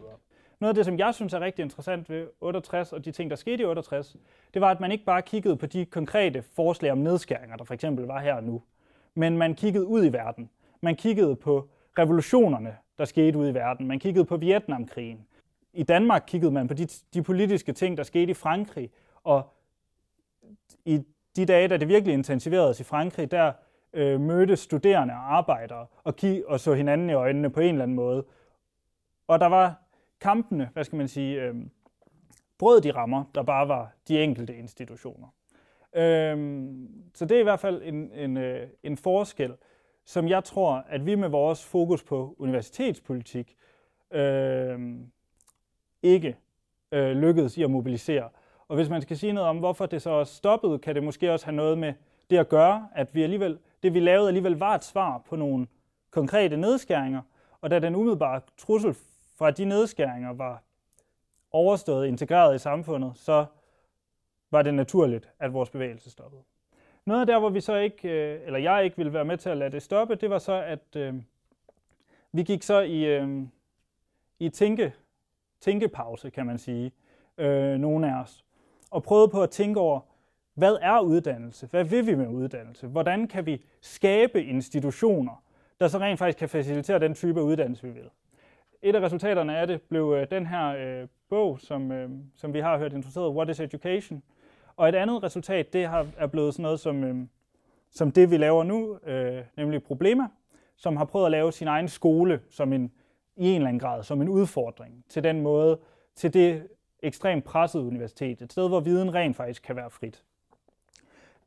Noget 0.60 0.70
af 0.70 0.74
det, 0.74 0.84
som 0.84 0.98
jeg 0.98 1.14
synes 1.14 1.34
er 1.34 1.40
rigtig 1.40 1.62
interessant 1.62 2.10
ved 2.10 2.26
68 2.40 2.92
og 2.92 3.04
de 3.04 3.12
ting, 3.12 3.30
der 3.30 3.36
skete 3.36 3.62
i 3.62 3.66
68, 3.66 4.16
det 4.54 4.62
var, 4.62 4.70
at 4.70 4.80
man 4.80 4.92
ikke 4.92 5.04
bare 5.04 5.22
kiggede 5.22 5.56
på 5.56 5.66
de 5.66 5.84
konkrete 5.84 6.42
forslag 6.56 6.92
om 6.92 6.98
nedskæringer, 6.98 7.56
der 7.56 7.64
for 7.64 7.74
eksempel 7.74 8.06
var 8.06 8.20
her 8.20 8.34
og 8.34 8.44
nu, 8.44 8.62
men 9.14 9.38
man 9.38 9.54
kiggede 9.54 9.86
ud 9.86 10.04
i 10.04 10.12
verden. 10.12 10.50
Man 10.80 10.96
kiggede 10.96 11.36
på 11.36 11.68
revolutionerne, 11.98 12.76
der 12.98 13.04
skete 13.04 13.38
ud 13.38 13.48
i 13.48 13.54
verden. 13.54 13.86
Man 13.88 13.98
kiggede 13.98 14.24
på 14.24 14.36
Vietnamkrigen. 14.36 15.26
I 15.72 15.82
Danmark 15.82 16.24
kiggede 16.26 16.52
man 16.52 16.68
på 16.68 16.74
de, 16.74 16.86
de 17.14 17.22
politiske 17.22 17.72
ting, 17.72 17.96
der 17.96 18.02
skete 18.02 18.30
i 18.30 18.34
Frankrig. 18.34 18.90
Og 19.24 19.54
i 20.84 21.02
de 21.36 21.46
dage, 21.46 21.68
da 21.68 21.76
det 21.76 21.88
virkelig 21.88 22.14
intensiveredes 22.14 22.80
i 22.80 22.84
Frankrig, 22.84 23.30
der 23.30 23.52
øh, 23.92 24.20
mødte 24.20 24.56
studerende 24.56 25.14
og 25.14 25.36
arbejdere 25.36 25.86
og, 26.04 26.14
og 26.46 26.60
så 26.60 26.74
hinanden 26.74 27.10
i 27.10 27.12
øjnene 27.12 27.50
på 27.50 27.60
en 27.60 27.68
eller 27.68 27.82
anden 27.82 27.94
måde. 27.94 28.24
Og 29.26 29.40
der 29.40 29.46
var 29.46 29.74
kampene, 30.20 30.70
hvad 30.72 30.84
skal 30.84 30.96
man 30.96 31.08
sige, 31.08 31.42
øh, 31.42 31.54
brød 32.58 32.80
de 32.80 32.90
rammer, 32.90 33.24
der 33.34 33.42
bare 33.42 33.68
var 33.68 33.92
de 34.08 34.22
enkelte 34.22 34.56
institutioner. 34.56 35.28
Øh, 35.94 36.66
så 37.14 37.24
det 37.24 37.36
er 37.36 37.40
i 37.40 37.42
hvert 37.42 37.60
fald 37.60 37.82
en, 37.84 38.12
en, 38.12 38.36
øh, 38.36 38.68
en 38.82 38.96
forskel, 38.96 39.54
som 40.04 40.28
jeg 40.28 40.44
tror, 40.44 40.84
at 40.88 41.06
vi 41.06 41.14
med 41.14 41.28
vores 41.28 41.64
fokus 41.64 42.02
på 42.02 42.34
universitetspolitik 42.38 43.56
øh, 44.10 44.78
ikke 46.02 46.36
øh, 46.92 47.16
lykkedes 47.16 47.58
i 47.58 47.62
at 47.62 47.70
mobilisere. 47.70 48.28
Og 48.68 48.76
hvis 48.76 48.88
man 48.88 49.02
skal 49.02 49.18
sige 49.18 49.32
noget 49.32 49.48
om, 49.48 49.58
hvorfor 49.58 49.86
det 49.86 50.02
så 50.02 50.10
også 50.10 50.34
stoppede, 50.34 50.78
kan 50.78 50.94
det 50.94 51.02
måske 51.02 51.32
også 51.32 51.46
have 51.46 51.56
noget 51.56 51.78
med 51.78 51.92
det 52.30 52.38
at 52.38 52.48
gøre, 52.48 52.88
at 52.94 53.14
vi 53.14 53.22
alligevel, 53.22 53.58
det 53.82 53.94
vi 53.94 54.00
lavede 54.00 54.28
alligevel 54.28 54.52
var 54.52 54.74
et 54.74 54.84
svar 54.84 55.18
på 55.18 55.36
nogle 55.36 55.66
konkrete 56.10 56.56
nedskæringer, 56.56 57.22
og 57.60 57.70
da 57.70 57.78
den 57.78 57.94
umiddelbare 57.94 58.40
trussel 58.58 58.94
fra 59.38 59.50
de 59.50 59.64
nedskæringer 59.64 60.32
var 60.32 60.62
overstået, 61.50 62.06
integreret 62.06 62.54
i 62.54 62.58
samfundet, 62.58 63.12
så 63.14 63.46
var 64.50 64.62
det 64.62 64.74
naturligt, 64.74 65.28
at 65.38 65.52
vores 65.52 65.70
bevægelse 65.70 66.10
stoppede. 66.10 66.42
Noget 67.04 67.20
af 67.20 67.26
der, 67.26 67.38
hvor 67.38 67.48
vi 67.50 67.60
så 67.60 67.76
ikke, 67.76 68.08
øh, 68.08 68.40
eller 68.46 68.58
jeg 68.58 68.84
ikke 68.84 68.96
ville 68.96 69.12
være 69.12 69.24
med 69.24 69.36
til 69.38 69.50
at 69.50 69.56
lade 69.56 69.70
det 69.70 69.82
stoppe, 69.82 70.14
det 70.14 70.30
var 70.30 70.38
så, 70.38 70.52
at 70.52 70.96
øh, 70.96 71.14
vi 72.32 72.42
gik 72.42 72.62
så 72.62 72.80
i, 72.80 73.04
øh, 73.04 73.42
i 74.38 74.48
tænke, 74.48 74.92
tænkepause, 75.62 76.30
kan 76.30 76.46
man 76.46 76.58
sige, 76.58 76.92
øh, 77.38 77.78
nogle 77.78 78.10
af 78.14 78.22
os, 78.22 78.44
og 78.90 79.02
prøvede 79.02 79.28
på 79.28 79.42
at 79.42 79.50
tænke 79.50 79.80
over, 79.80 80.00
hvad 80.54 80.76
er 80.80 81.00
uddannelse? 81.00 81.66
Hvad 81.66 81.84
vil 81.84 82.06
vi 82.06 82.14
med 82.14 82.28
uddannelse? 82.28 82.86
Hvordan 82.86 83.28
kan 83.28 83.46
vi 83.46 83.64
skabe 83.80 84.44
institutioner, 84.44 85.42
der 85.80 85.88
så 85.88 85.98
rent 85.98 86.18
faktisk 86.18 86.38
kan 86.38 86.48
facilitere 86.48 86.98
den 86.98 87.14
type 87.14 87.40
af 87.40 87.44
uddannelse, 87.44 87.86
vi 87.86 87.92
vil? 87.92 88.10
Et 88.82 88.96
af 88.96 89.00
resultaterne 89.00 89.56
af 89.56 89.66
det 89.66 89.82
blev 89.82 90.14
øh, 90.18 90.30
den 90.30 90.46
her 90.46 90.68
øh, 90.68 91.08
bog, 91.28 91.60
som, 91.60 91.92
øh, 91.92 92.10
som 92.34 92.54
vi 92.54 92.60
har 92.60 92.78
hørt 92.78 92.92
introduceret, 92.92 93.34
What 93.34 93.48
is 93.48 93.60
Education? 93.60 94.22
Og 94.76 94.88
et 94.88 94.94
andet 94.94 95.22
resultat, 95.22 95.72
det 95.72 95.86
har, 95.86 96.06
er 96.16 96.26
blevet 96.26 96.54
sådan 96.54 96.62
noget 96.62 96.80
som, 96.80 97.04
øh, 97.04 97.16
som 97.90 98.10
det, 98.10 98.30
vi 98.30 98.36
laver 98.36 98.64
nu, 98.64 98.98
øh, 99.06 99.42
nemlig 99.56 99.82
Problema, 99.82 100.28
som 100.76 100.96
har 100.96 101.04
prøvet 101.04 101.26
at 101.26 101.30
lave 101.30 101.52
sin 101.52 101.68
egen 101.68 101.88
skole 101.88 102.40
som 102.50 102.72
en, 102.72 102.92
i 103.36 103.48
en 103.48 103.54
eller 103.54 103.68
anden 103.68 103.80
grad, 103.80 104.02
som 104.02 104.22
en 104.22 104.28
udfordring 104.28 105.04
til 105.08 105.24
den 105.24 105.40
måde, 105.40 105.78
til 106.14 106.34
det 106.34 106.68
ekstremt 107.02 107.44
pressede 107.44 107.84
universitet, 107.84 108.42
et 108.42 108.52
sted, 108.52 108.68
hvor 108.68 108.80
viden 108.80 109.14
rent 109.14 109.36
faktisk 109.36 109.62
kan 109.62 109.76
være 109.76 109.90
frit. 109.90 110.22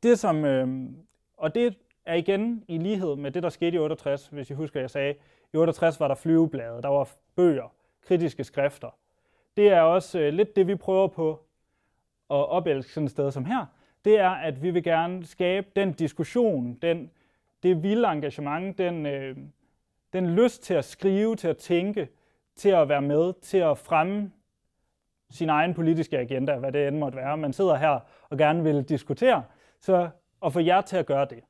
Det 0.02 0.18
som, 0.18 0.44
øh, 0.44 0.90
og 1.36 1.54
det 1.54 1.76
er 2.06 2.14
igen 2.14 2.64
i 2.68 2.78
lighed 2.78 3.16
med 3.16 3.30
det, 3.30 3.42
der 3.42 3.48
skete 3.48 3.76
i 3.76 3.78
68, 3.78 4.26
hvis 4.26 4.50
I 4.50 4.54
husker, 4.54 4.80
jeg 4.80 4.90
sagde, 4.90 5.14
i 5.52 5.56
68 5.56 6.00
var 6.00 6.08
der 6.08 6.14
flyveblade, 6.14 6.82
der 6.82 6.88
var 6.88 7.08
bøger, 7.36 7.72
kritiske 8.02 8.44
skrifter. 8.44 8.90
Det 9.56 9.68
er 9.68 9.80
også 9.80 10.18
øh, 10.18 10.32
lidt 10.32 10.56
det, 10.56 10.66
vi 10.66 10.74
prøver 10.74 11.08
på 11.08 11.30
at 12.30 12.48
opelske 12.48 12.92
sådan 12.92 13.04
et 13.04 13.10
sted 13.10 13.30
som 13.30 13.44
her. 13.44 13.66
Det 14.04 14.18
er, 14.18 14.30
at 14.30 14.62
vi 14.62 14.70
vil 14.70 14.82
gerne 14.82 15.26
skabe 15.26 15.66
den 15.76 15.92
diskussion, 15.92 16.74
den, 16.82 17.10
det 17.62 17.82
vilde 17.82 18.08
engagement, 18.08 18.78
den, 18.78 19.06
øh, 19.06 19.36
den 20.16 20.34
lyst 20.34 20.62
til 20.62 20.74
at 20.74 20.84
skrive, 20.84 21.36
til 21.36 21.48
at 21.48 21.56
tænke, 21.56 22.08
til 22.54 22.68
at 22.68 22.88
være 22.88 23.02
med, 23.02 23.32
til 23.42 23.58
at 23.58 23.78
fremme 23.78 24.32
sin 25.30 25.48
egen 25.48 25.74
politiske 25.74 26.18
agenda, 26.18 26.56
hvad 26.56 26.72
det 26.72 26.88
end 26.88 26.98
måtte 26.98 27.16
være. 27.16 27.36
Man 27.36 27.52
sidder 27.52 27.76
her 27.76 28.00
og 28.30 28.38
gerne 28.38 28.62
vil 28.62 28.82
diskutere, 28.82 29.44
så 29.80 30.08
at 30.44 30.52
få 30.52 30.60
jer 30.60 30.80
til 30.80 30.96
at 30.96 31.06
gøre 31.06 31.26
det. 31.30 31.42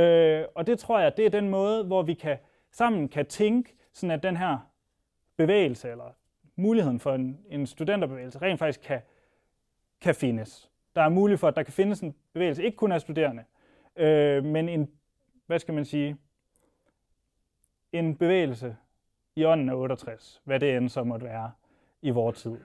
Øh, 0.00 0.44
og 0.54 0.66
det 0.66 0.78
tror 0.78 0.98
jeg, 0.98 1.16
det 1.16 1.26
er 1.26 1.30
den 1.30 1.48
måde, 1.48 1.84
hvor 1.84 2.02
vi 2.02 2.14
kan 2.14 2.36
sammen 2.70 3.08
kan 3.08 3.26
tænke, 3.26 3.74
sådan 3.92 4.10
at 4.10 4.22
den 4.22 4.36
her 4.36 4.58
bevægelse, 5.36 5.90
eller 5.90 6.14
muligheden 6.56 7.00
for 7.00 7.14
en, 7.14 7.38
en 7.50 7.66
studenterbevægelse, 7.66 8.38
rent 8.42 8.58
faktisk 8.58 8.80
kan, 8.80 9.00
kan 10.00 10.14
findes. 10.14 10.70
Der 10.94 11.02
er 11.02 11.08
mulighed 11.08 11.38
for, 11.38 11.48
at 11.48 11.56
der 11.56 11.62
kan 11.62 11.72
findes 11.72 12.00
en 12.00 12.14
bevægelse, 12.32 12.64
ikke 12.64 12.76
kun 12.76 12.92
af 12.92 13.00
studerende, 13.00 13.44
øh, 13.96 14.44
men 14.44 14.68
en, 14.68 14.90
hvad 15.46 15.58
skal 15.58 15.74
man 15.74 15.84
sige, 15.84 16.16
en 17.92 18.16
bevægelse 18.16 18.76
i 19.36 19.44
ånden 19.44 19.68
af 19.68 19.74
68, 19.74 20.42
hvad 20.44 20.60
det 20.60 20.76
end 20.76 20.88
så 20.88 21.04
måtte 21.04 21.26
være 21.26 21.52
i 22.02 22.10
vores 22.10 22.42
tid. 22.42 22.56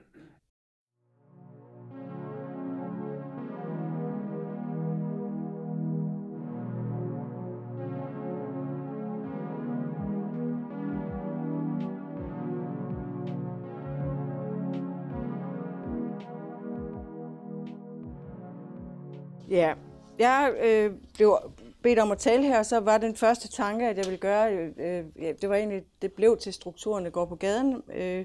Ja, 19.50 19.74
jeg 20.18 20.54
øh, 20.64 20.92
blev 21.14 21.38
bedt 21.84 21.98
om 21.98 22.10
at 22.10 22.18
tale 22.18 22.46
her, 22.46 22.62
så 22.62 22.80
var 22.80 22.98
den 22.98 23.16
første 23.16 23.48
tanke, 23.48 23.88
at 23.88 23.96
jeg 23.96 24.04
ville 24.04 24.18
gøre, 24.18 24.52
øh, 24.52 24.72
øh, 24.78 25.04
ja, 25.22 25.32
det 25.32 25.48
var 25.48 25.56
egentlig, 25.56 25.82
det 26.02 26.12
blev 26.12 26.38
til 26.38 26.52
strukturerne 26.52 27.10
går 27.10 27.24
på 27.24 27.34
gaden, 27.34 27.82
øh, 27.92 28.24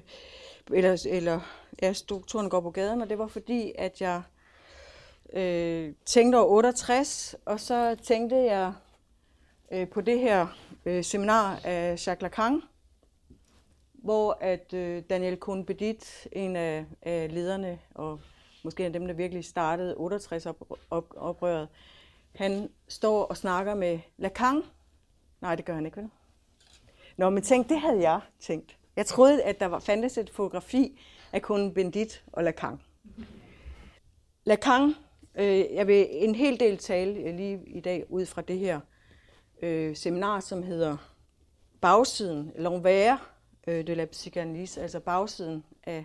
eller, 0.72 1.06
eller 1.10 1.40
ja, 1.82 1.92
strukturerne 1.92 2.50
går 2.50 2.60
på 2.60 2.70
gaden, 2.70 3.02
og 3.02 3.10
det 3.10 3.18
var 3.18 3.26
fordi, 3.26 3.72
at 3.78 4.00
jeg 4.00 4.22
øh, 5.32 5.94
tænkte 6.04 6.36
over 6.36 6.46
68, 6.46 7.36
og 7.44 7.60
så 7.60 7.96
tænkte 8.02 8.36
jeg 8.36 8.72
øh, 9.72 9.88
på 9.88 10.00
det 10.00 10.18
her 10.18 10.46
øh, 10.84 11.04
seminar 11.04 11.60
af 11.64 12.06
Jacques 12.06 12.22
Lacan, 12.22 12.62
hvor 13.92 14.38
at 14.40 14.74
øh, 14.74 15.02
Daniel 15.10 15.38
Cohn-Bendit, 15.44 16.26
en 16.32 16.56
af, 16.56 16.84
af 17.02 17.34
lederne 17.34 17.78
og 17.94 18.20
måske 18.64 18.80
en 18.80 18.86
af 18.86 18.92
dem, 18.92 19.06
der 19.06 19.14
virkelig 19.14 19.44
startede 19.44 19.94
68-oprøret, 19.94 21.66
han 22.34 22.70
står 22.88 23.24
og 23.24 23.36
snakker 23.36 23.74
med 23.74 23.98
Lacan. 24.16 24.62
Nej, 25.40 25.54
det 25.54 25.64
gør 25.64 25.74
han 25.74 25.86
ikke, 25.86 25.96
vel? 25.96 26.10
Nå, 27.16 27.30
men 27.30 27.42
tænk, 27.42 27.68
det 27.68 27.80
havde 27.80 28.00
jeg 28.00 28.20
tænkt. 28.40 28.76
Jeg 28.96 29.06
troede, 29.06 29.42
at 29.42 29.60
der 29.60 29.66
var, 29.66 29.78
fandtes 29.78 30.18
et 30.18 30.30
fotografi 30.30 31.00
af 31.32 31.42
kun 31.42 31.74
Bendit 31.74 32.24
og 32.32 32.44
Lacan. 32.44 32.80
Lacan, 34.44 34.94
øh, 35.34 35.74
jeg 35.74 35.86
vil 35.86 36.06
en 36.10 36.34
hel 36.34 36.60
del 36.60 36.78
tale 36.78 37.20
øh, 37.20 37.36
lige 37.36 37.60
i 37.66 37.80
dag 37.80 38.04
ud 38.08 38.26
fra 38.26 38.42
det 38.42 38.58
her 38.58 38.80
øh, 39.62 39.96
seminar, 39.96 40.40
som 40.40 40.62
hedder 40.62 40.96
Bagsiden, 41.80 42.52
L'envers 42.56 43.18
øh, 43.66 43.86
de 43.86 43.94
la 43.94 44.04
psychanalyse, 44.04 44.82
altså 44.82 45.00
bagsiden 45.00 45.64
af, 45.84 46.04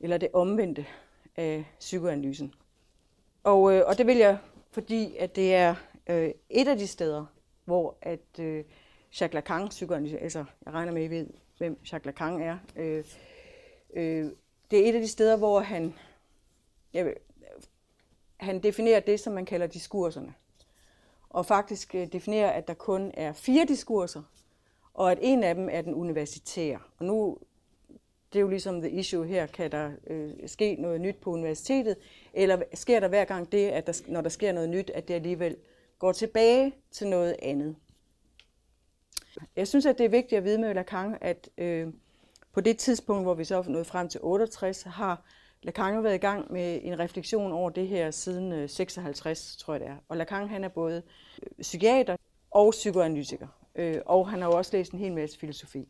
eller 0.00 0.18
det 0.18 0.28
omvendte 0.32 0.86
af 1.36 1.64
psykoanalysen. 1.78 2.54
Og, 3.44 3.72
øh, 3.72 3.82
og 3.86 3.98
det 3.98 4.06
vil 4.06 4.16
jeg, 4.16 4.38
fordi 4.70 5.16
at 5.16 5.36
det 5.36 5.54
er 5.54 5.74
øh, 6.06 6.30
et 6.50 6.68
af 6.68 6.78
de 6.78 6.86
steder, 6.86 7.26
hvor 7.64 7.96
at 8.02 8.38
øh, 8.40 8.64
Jacques 9.20 9.34
Lacan, 9.34 9.68
psykoanalyse, 9.68 10.18
altså 10.18 10.44
jeg 10.64 10.74
regner 10.74 10.92
med, 10.92 11.02
at 11.02 11.10
I 11.10 11.10
ved, 11.10 11.26
hvem 11.58 11.78
Jacques 11.92 12.04
Lacan 12.04 12.42
er, 12.42 12.58
øh, 12.76 13.04
øh, 13.94 14.30
det 14.70 14.84
er 14.84 14.88
et 14.88 14.94
af 14.94 15.00
de 15.00 15.08
steder, 15.08 15.36
hvor 15.36 15.60
han, 15.60 15.94
jeg, 16.92 17.14
han 18.36 18.62
definerer 18.62 19.00
det, 19.00 19.20
som 19.20 19.32
man 19.32 19.44
kalder 19.44 19.66
diskurserne. 19.66 20.34
Og 21.30 21.46
faktisk 21.46 21.94
øh, 21.94 22.12
definerer, 22.12 22.50
at 22.50 22.68
der 22.68 22.74
kun 22.74 23.10
er 23.14 23.32
fire 23.32 23.64
diskurser, 23.64 24.22
og 24.94 25.12
at 25.12 25.18
en 25.22 25.42
af 25.42 25.54
dem 25.54 25.68
er 25.72 25.82
den 25.82 25.94
universitære. 25.94 26.78
Og 26.98 27.04
nu 27.04 27.38
det 28.32 28.38
er 28.38 28.40
jo 28.40 28.48
ligesom 28.48 28.80
the 28.80 28.90
issue 28.90 29.26
her, 29.26 29.46
kan 29.46 29.72
der 29.72 29.90
øh, 30.06 30.30
ske 30.46 30.76
noget 30.78 31.00
nyt 31.00 31.16
på 31.16 31.30
universitetet, 31.30 31.96
eller 32.34 32.62
sker 32.74 33.00
der 33.00 33.08
hver 33.08 33.24
gang 33.24 33.52
det, 33.52 33.68
at 33.68 33.86
der, 33.86 34.02
når 34.06 34.20
der 34.20 34.28
sker 34.28 34.52
noget 34.52 34.68
nyt, 34.68 34.90
at 34.90 35.08
det 35.08 35.14
alligevel 35.14 35.56
går 35.98 36.12
tilbage 36.12 36.74
til 36.90 37.06
noget 37.06 37.36
andet. 37.42 37.76
Jeg 39.56 39.68
synes, 39.68 39.86
at 39.86 39.98
det 39.98 40.04
er 40.04 40.10
vigtigt 40.10 40.38
at 40.38 40.44
vide 40.44 40.58
med 40.58 40.74
Lacan, 40.74 41.18
at 41.20 41.48
øh, 41.58 41.88
på 42.52 42.60
det 42.60 42.78
tidspunkt, 42.78 43.24
hvor 43.24 43.34
vi 43.34 43.44
så 43.44 43.56
er 43.56 43.62
nået 43.62 43.86
frem 43.86 44.08
til 44.08 44.20
68, 44.22 44.82
har 44.82 45.22
Lacan 45.62 45.94
jo 45.94 46.00
været 46.00 46.14
i 46.14 46.18
gang 46.18 46.52
med 46.52 46.80
en 46.82 46.98
refleksion 46.98 47.52
over 47.52 47.70
det 47.70 47.88
her 47.88 48.10
siden 48.10 48.52
øh, 48.52 48.68
56, 48.68 49.56
tror 49.56 49.74
jeg 49.74 49.80
det 49.80 49.88
er. 49.88 49.96
Og 50.08 50.16
Lacan 50.16 50.48
han 50.48 50.64
er 50.64 50.68
både 50.68 51.02
øh, 51.42 51.62
psykiater 51.62 52.16
og 52.50 52.70
psykoanalytiker, 52.70 53.48
øh, 53.74 54.00
og 54.06 54.30
han 54.30 54.42
har 54.42 54.48
jo 54.48 54.56
også 54.56 54.76
læst 54.76 54.92
en 54.92 54.98
hel 54.98 55.12
masse 55.12 55.38
filosofi. 55.38 55.88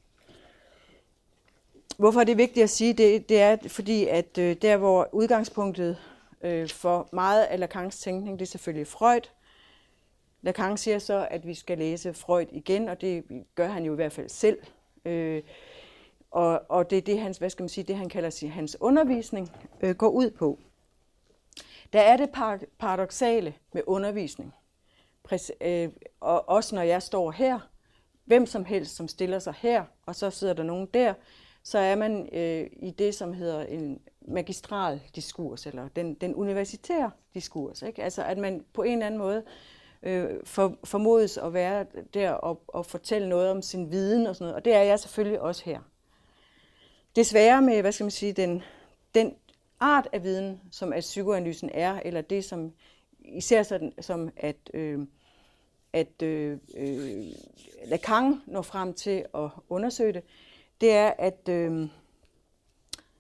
Hvorfor 1.99 2.20
er 2.20 2.24
det 2.24 2.36
vigtigt 2.36 2.64
at 2.64 2.70
sige 2.70 2.92
det? 2.92 3.28
Det 3.28 3.40
er 3.40 3.57
fordi, 3.68 4.07
at 4.07 4.38
øh, 4.38 4.57
der 4.62 4.76
hvor 4.76 5.09
udgangspunktet 5.12 5.99
øh, 6.42 6.68
for 6.68 7.09
meget 7.12 7.44
af 7.44 7.61
Lacans 7.61 8.01
tænkning, 8.01 8.38
det 8.38 8.44
er 8.44 8.51
selvfølgelig 8.51 8.86
Freud. 8.86 9.20
Lacan 10.42 10.76
siger 10.76 10.99
så, 10.99 11.28
at 11.30 11.46
vi 11.46 11.55
skal 11.55 11.78
læse 11.78 12.14
Freud 12.14 12.46
igen, 12.53 12.88
og 12.88 13.01
det 13.01 13.24
gør 13.55 13.68
han 13.68 13.84
jo 13.84 13.92
i 13.92 13.94
hvert 13.94 14.12
fald 14.12 14.28
selv. 14.28 14.59
Øh, 15.05 15.42
og, 16.30 16.62
og 16.68 16.90
det 16.90 16.99
er 16.99 17.03
det, 17.03 17.20
hans, 17.20 17.38
hvad 17.38 17.51
skal 17.51 17.62
man 17.62 17.68
sige, 17.68 17.84
det 17.84 17.96
han 17.96 18.09
kalder 18.09 18.30
sig, 18.30 18.53
hans 18.53 18.76
undervisning 18.80 19.53
øh, 19.80 19.96
går 19.96 20.09
ud 20.09 20.30
på. 20.30 20.59
Der 21.92 22.01
er 22.01 22.16
det 22.16 22.30
paradoxale 22.78 23.55
med 23.72 23.82
undervisning. 23.86 24.55
Præs, 25.22 25.53
øh, 25.61 25.88
og 26.20 26.49
også 26.49 26.74
når 26.74 26.82
jeg 26.82 27.03
står 27.03 27.30
her, 27.30 27.59
hvem 28.24 28.46
som 28.46 28.64
helst, 28.64 28.96
som 28.96 29.09
stiller 29.09 29.38
sig 29.38 29.55
her, 29.59 29.84
og 30.07 30.14
så 30.14 30.30
sidder 30.30 30.55
der 30.55 30.62
nogen 30.62 30.88
der, 30.94 31.14
så 31.68 31.78
er 31.78 31.94
man 31.94 32.28
øh, 32.32 32.66
i 32.72 32.90
det, 32.90 33.14
som 33.14 33.32
hedder 33.32 33.62
en 33.62 34.00
magistral 34.20 35.00
diskurs, 35.14 35.66
eller 35.66 35.88
den, 35.88 36.14
den 36.14 36.34
universitære 36.34 37.10
diskurs. 37.34 37.82
Ikke? 37.82 38.02
Altså 38.02 38.22
at 38.22 38.38
man 38.38 38.64
på 38.72 38.82
en 38.82 38.92
eller 38.92 39.06
anden 39.06 39.18
måde 39.18 39.42
øh, 40.02 40.28
for, 40.44 40.76
formodes 40.84 41.38
at 41.38 41.54
være 41.54 41.86
der 42.14 42.30
og, 42.30 42.62
og 42.68 42.86
fortælle 42.86 43.28
noget 43.28 43.50
om 43.50 43.62
sin 43.62 43.90
viden 43.90 44.26
og 44.26 44.36
sådan 44.36 44.44
noget. 44.44 44.56
Og 44.56 44.64
det 44.64 44.74
er 44.74 44.82
jeg 44.82 45.00
selvfølgelig 45.00 45.40
også 45.40 45.64
her. 45.64 45.80
Desværre 47.16 47.62
med, 47.62 47.80
hvad 47.80 47.92
skal 47.92 48.04
man 48.04 48.10
sige, 48.10 48.32
den, 48.32 48.62
den 49.14 49.34
art 49.80 50.08
af 50.12 50.22
viden, 50.22 50.60
som 50.70 50.92
at 50.92 51.00
psykoanalysen 51.00 51.70
er, 51.74 52.00
eller 52.04 52.20
det 52.20 52.44
som 52.44 52.72
især 53.20 53.62
sådan, 53.62 53.92
som 54.00 54.30
at, 54.36 54.56
øh, 54.74 55.06
at 55.92 56.22
øh, 56.22 56.58
øh, 56.76 57.26
Lacan 57.86 58.42
når 58.46 58.62
frem 58.62 58.94
til 58.94 59.24
at 59.34 59.50
undersøge 59.68 60.12
det, 60.12 60.22
det 60.80 60.92
er, 60.92 61.12
at, 61.18 61.48
øh, 61.48 61.88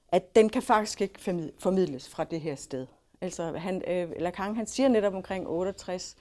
at 0.08 0.36
den 0.36 0.48
kan 0.48 0.62
faktisk 0.62 1.00
ikke 1.00 1.52
formidles 1.58 2.08
fra 2.08 2.24
det 2.24 2.40
her 2.40 2.54
sted. 2.54 2.86
Altså, 3.20 3.52
han, 3.52 3.82
øh, 3.86 4.10
Lacan 4.18 4.56
han 4.56 4.66
siger 4.66 4.88
netop 4.88 5.14
omkring 5.14 5.48
68, 5.48 6.16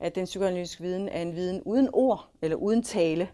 at 0.00 0.14
den 0.14 0.24
psykoanalytiske 0.24 0.82
viden 0.82 1.08
er 1.08 1.22
en 1.22 1.34
viden 1.34 1.62
uden 1.62 1.88
ord 1.92 2.28
eller 2.42 2.56
uden 2.56 2.82
tale. 2.82 3.30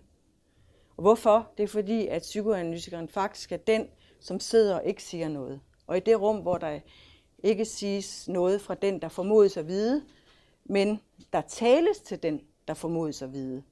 Og 0.97 1.03
hvorfor? 1.03 1.53
Det 1.57 1.63
er 1.63 1.69
fordi, 1.69 2.07
at 2.07 2.23
psykoanalytikeren 2.23 3.09
faktisk 3.09 3.53
er 3.53 3.57
den, 3.57 3.89
som 4.21 4.41
sidder 4.41 4.75
og 4.75 4.85
ikke 4.85 5.03
siger 5.03 5.29
noget. 5.29 5.61
Og 5.87 5.97
i 5.97 6.01
det 6.01 6.21
rum, 6.21 6.37
hvor 6.37 6.59
der 6.59 6.81
ikke 7.43 7.65
siges 7.65 8.29
noget 8.29 8.61
fra 8.61 8.75
den, 8.75 9.03
der 9.03 9.09
formodes 9.09 9.57
at 9.57 9.69
vide, 9.69 10.05
men 10.65 11.01
der 11.33 11.41
tales 11.41 12.01
til 12.01 12.23
den, 12.23 12.41
der 12.69 12.75
formodes 12.75 13.23
at 13.23 13.33
vide. 13.33 13.63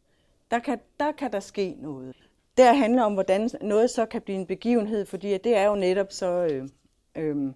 Der 0.51 0.59
kan, 0.59 0.81
der 1.01 1.13
kan 1.13 1.33
der 1.33 1.41
ske 1.41 1.77
noget. 1.79 2.17
Der 2.57 2.73
handler 2.73 3.03
om, 3.03 3.13
hvordan 3.13 3.51
noget 3.61 3.91
så 3.91 4.07
kan 4.07 4.23
blive 4.23 4.39
en 4.39 4.47
begivenhed, 4.47 5.07
fordi 5.07 5.39
det 5.39 5.57
er 5.57 5.65
jo 5.65 5.75
netop 5.75 6.13
så... 6.13 6.27
Øh, 6.27 6.69
øh, 7.17 7.53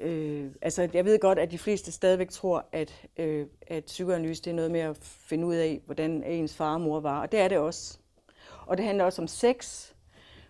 øh, 0.00 0.50
altså, 0.62 0.88
jeg 0.94 1.04
ved 1.04 1.18
godt, 1.18 1.38
at 1.38 1.50
de 1.50 1.58
fleste 1.58 1.92
stadigvæk 1.92 2.30
tror, 2.30 2.66
at, 2.72 3.06
øh, 3.16 3.46
at 3.66 3.84
psykoanalyse 3.84 4.42
det 4.42 4.50
er 4.50 4.54
noget 4.54 4.70
med 4.70 4.80
at 4.80 4.96
finde 5.00 5.46
ud 5.46 5.54
af, 5.54 5.80
hvordan 5.86 6.22
ens 6.22 6.54
far 6.54 6.74
og 6.74 6.80
mor 6.80 7.00
var. 7.00 7.20
Og 7.20 7.32
det 7.32 7.40
er 7.40 7.48
det 7.48 7.58
også. 7.58 7.98
Og 8.66 8.76
det 8.76 8.86
handler 8.86 9.04
også 9.04 9.22
om 9.22 9.28
sex, 9.28 9.90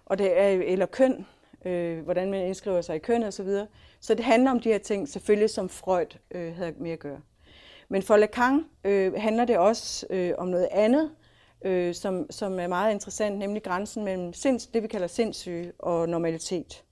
og 0.06 0.18
det 0.18 0.40
er, 0.40 0.48
eller 0.48 0.86
køn, 0.86 1.26
øh, 1.64 2.00
hvordan 2.04 2.30
man 2.30 2.46
indskriver 2.46 2.80
sig 2.80 2.96
i 2.96 2.98
køn 2.98 3.22
og 3.22 3.32
så 3.32 3.42
videre. 3.42 3.66
Så 4.00 4.14
det 4.14 4.24
handler 4.24 4.50
om 4.50 4.60
de 4.60 4.68
her 4.68 4.78
ting, 4.78 5.08
selvfølgelig 5.08 5.50
som 5.50 5.68
Freud 5.68 6.18
øh, 6.30 6.56
havde 6.56 6.74
mere 6.78 6.92
at 6.92 6.98
gøre. 6.98 7.20
Men 7.88 8.02
for 8.02 8.16
Lacan 8.16 8.64
øh, 8.84 9.14
handler 9.14 9.44
det 9.44 9.58
også 9.58 10.06
øh, 10.10 10.34
om 10.38 10.48
noget 10.48 10.68
andet, 10.70 11.10
øh, 11.64 11.94
som, 11.94 12.30
som 12.30 12.60
er 12.60 12.66
meget 12.66 12.92
interessant, 12.92 13.38
nemlig 13.38 13.62
grænsen 13.62 14.04
mellem 14.04 14.32
sinds, 14.32 14.66
det, 14.66 14.82
vi 14.82 14.88
kalder 14.88 15.06
sindssyge 15.06 15.72
og 15.78 16.08
normalitet. 16.08 16.84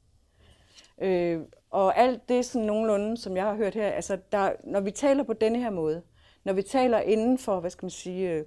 Øh, 1.03 1.41
og 1.71 1.99
alt 1.99 2.29
det 2.29 2.45
sådan 2.45 2.67
nogenlunde, 2.67 3.17
som 3.17 3.37
jeg 3.37 3.45
har 3.45 3.55
hørt 3.55 3.75
her, 3.75 3.89
altså 3.89 4.19
der, 4.33 4.53
når 4.65 4.81
vi 4.81 4.91
taler 4.91 5.23
på 5.23 5.33
denne 5.33 5.59
her 5.59 5.71
måde, 5.71 6.03
når 6.45 6.53
vi 6.53 6.63
taler 6.63 6.99
inden 6.99 7.39
for, 7.39 7.61
hvad 7.61 7.71
skal 7.71 7.85
man 7.85 7.91
sige, 7.91 8.31
øh, 8.31 8.45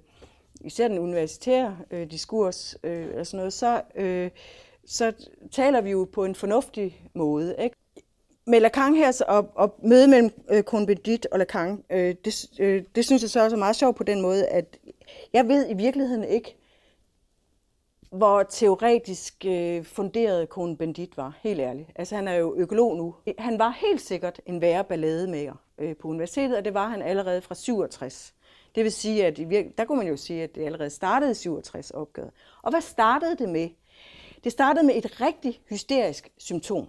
især 0.60 0.88
den 0.88 0.98
universitære 0.98 1.78
øh, 1.90 2.10
diskurs 2.10 2.76
øh, 2.82 3.06
eller 3.06 3.24
sådan 3.24 3.36
noget, 3.36 3.52
så, 3.52 3.82
øh, 3.94 4.30
så 4.86 5.12
taler 5.52 5.80
vi 5.80 5.90
jo 5.90 6.08
på 6.12 6.24
en 6.24 6.34
fornuftig 6.34 7.02
måde. 7.14 7.56
Ikke? 7.58 7.76
Med 8.46 8.60
Lacan 8.60 8.94
her, 8.94 9.22
og, 9.28 9.50
og 9.54 9.74
møde 9.82 10.08
mellem 10.08 10.30
øh, 10.50 10.62
Cohn-Bendit 10.70 11.22
og 11.32 11.38
Lacan, 11.38 11.84
øh, 11.90 12.14
det, 12.24 12.46
øh, 12.58 12.84
det 12.94 13.04
synes 13.04 13.22
jeg 13.22 13.30
så 13.30 13.44
også 13.44 13.56
er 13.56 13.58
meget 13.58 13.76
sjovt 13.76 13.96
på 13.96 14.04
den 14.04 14.20
måde, 14.20 14.46
at 14.46 14.76
jeg 15.32 15.48
ved 15.48 15.70
i 15.70 15.74
virkeligheden 15.74 16.24
ikke, 16.24 16.56
hvor 18.10 18.42
teoretisk 18.42 19.44
øh, 19.46 19.84
funderet 19.84 20.48
Kone 20.48 20.76
Bendit 20.76 21.16
var, 21.16 21.38
helt 21.42 21.60
ærligt. 21.60 21.88
Altså 21.96 22.16
han 22.16 22.28
er 22.28 22.34
jo 22.34 22.54
økolog 22.56 22.96
nu. 22.96 23.14
Han 23.38 23.58
var 23.58 23.70
helt 23.70 24.00
sikkert 24.00 24.40
en 24.46 24.60
værre 24.60 24.84
ballademager 24.84 25.54
øh, 25.78 25.96
på 25.96 26.08
universitetet, 26.08 26.56
og 26.56 26.64
det 26.64 26.74
var 26.74 26.88
han 26.88 27.02
allerede 27.02 27.42
fra 27.42 27.54
67. 27.54 28.34
Det 28.74 28.84
vil 28.84 28.92
sige, 28.92 29.26
at 29.26 29.36
der 29.78 29.84
kunne 29.84 29.98
man 29.98 30.08
jo 30.08 30.16
sige, 30.16 30.42
at 30.42 30.54
det 30.54 30.64
allerede 30.64 30.90
startede 30.90 31.30
i 31.30 31.34
67 31.34 31.90
opgøret. 31.90 32.30
Og 32.62 32.70
hvad 32.70 32.80
startede 32.80 33.36
det 33.36 33.48
med? 33.48 33.68
Det 34.44 34.52
startede 34.52 34.86
med 34.86 34.96
et 34.96 35.20
rigtig 35.20 35.60
hysterisk 35.68 36.32
symptom 36.38 36.86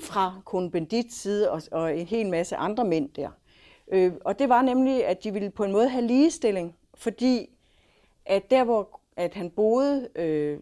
fra 0.00 0.40
Kohn 0.44 0.70
Bendits 0.70 1.14
side 1.14 1.50
og, 1.50 1.62
og 1.72 1.98
en 1.98 2.06
hel 2.06 2.28
masse 2.28 2.56
andre 2.56 2.84
mænd 2.84 3.08
der. 3.08 3.30
Øh, 3.92 4.12
og 4.24 4.38
det 4.38 4.48
var 4.48 4.62
nemlig, 4.62 5.06
at 5.06 5.24
de 5.24 5.32
ville 5.32 5.50
på 5.50 5.64
en 5.64 5.72
måde 5.72 5.88
have 5.88 6.06
ligestilling, 6.06 6.76
fordi 6.98 7.50
at 8.26 8.50
der, 8.50 8.64
hvor 8.64 9.00
at 9.16 9.34
han 9.34 9.50
boede, 9.50 10.08
øh, 10.14 10.58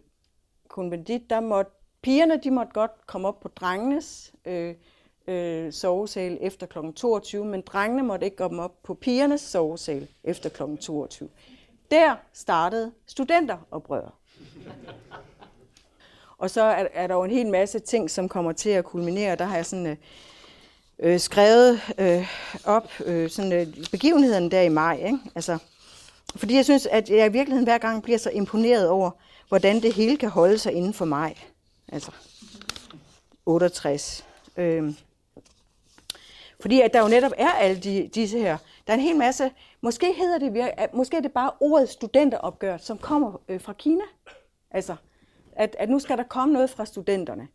konvendit, 0.67 1.29
der 1.29 1.39
måtte 1.39 1.71
pigerne, 2.01 2.39
de 2.43 2.51
måtte 2.51 2.71
godt 2.73 2.91
komme 3.07 3.27
op 3.27 3.39
på 3.39 3.47
drengenes 3.47 4.33
øh, 4.45 4.75
øh, 5.27 5.73
sovesal 5.73 6.37
efter 6.41 6.67
kl. 6.67 6.77
22, 6.95 7.45
men 7.45 7.61
drengene 7.61 8.03
måtte 8.03 8.25
ikke 8.25 8.37
komme 8.37 8.63
op 8.63 8.83
på 8.83 8.93
pigernes 8.93 9.41
sovesal 9.41 10.07
efter 10.23 10.49
kl. 10.49 10.61
22. 10.81 11.29
Der 11.91 12.15
startede 12.33 12.91
studenteroprøret. 13.07 14.11
Og 16.37 16.49
så 16.49 16.61
er, 16.61 16.87
er 16.93 17.07
der 17.07 17.15
jo 17.15 17.23
en 17.23 17.31
hel 17.31 17.47
masse 17.47 17.79
ting, 17.79 18.11
som 18.11 18.29
kommer 18.29 18.51
til 18.51 18.69
at 18.69 18.85
kulminere. 18.85 19.35
Der 19.35 19.45
har 19.45 19.55
jeg 19.55 19.65
sådan 19.65 19.85
øh, 19.87 19.97
øh 20.99 21.19
skrevet 21.19 21.81
øh, 21.97 22.27
op 22.65 22.91
øh, 23.05 23.29
sådan, 23.29 23.53
øh, 23.53 23.67
begivenheden 23.91 24.51
der 24.51 24.61
i 24.61 24.69
maj. 24.69 24.95
Ikke? 25.05 25.19
Altså, 25.35 25.57
fordi 26.35 26.55
jeg 26.55 26.65
synes, 26.65 26.85
at 26.85 27.09
jeg 27.09 27.25
i 27.25 27.31
virkeligheden 27.31 27.67
hver 27.67 27.77
gang 27.77 28.03
bliver 28.03 28.17
så 28.17 28.29
imponeret 28.29 28.89
over, 28.89 29.11
hvordan 29.47 29.81
det 29.81 29.93
hele 29.93 30.17
kan 30.17 30.29
holde 30.29 30.57
sig 30.57 30.73
inden 30.73 30.93
for 30.93 31.05
mig. 31.05 31.35
Altså 31.87 32.11
68. 33.45 34.25
Øhm. 34.57 34.95
Fordi 36.59 36.81
at 36.81 36.93
der 36.93 37.01
jo 37.01 37.07
netop 37.07 37.31
er 37.37 37.51
alle 37.51 37.81
de, 37.81 38.09
disse 38.15 38.39
her. 38.39 38.57
Der 38.87 38.93
er 38.93 38.97
en 38.97 39.03
hel 39.03 39.17
masse, 39.17 39.51
måske 39.81 40.13
hedder 40.13 40.37
det, 40.37 40.69
måske 40.93 41.17
er 41.17 41.21
det 41.21 41.31
bare 41.31 41.51
ordet 41.59 41.89
studenteropgør, 41.89 42.77
som 42.77 42.97
kommer 42.97 43.41
øh, 43.47 43.61
fra 43.61 43.73
Kina. 43.73 44.03
Altså, 44.71 44.95
at, 45.51 45.75
at 45.79 45.89
nu 45.89 45.99
skal 45.99 46.17
der 46.17 46.23
komme 46.23 46.53
noget 46.53 46.69
fra 46.69 46.85
studenterne. 46.85 47.47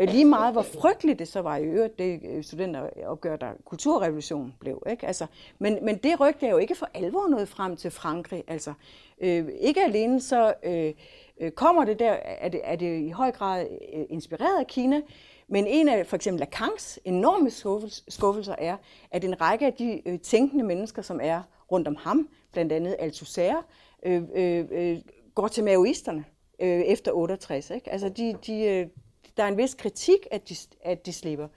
Øh, 0.00 0.08
lige 0.08 0.24
meget 0.24 0.52
hvor 0.52 0.62
frygteligt 0.62 1.18
det 1.18 1.28
så 1.28 1.40
var 1.40 1.56
i 1.56 1.64
øvrigt, 1.64 1.98
det 1.98 2.20
øh, 2.24 2.44
studenteropgør, 2.44 3.36
der 3.36 3.52
kulturrevolution 3.64 4.54
blev. 4.60 4.82
Ikke? 4.90 5.06
Altså, 5.06 5.26
men, 5.58 5.78
men 5.84 5.96
det 5.96 6.20
rygte 6.20 6.46
er 6.46 6.50
jo 6.50 6.58
ikke 6.58 6.74
for 6.74 6.88
alvor 6.94 7.28
noget 7.28 7.48
frem 7.48 7.76
til 7.76 7.90
Frankrig. 7.90 8.44
Altså, 8.48 8.72
øh, 9.20 9.48
ikke 9.60 9.82
alene 9.82 10.20
så 10.20 10.54
øh, 10.62 10.92
øh, 11.40 11.50
kommer 11.50 11.84
det 11.84 11.98
der, 11.98 12.12
er 12.24 12.48
det, 12.48 12.60
er 12.64 12.76
det 12.76 13.00
i 13.00 13.08
høj 13.08 13.30
grad 13.30 13.66
øh, 13.94 14.04
inspireret 14.08 14.58
af 14.58 14.66
Kina, 14.66 15.00
men 15.48 15.66
en 15.66 15.88
af 15.88 16.06
for 16.06 16.16
eksempel 16.16 16.40
Lacans 16.40 16.98
enorme 17.04 17.50
skuffelser 18.08 18.54
er, 18.58 18.76
at 19.10 19.24
en 19.24 19.40
række 19.40 19.66
af 19.66 19.72
de 19.72 20.08
øh, 20.08 20.18
tænkende 20.18 20.64
mennesker, 20.64 21.02
som 21.02 21.20
er 21.22 21.42
rundt 21.72 21.88
om 21.88 21.96
ham, 21.96 22.28
blandt 22.52 22.72
andet 22.72 22.96
Althusser, 22.98 23.66
øh, 24.02 24.22
øh, 24.34 24.64
øh, 24.70 24.98
går 25.34 25.48
til 25.48 25.64
maoisterne 25.64 26.24
øh, 26.60 26.80
efter 26.80 27.12
68. 27.12 27.70
Ikke? 27.70 27.92
Altså 27.92 28.08
de, 28.08 28.36
de, 28.46 28.90
der 29.36 29.42
er 29.42 29.48
en 29.48 29.56
vis 29.56 29.74
kritik, 29.74 30.26
at 30.30 30.48
de, 30.48 30.56
at 30.84 31.06
de 31.06 31.12
slipper. 31.12 31.48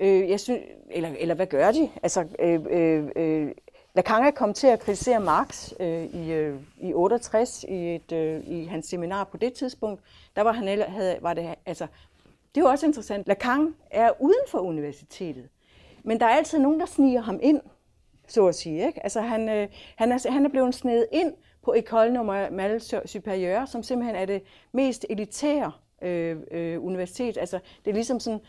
Øh, 0.00 0.30
jeg 0.30 0.40
synes, 0.40 0.60
eller, 0.90 1.10
eller 1.18 1.34
hvad 1.34 1.46
gør 1.46 1.72
de? 1.72 1.90
Altså, 2.02 2.26
øh, 2.38 2.60
øh, 2.70 3.10
øh, 3.16 3.52
Lacan 3.94 4.24
er 4.24 4.30
kommet 4.30 4.56
til 4.56 4.66
at 4.66 4.80
kritisere 4.80 5.20
Marx 5.20 5.72
øh, 5.80 6.04
i, 6.04 6.32
øh, 6.32 6.60
i 6.80 6.94
68 6.94 7.64
i, 7.68 7.94
et, 7.94 8.12
øh, 8.12 8.42
i 8.46 8.64
hans 8.64 8.86
seminar 8.86 9.24
på 9.24 9.36
det 9.36 9.52
tidspunkt. 9.52 10.02
Der 10.36 10.42
var 10.42 10.52
han 10.52 10.82
havde, 10.88 11.18
var 11.20 11.34
det, 11.34 11.54
altså, 11.66 11.86
det 12.54 12.60
er 12.60 12.64
jo 12.64 12.70
også 12.70 12.86
interessant. 12.86 13.28
Lacan 13.28 13.74
er 13.90 14.10
uden 14.20 14.40
for 14.48 14.58
universitetet, 14.58 15.48
men 16.02 16.20
der 16.20 16.26
er 16.26 16.30
altid 16.30 16.58
nogen, 16.58 16.80
der 16.80 16.86
sniger 16.86 17.20
ham 17.20 17.38
ind, 17.42 17.60
så 18.28 18.46
at 18.46 18.54
sige. 18.54 18.86
Ikke? 18.86 19.02
Altså, 19.02 19.20
han, 19.20 19.48
øh, 19.48 19.68
han, 19.96 20.12
er, 20.12 20.30
han 20.30 20.44
er 20.44 20.50
blevet 20.50 20.74
snedet 20.74 21.06
ind 21.12 21.34
på 21.62 21.74
École 21.78 22.08
Normale 22.08 22.80
Supérieure, 23.06 23.66
som 23.66 23.82
simpelthen 23.82 24.16
er 24.16 24.24
det 24.24 24.42
mest 24.72 25.06
elitære 25.10 25.72
øh, 26.02 26.36
øh, 26.50 26.84
universitet. 26.84 27.38
Altså, 27.38 27.58
det 27.84 27.90
er 27.90 27.94
ligesom 27.94 28.20
sådan, 28.20 28.40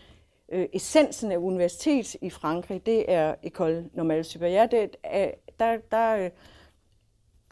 øh, 0.51 0.67
essensen 0.73 1.31
af 1.31 1.37
universitet 1.37 2.15
i 2.21 2.29
Frankrig, 2.29 2.85
det 2.85 3.11
er 3.11 3.35
École 3.45 3.89
Normale 3.93 4.21
Supérieure. 4.21 4.67
Det 4.67 4.95
er, 5.03 5.31
der, 5.59 5.77
der, 5.91 6.15
øh, 6.15 6.29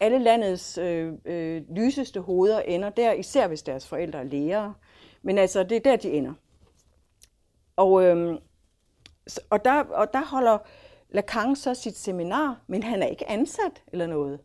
alle 0.02 0.20
landets 0.20 0.78
øh, 0.78 1.14
øh, 1.26 1.62
lyseste 1.76 2.20
hoveder 2.20 2.60
ender 2.60 2.90
der, 2.90 3.12
især 3.12 3.48
hvis 3.48 3.64
deres 3.64 3.88
forældre 3.88 4.20
er 4.20 4.24
lærere. 4.24 4.74
Men 5.22 5.38
altså, 5.38 5.64
det 5.64 5.76
er 5.76 5.80
der, 5.80 5.96
de 5.96 6.12
ender. 6.12 6.34
Og, 7.76 8.04
øh, 8.04 8.38
og, 9.50 9.66
der, 9.66 9.84
og 9.84 10.14
der 10.14 10.26
holder 10.26 10.58
Lacan 11.10 11.56
så 11.56 11.74
sit 11.74 11.98
seminar, 11.98 12.62
men 12.68 12.84
han 12.84 13.04
er 13.04 13.08
ikke 13.08 13.30
ansat 13.30 13.84
eller 13.88 14.08
noget. 14.08 14.40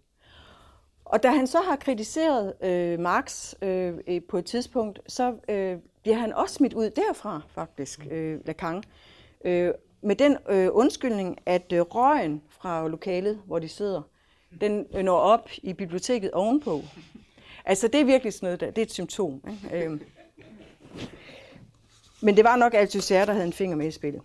Og 1.05 1.23
da 1.23 1.31
han 1.31 1.47
så 1.47 1.59
har 1.61 1.77
kritiseret 1.77 2.55
øh, 2.63 3.01
Marx 3.01 3.55
øh, 3.63 4.23
på 4.29 4.39
et 4.39 4.45
tidspunkt, 4.45 5.01
så 5.07 5.35
øh, 5.49 5.79
bliver 6.03 6.17
han 6.17 6.33
også 6.33 6.55
smidt 6.55 6.75
ud 6.75 6.91
derfra, 6.91 7.41
faktisk, 7.55 8.07
øh, 8.11 8.47
Lacan. 8.47 8.83
Øh, 9.45 9.73
med 10.03 10.17
den 10.17 10.37
øh, 10.49 10.69
undskyldning, 10.73 11.39
at 11.47 11.73
øh, 11.73 11.81
røgen 11.81 12.43
fra 12.49 12.89
lokalet, 12.89 13.43
hvor 13.47 13.59
de 13.59 13.69
sidder, 13.69 14.03
den 14.61 14.87
øh, 14.95 15.03
når 15.03 15.17
op 15.17 15.51
i 15.63 15.73
biblioteket 15.73 16.31
ovenpå. 16.31 16.83
Altså, 17.65 17.89
det 17.89 18.01
er 18.01 18.05
virkelig 18.05 18.33
sådan 18.33 18.47
noget, 18.47 18.61
der, 18.61 18.67
det 18.67 18.79
er 18.79 18.83
et 18.83 18.93
symptom. 18.93 19.43
Ikke? 19.51 19.85
Øh. 19.85 20.01
Men 22.23 22.37
det 22.37 22.45
var 22.45 22.57
nok 22.57 22.75
Althusser, 22.75 23.25
der 23.25 23.33
havde 23.33 23.47
en 23.47 23.53
finger 23.53 23.77
med 23.77 23.87
i 23.87 23.91
spillet. 23.91 24.23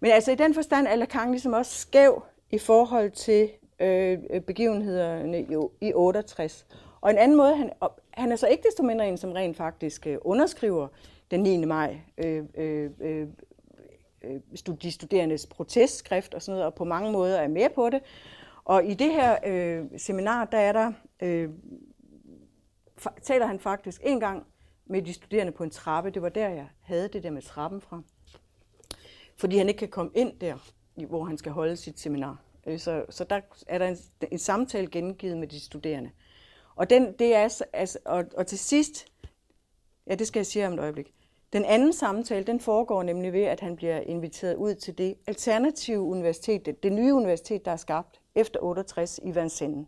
Men 0.00 0.10
altså, 0.10 0.32
i 0.32 0.34
den 0.34 0.54
forstand 0.54 0.86
er 0.86 0.96
Lacan 0.96 1.30
ligesom 1.30 1.52
også 1.52 1.78
skæv 1.78 2.22
i 2.50 2.58
forhold 2.58 3.10
til 3.10 3.50
Øh, 3.80 4.18
øh, 4.30 4.40
begivenhederne 4.40 5.46
jo 5.52 5.70
i 5.80 5.92
68. 5.94 6.66
Og 7.00 7.10
en 7.10 7.18
anden 7.18 7.36
måde, 7.36 7.56
han, 7.56 7.70
han 8.10 8.32
er 8.32 8.36
så 8.36 8.46
ikke 8.46 8.62
desto 8.62 8.82
mindre 8.82 9.08
en, 9.08 9.16
som 9.16 9.32
rent 9.32 9.56
faktisk 9.56 10.06
øh, 10.06 10.18
underskriver 10.20 10.88
den 11.30 11.40
9. 11.40 11.64
maj 11.64 12.00
øh, 12.18 12.44
øh, 12.54 12.90
øh, 13.00 13.26
øh 14.22 14.40
de 14.82 14.92
studerendes 14.92 15.46
protestskrift 15.46 16.34
og 16.34 16.42
sådan 16.42 16.56
noget, 16.56 16.66
og 16.66 16.74
på 16.74 16.84
mange 16.84 17.12
måder 17.12 17.38
er 17.38 17.48
med 17.48 17.68
på 17.74 17.90
det. 17.90 18.02
Og 18.64 18.84
i 18.84 18.94
det 18.94 19.12
her 19.12 19.36
øh, 19.46 19.86
seminar, 19.96 20.44
der 20.44 20.58
er 20.58 20.72
der, 20.72 20.92
øh, 21.22 21.50
taler 23.22 23.46
han 23.46 23.58
faktisk 23.58 24.00
en 24.04 24.20
gang 24.20 24.46
med 24.86 25.02
de 25.02 25.12
studerende 25.12 25.52
på 25.52 25.64
en 25.64 25.70
trappe. 25.70 26.10
Det 26.10 26.22
var 26.22 26.28
der, 26.28 26.48
jeg 26.48 26.68
havde 26.80 27.08
det 27.08 27.22
der 27.22 27.30
med 27.30 27.42
trappen 27.42 27.80
fra. 27.80 28.02
Fordi 29.36 29.56
han 29.56 29.68
ikke 29.68 29.78
kan 29.78 29.88
komme 29.88 30.10
ind 30.14 30.32
der, 30.40 30.72
hvor 31.08 31.24
han 31.24 31.38
skal 31.38 31.52
holde 31.52 31.76
sit 31.76 32.00
seminar. 32.00 32.49
Øh, 32.66 32.78
så, 32.78 33.04
så 33.10 33.24
der 33.24 33.40
er 33.66 33.78
der 33.78 33.88
en, 33.88 33.96
en 34.30 34.38
samtale 34.38 34.86
gengivet 34.90 35.38
med 35.38 35.48
de 35.48 35.60
studerende. 35.60 36.10
Og, 36.76 36.90
den, 36.90 37.12
det 37.18 37.34
er, 37.34 37.62
altså, 37.72 37.98
og, 38.04 38.24
og 38.36 38.46
til 38.46 38.58
sidst, 38.58 39.06
ja 40.06 40.14
det 40.14 40.26
skal 40.26 40.40
jeg 40.40 40.46
sige 40.46 40.66
om 40.66 40.72
et 40.72 40.80
øjeblik, 40.80 41.14
Den 41.52 41.64
anden 41.64 41.92
samtale, 41.92 42.44
den 42.44 42.60
foregår 42.60 43.02
nemlig 43.02 43.32
ved, 43.32 43.42
at 43.42 43.60
han 43.60 43.76
bliver 43.76 44.00
inviteret 44.00 44.56
ud 44.56 44.74
til 44.74 44.98
det 44.98 45.14
alternative 45.26 46.00
universitet, 46.00 46.66
det, 46.66 46.82
det 46.82 46.92
nye 46.92 47.14
universitet, 47.14 47.64
der 47.64 47.70
er 47.70 47.76
skabt 47.76 48.20
efter 48.34 48.60
68 48.60 49.20
i 49.22 49.30
Vincennes. 49.30 49.86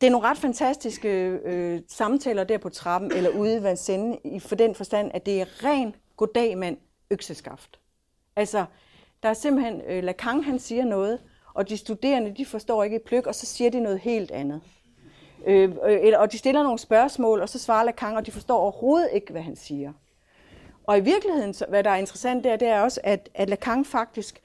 Det 0.00 0.06
er 0.06 0.10
nogle 0.10 0.28
ret 0.28 0.38
fantastiske 0.38 1.08
øh, 1.44 1.80
samtaler 1.88 2.44
der 2.44 2.58
på 2.58 2.68
trappen, 2.68 3.12
eller 3.12 3.30
ude 3.30 3.56
i 3.56 3.62
Vincennes, 3.62 4.18
i 4.24 4.40
for 4.40 4.54
den 4.54 4.74
forstand, 4.74 5.10
at 5.14 5.26
det 5.26 5.40
er 5.40 5.64
ren 5.64 5.94
goddag 6.16 6.58
mand 6.58 6.76
økseskaft. 7.10 7.80
Altså, 8.36 8.64
der 9.24 9.30
er 9.30 9.34
simpelthen, 9.34 9.80
øh, 9.80 10.04
Lacan 10.04 10.42
han 10.42 10.58
siger 10.58 10.84
noget, 10.84 11.20
og 11.54 11.68
de 11.68 11.76
studerende, 11.76 12.34
de 12.36 12.46
forstår 12.46 12.84
ikke 12.84 12.96
et 12.96 13.02
pløk, 13.02 13.26
og 13.26 13.34
så 13.34 13.46
siger 13.46 13.70
de 13.70 13.80
noget 13.80 13.98
helt 13.98 14.30
andet. 14.30 14.60
Øh, 15.46 15.70
øh, 15.86 16.12
og 16.18 16.32
de 16.32 16.38
stiller 16.38 16.62
nogle 16.62 16.78
spørgsmål, 16.78 17.40
og 17.40 17.48
så 17.48 17.58
svarer 17.58 17.84
Lacan, 17.84 18.16
og 18.16 18.26
de 18.26 18.32
forstår 18.32 18.58
overhovedet 18.58 19.08
ikke, 19.12 19.32
hvad 19.32 19.42
han 19.42 19.56
siger. 19.56 19.92
Og 20.86 20.98
i 20.98 21.00
virkeligheden, 21.00 21.54
hvad 21.68 21.84
der 21.84 21.90
er 21.90 21.96
interessant 21.96 22.44
der, 22.44 22.56
det 22.56 22.68
er 22.68 22.80
også, 22.80 23.00
at, 23.04 23.28
at 23.34 23.48
Lacan 23.48 23.84
faktisk 23.84 24.40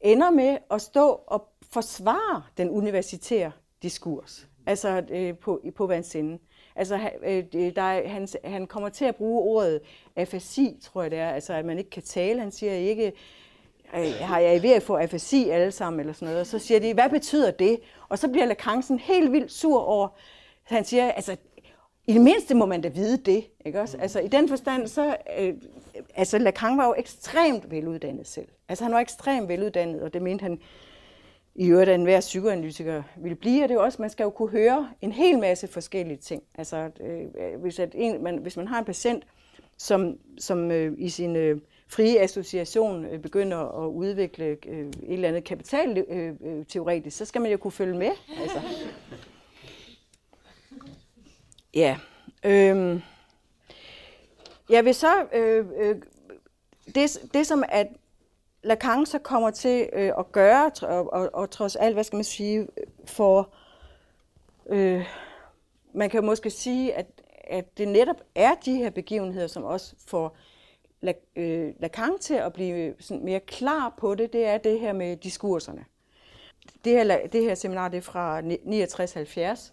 ender 0.00 0.30
med 0.30 0.58
at 0.70 0.82
stå 0.82 1.20
og 1.26 1.48
forsvare 1.70 2.42
den 2.56 2.70
universitære 2.70 3.52
diskurs, 3.82 4.48
altså 4.66 5.04
øh, 5.10 5.38
på, 5.38 5.62
på 5.76 5.86
Vincennes. 5.86 6.40
Altså, 6.76 7.10
øh, 7.22 7.44
der 7.76 7.82
er, 7.82 8.08
han, 8.08 8.28
han 8.44 8.66
kommer 8.66 8.88
til 8.88 9.04
at 9.04 9.16
bruge 9.16 9.42
ordet 9.42 9.80
afasi, 10.16 10.78
tror 10.82 11.02
jeg 11.02 11.10
det 11.10 11.18
er, 11.18 11.30
altså 11.30 11.52
at 11.52 11.64
man 11.64 11.78
ikke 11.78 11.90
kan 11.90 12.02
tale. 12.02 12.40
Han 12.40 12.50
siger 12.50 12.72
ikke, 12.72 13.12
øh, 13.96 14.12
har 14.20 14.38
jeg 14.38 14.62
ved 14.62 14.70
at 14.70 14.82
få 14.82 14.96
afasi 14.96 15.48
alle 15.48 15.72
sammen, 15.72 16.00
eller 16.00 16.12
sådan 16.12 16.26
noget. 16.26 16.40
Og 16.40 16.46
så 16.46 16.58
siger 16.58 16.80
de, 16.80 16.94
hvad 16.94 17.10
betyder 17.10 17.50
det? 17.50 17.80
Og 18.08 18.18
så 18.18 18.28
bliver 18.28 18.46
Lacan 18.46 18.82
sådan 18.82 18.98
helt 18.98 19.32
vildt 19.32 19.52
sur 19.52 19.80
over, 19.80 20.08
han 20.62 20.84
siger, 20.84 21.10
altså, 21.10 21.36
i 22.06 22.12
det 22.12 22.20
mindste 22.20 22.54
må 22.54 22.66
man 22.66 22.80
da 22.80 22.88
vide 22.88 23.16
det, 23.16 23.44
ikke 23.64 23.80
også? 23.80 23.98
Altså, 23.98 24.20
i 24.20 24.28
den 24.28 24.48
forstand, 24.48 24.86
så, 24.86 25.16
øh, 25.38 25.54
altså, 26.14 26.38
Lacan 26.38 26.78
var 26.78 26.86
jo 26.86 26.94
ekstremt 26.98 27.70
veluddannet 27.70 28.26
selv. 28.26 28.48
Altså, 28.68 28.84
han 28.84 28.92
var 28.92 29.00
ekstremt 29.00 29.48
veluddannet, 29.48 30.02
og 30.02 30.14
det 30.14 30.22
mente 30.22 30.42
han 30.42 30.60
i 31.54 31.66
øvrigt, 31.66 31.90
at 31.90 31.94
enhver 31.94 32.20
psykoanalytiker 32.20 33.02
ville 33.16 33.36
blive, 33.36 33.62
og 33.62 33.68
det 33.68 33.74
er 33.74 33.78
jo 33.78 33.84
også, 33.84 34.02
man 34.02 34.10
skal 34.10 34.24
jo 34.24 34.30
kunne 34.30 34.50
høre 34.50 34.90
en 35.00 35.12
hel 35.12 35.38
masse 35.38 35.66
forskellige 35.66 36.16
ting. 36.16 36.42
Altså, 36.58 36.90
øh, 37.00 37.60
hvis, 37.60 37.78
at 37.78 37.90
en, 37.94 38.22
man, 38.22 38.38
hvis 38.38 38.56
man 38.56 38.68
har 38.68 38.78
en 38.78 38.84
patient, 38.84 39.24
som, 39.76 40.18
som 40.38 40.70
øh, 40.70 40.92
i 40.98 41.08
sin 41.08 41.36
øh, 41.36 41.60
frie 41.94 42.20
association 42.20 43.04
øh, 43.04 43.18
begynder 43.22 43.84
at 43.84 43.88
udvikle 43.88 44.44
øh, 44.66 44.88
et 44.88 44.94
eller 45.02 45.28
andet 45.28 45.44
kapitalteoretisk, 45.44 47.06
øh, 47.06 47.06
øh 47.06 47.12
så 47.12 47.24
skal 47.24 47.40
man 47.40 47.50
jo 47.50 47.56
kunne 47.56 47.72
følge 47.72 47.98
med. 47.98 48.10
Altså. 48.40 48.60
Ja. 51.74 51.98
Øhm. 52.44 53.02
jeg 54.70 54.84
vil 54.84 54.94
så... 54.94 55.26
Øh, 55.32 55.66
øh, 55.76 55.96
det, 56.94 57.18
det, 57.34 57.46
som 57.46 57.64
at 57.68 57.86
Lacan 58.62 59.06
så 59.06 59.18
kommer 59.18 59.50
til 59.50 59.88
øh, 59.92 60.12
at 60.18 60.32
gøre, 60.32 60.70
og, 60.82 61.12
og, 61.12 61.30
og 61.32 61.50
trods 61.50 61.76
alt, 61.76 61.94
hvad 61.94 62.04
skal 62.04 62.16
man 62.16 62.24
sige, 62.24 62.68
for... 63.04 63.54
Øh, 64.66 65.06
man 65.92 66.10
kan 66.10 66.24
måske 66.24 66.50
sige, 66.50 66.94
at, 66.94 67.06
at 67.44 67.78
det 67.78 67.88
netop 67.88 68.20
er 68.34 68.54
de 68.64 68.76
her 68.76 68.90
begivenheder, 68.90 69.46
som 69.46 69.64
også 69.64 69.94
får 70.06 70.26
øh, 70.26 70.53
Lacan 71.80 72.12
øh, 72.12 72.20
til 72.20 72.34
at 72.34 72.52
blive 72.52 72.76
øh, 72.76 72.94
sådan 73.00 73.24
mere 73.24 73.40
klar 73.40 73.94
på 73.98 74.14
det, 74.14 74.32
det 74.32 74.46
er 74.46 74.58
det 74.58 74.80
her 74.80 74.92
med 74.92 75.16
diskurserne. 75.16 75.84
Det 76.84 76.92
her, 76.92 77.26
det 77.26 77.42
her 77.42 77.54
seminar 77.54 77.88
det 77.88 77.96
er 77.96 78.02
fra 78.02 78.40
69-70, 78.40 79.72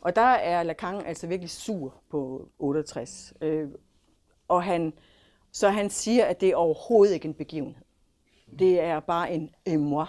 og 0.00 0.16
der 0.16 0.22
er 0.22 0.62
Lacan 0.62 1.06
altså 1.06 1.26
virkelig 1.26 1.50
sur 1.50 1.94
på 2.10 2.48
68. 2.58 3.34
Øh, 3.40 3.68
og 4.48 4.62
han, 4.62 4.92
så 5.52 5.68
han 5.68 5.90
siger, 5.90 6.24
at 6.24 6.40
det 6.40 6.48
er 6.48 6.56
overhovedet 6.56 7.14
ikke 7.14 7.28
en 7.28 7.34
begivenhed. 7.34 7.84
Det 8.58 8.80
er 8.80 9.00
bare 9.00 9.32
en 9.32 9.50
émoi. 9.68 10.06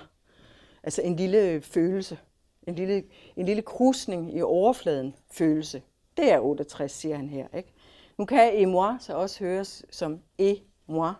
Altså 0.84 1.02
en 1.02 1.16
lille 1.16 1.62
følelse. 1.62 2.20
En 2.68 2.76
lille, 2.76 3.04
en 3.36 3.46
lille 3.46 3.62
krusning 3.62 4.38
i 4.38 4.42
overfladen 4.42 5.16
følelse. 5.32 5.82
Det 6.18 6.32
er 6.32 6.40
68, 6.40 6.92
siger 6.92 7.16
han 7.16 7.30
her. 7.30 7.48
Ikke? 7.58 7.73
Nu 8.18 8.26
kan 8.26 8.62
et 8.62 8.68
moi 8.68 8.94
så 9.00 9.14
også 9.14 9.44
høres 9.44 9.86
som 9.90 10.20
e 10.38 10.56
moi, 10.88 11.14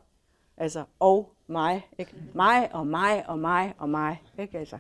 altså 0.58 0.84
og 1.00 1.34
mig. 1.48 1.88
Ikke? 1.98 2.14
Mig 2.34 2.70
og 2.74 2.88
mig 2.88 3.24
og 3.28 3.40
mig 3.40 3.74
og 3.78 3.90
mig. 3.90 4.22
Ikke? 4.40 4.58
Altså, 4.58 4.78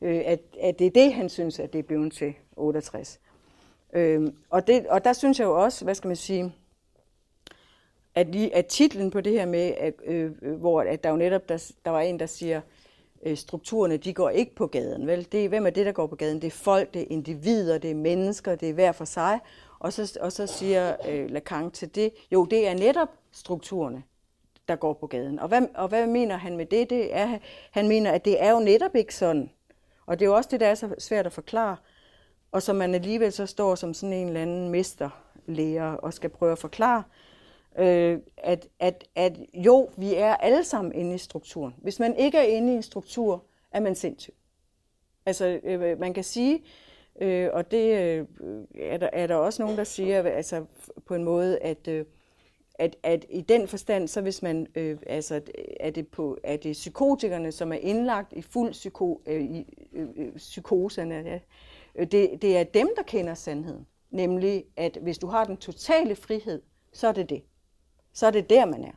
øh, 0.00 0.22
at, 0.26 0.40
at 0.60 0.78
det 0.78 0.86
er 0.86 0.90
det, 0.90 1.14
han 1.14 1.28
synes, 1.28 1.58
at 1.58 1.72
det 1.72 1.78
er 1.78 1.82
blevet 1.82 2.12
til 2.12 2.34
68. 2.56 3.20
Øh, 3.92 4.32
og, 4.50 4.66
det, 4.66 4.86
og 4.86 5.04
der 5.04 5.12
synes 5.12 5.38
jeg 5.38 5.44
jo 5.44 5.62
også, 5.62 5.84
hvad 5.84 5.94
skal 5.94 6.08
man 6.08 6.16
sige, 6.16 6.54
at, 8.14 8.28
lige, 8.28 8.54
at 8.54 8.66
titlen 8.66 9.10
på 9.10 9.20
det 9.20 9.32
her 9.32 9.46
med, 9.46 9.74
at, 9.78 9.94
øh, 10.04 10.32
øh, 10.42 10.54
hvor 10.54 10.80
at 10.80 11.04
der 11.04 11.10
jo 11.10 11.16
netop, 11.16 11.48
der, 11.48 11.72
der 11.84 11.90
var 11.90 12.00
en, 12.00 12.20
der 12.20 12.26
siger, 12.26 12.60
øh, 13.22 13.36
strukturerne, 13.36 13.96
de 13.96 14.14
går 14.14 14.30
ikke 14.30 14.54
på 14.54 14.66
gaden. 14.66 15.06
Vel? 15.06 15.28
Det, 15.32 15.48
hvem 15.48 15.66
er 15.66 15.70
det, 15.70 15.86
der 15.86 15.92
går 15.92 16.06
på 16.06 16.16
gaden? 16.16 16.40
Det 16.40 16.46
er 16.46 16.50
folk, 16.50 16.94
det 16.94 17.02
er 17.02 17.06
individer, 17.10 17.78
det 17.78 17.90
er 17.90 17.94
mennesker, 17.94 18.54
det 18.54 18.68
er 18.70 18.72
hver 18.72 18.92
for 18.92 19.04
sig. 19.04 19.38
Og 19.82 19.92
så, 19.92 20.18
og 20.20 20.32
så 20.32 20.46
siger 20.46 20.96
øh, 21.08 21.30
Lacan 21.30 21.70
til 21.70 21.94
det, 21.94 22.12
jo, 22.32 22.44
det 22.44 22.68
er 22.68 22.74
netop 22.74 23.08
strukturerne, 23.32 24.02
der 24.68 24.76
går 24.76 24.92
på 24.92 25.06
gaden. 25.06 25.38
Og 25.38 25.48
hvad, 25.48 25.62
og 25.74 25.88
hvad 25.88 26.06
mener 26.06 26.36
han 26.36 26.56
med 26.56 26.66
det? 26.66 26.90
det 26.90 27.16
er, 27.16 27.38
han 27.70 27.88
mener, 27.88 28.10
at 28.10 28.24
det 28.24 28.42
er 28.42 28.50
jo 28.50 28.60
netop 28.60 28.96
ikke 28.96 29.14
sådan. 29.14 29.50
Og 30.06 30.18
det 30.18 30.24
er 30.24 30.28
jo 30.28 30.36
også 30.36 30.48
det, 30.52 30.60
der 30.60 30.66
er 30.66 30.74
så 30.74 30.94
svært 30.98 31.26
at 31.26 31.32
forklare. 31.32 31.76
Og 32.52 32.62
som 32.62 32.76
man 32.76 32.94
alligevel 32.94 33.32
så 33.32 33.46
står 33.46 33.74
som 33.74 33.94
sådan 33.94 34.12
en 34.12 34.26
eller 34.26 34.42
anden 34.42 34.68
mesterlærer 34.68 35.92
og 35.92 36.14
skal 36.14 36.30
prøve 36.30 36.52
at 36.52 36.58
forklare, 36.58 37.02
øh, 37.78 38.18
at, 38.36 38.68
at, 38.78 39.04
at 39.14 39.36
jo, 39.54 39.90
vi 39.96 40.14
er 40.14 40.36
alle 40.36 40.64
sammen 40.64 40.92
inde 40.92 41.14
i 41.14 41.18
strukturen. 41.18 41.74
Hvis 41.78 42.00
man 42.00 42.16
ikke 42.16 42.38
er 42.38 42.42
inde 42.42 42.72
i 42.72 42.76
en 42.76 42.82
struktur, 42.82 43.44
er 43.70 43.80
man 43.80 43.94
sindssyg. 43.94 44.34
Altså, 45.26 45.60
øh, 45.62 46.00
man 46.00 46.14
kan 46.14 46.24
sige, 46.24 46.64
øh, 47.20 47.50
og 47.52 47.70
det 47.70 47.98
øh, 47.98 48.26
er, 48.74 48.96
der, 48.96 49.10
er 49.12 49.26
der 49.26 49.34
også 49.34 49.62
nogen, 49.62 49.78
der 49.78 49.84
siger 49.84 50.22
altså, 50.22 50.64
på 51.06 51.14
en 51.14 51.24
måde, 51.24 51.58
at, 51.58 51.88
øh, 51.88 52.04
at, 52.74 52.96
at 53.02 53.26
i 53.30 53.40
den 53.40 53.68
forstand, 53.68 54.08
så 54.08 54.20
hvis 54.20 54.42
man, 54.42 54.66
øh, 54.74 54.98
altså, 55.06 55.40
er 55.80 55.90
det, 55.90 56.08
på, 56.08 56.38
er 56.44 56.56
det 56.56 56.72
psykotikerne, 56.72 57.52
som 57.52 57.72
er 57.72 57.76
indlagt 57.76 58.32
i 58.32 58.42
fuld 58.42 58.72
psyko, 58.72 59.22
øh, 59.26 59.42
i, 59.42 59.88
øh, 59.92 60.08
øh 60.16 60.36
psykoserne, 60.36 61.14
ja, 61.14 61.38
øh, 61.94 62.06
det, 62.06 62.42
det 62.42 62.56
er 62.56 62.64
dem, 62.64 62.88
der 62.96 63.02
kender 63.02 63.34
sandheden. 63.34 63.86
Nemlig, 64.10 64.64
at 64.76 64.98
hvis 65.02 65.18
du 65.18 65.26
har 65.26 65.44
den 65.44 65.56
totale 65.56 66.16
frihed, 66.16 66.62
så 66.92 67.08
er 67.08 67.12
det 67.12 67.30
det 67.30 67.42
så 68.12 68.26
er 68.26 68.30
det 68.30 68.50
der, 68.50 68.64
man 68.64 68.84
er. 68.84 68.92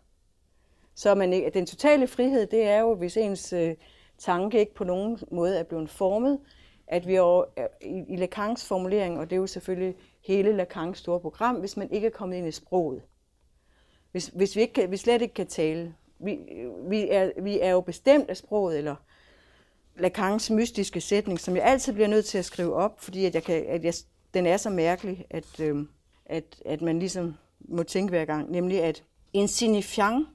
Så 0.96 1.16
man 1.16 1.54
den 1.54 1.66
totale 1.66 2.08
frihed, 2.08 2.48
det 2.48 2.64
er 2.64 2.80
jo, 2.80 2.96
hvis 2.96 3.18
ens 3.18 3.54
øh, 3.54 3.76
tanke 4.18 4.60
ikke 4.60 4.74
på 4.74 4.84
nogen 4.84 5.20
måde 5.32 5.58
er 5.58 5.64
blevet 5.64 5.90
formet, 5.90 6.40
at 6.88 7.08
vi 7.08 7.18
over, 7.18 7.46
øh, 7.58 7.66
i, 7.82 8.14
i 8.14 8.16
Lacans 8.16 8.66
formulering, 8.66 9.20
og 9.20 9.30
det 9.30 9.36
er 9.36 9.40
jo 9.40 9.48
selvfølgelig 9.48 9.96
hele 10.22 10.52
Lacans 10.56 10.98
store 10.98 11.20
program, 11.20 11.56
hvis 11.56 11.78
man 11.78 11.92
ikke 11.92 12.08
er 12.08 12.12
kommet 12.12 12.38
ind 12.38 12.48
i 12.48 12.52
sproget. 12.52 13.02
Hvis, 14.12 14.28
hvis 14.28 14.56
vi, 14.56 14.62
ikke 14.62 14.74
kan, 14.74 14.92
vi 14.92 14.98
slet 14.98 15.22
ikke 15.22 15.34
kan 15.34 15.48
tale. 15.48 15.96
Vi, 16.20 16.40
vi, 16.88 17.10
er, 17.10 17.42
vi 17.42 17.60
er 17.60 17.72
jo 17.72 17.82
bestemt 17.82 18.30
af 18.30 18.38
sproget, 18.38 18.78
eller 18.78 18.96
Lacans 19.98 20.52
mystiske 20.52 21.02
sætning, 21.02 21.40
som 21.40 21.56
jeg 21.56 21.66
altid 21.66 21.94
bliver 21.94 22.08
nødt 22.08 22.26
til 22.26 22.38
at 22.38 22.46
skrive 22.46 22.76
op, 22.76 23.02
fordi 23.02 23.26
at 23.26 23.36
jeg 23.36 23.44
kan, 23.44 23.66
at 23.68 23.84
jeg, 23.84 23.94
den 24.34 24.46
er 24.46 24.58
så 24.58 24.70
mærkelig, 24.70 25.26
at, 25.30 25.60
øh, 25.60 25.86
at, 26.26 26.44
at 26.66 26.82
man 26.82 27.00
ligesom 27.00 27.36
må 27.60 27.84
tænke 27.84 28.10
hver 28.10 28.26
gang, 28.26 28.52
nemlig 28.52 28.84
at 28.84 29.04
en 29.34 29.48
signifiant 29.48 30.28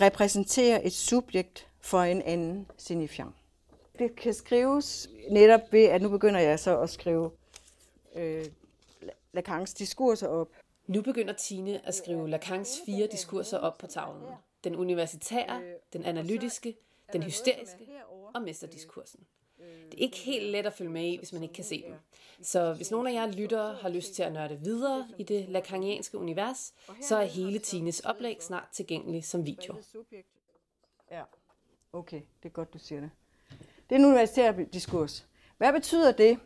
repræsenterer 0.00 0.80
et 0.84 0.92
subjekt 0.92 1.68
for 1.80 2.00
en 2.00 2.22
anden 2.22 2.66
signifiant. 2.76 3.34
Det 3.98 4.16
kan 4.16 4.34
skrives 4.34 5.08
netop 5.30 5.60
ved, 5.72 5.84
at 5.84 6.02
nu 6.02 6.08
begynder 6.08 6.40
jeg 6.40 6.60
så 6.60 6.80
at 6.80 6.90
skrive 6.90 7.30
øh, 8.14 8.46
Lacans 9.32 9.74
diskurser 9.74 10.28
op. 10.28 10.48
Nu 10.86 11.02
begynder 11.02 11.32
Tine 11.32 11.86
at 11.86 11.94
skrive 11.94 12.30
Lacans 12.30 12.80
fire 12.86 13.06
diskurser 13.06 13.58
op 13.58 13.78
på 13.78 13.86
tavlen. 13.86 14.28
Den 14.64 14.76
universitære, 14.76 15.62
den 15.92 16.04
analytiske, 16.04 16.76
den 17.12 17.22
hysteriske 17.22 17.88
og 18.34 18.42
mesterdiskursen. 18.42 19.20
Det 19.58 19.94
er 19.94 20.02
ikke 20.02 20.16
helt 20.16 20.46
let 20.46 20.66
at 20.66 20.72
følge 20.72 20.90
med 20.90 21.04
i, 21.04 21.16
hvis 21.16 21.32
man 21.32 21.42
ikke 21.42 21.54
kan 21.54 21.64
se 21.64 21.82
dem. 21.82 21.94
Så 22.42 22.72
hvis 22.74 22.90
nogen 22.90 23.06
af 23.06 23.12
jer 23.12 23.26
lyttere 23.26 23.74
har 23.74 23.88
lyst 23.88 24.14
til 24.14 24.22
at 24.22 24.32
nørde 24.32 24.60
videre 24.60 25.08
i 25.18 25.22
det 25.22 25.48
lacanianske 25.48 26.18
univers, 26.18 26.74
så 27.02 27.16
er 27.16 27.24
hele 27.24 27.58
Tines 27.58 28.00
oplæg 28.00 28.42
snart 28.42 28.68
tilgængelig 28.72 29.24
som 29.24 29.46
video. 29.46 29.74
Ja, 31.10 31.22
okay, 31.92 32.20
det 32.42 32.48
er 32.48 32.52
godt, 32.52 32.72
du 32.74 32.78
siger 32.78 33.00
det. 33.00 33.10
Det 33.88 33.94
er 33.94 33.98
en 33.98 34.04
universitær 34.04 34.52
diskurs. 34.52 35.26
Hvad 35.58 35.72
betyder 35.72 36.12
det? 36.12 36.38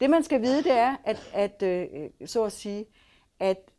Det, 0.00 0.10
man 0.10 0.22
skal 0.22 0.42
vide, 0.42 0.62
det 0.62 0.72
er, 0.72 0.96
at, 1.04 1.30
at 1.32 1.62
øh, 1.62 2.10
så 2.26 2.44
at 2.44 2.52
sige, 2.52 2.86
at 3.40 3.70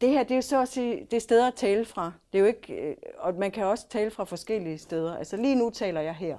det 0.00 0.08
her, 0.08 0.22
det 0.22 0.36
er 0.36 0.40
så 0.40 0.62
at 0.62 0.68
sige, 0.68 1.06
det 1.10 1.16
er 1.16 1.20
steder 1.20 1.48
at 1.48 1.54
tale 1.54 1.84
fra. 1.84 2.12
Det 2.32 2.38
er 2.38 2.40
jo 2.40 2.46
ikke, 2.46 2.74
øh, 2.74 2.96
og 3.18 3.34
man 3.34 3.50
kan 3.50 3.64
også 3.64 3.88
tale 3.88 4.10
fra 4.10 4.24
forskellige 4.24 4.78
steder. 4.78 5.16
Altså 5.16 5.36
lige 5.36 5.54
nu 5.54 5.70
taler 5.70 6.00
jeg 6.00 6.14
her 6.14 6.38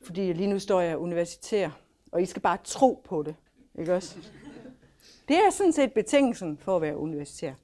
fordi 0.00 0.32
lige 0.32 0.46
nu 0.46 0.58
står 0.58 0.80
jeg 0.80 0.98
universitær, 0.98 1.70
og 2.12 2.22
I 2.22 2.26
skal 2.26 2.42
bare 2.42 2.58
tro 2.64 3.02
på 3.04 3.22
det. 3.22 3.34
Ikke 3.78 3.94
også? 3.94 4.16
Det 5.28 5.36
er 5.36 5.50
sådan 5.50 5.72
set 5.72 5.92
betingelsen 5.92 6.58
for 6.58 6.76
at 6.76 6.82
være 6.82 6.96
universitær. 6.96 7.54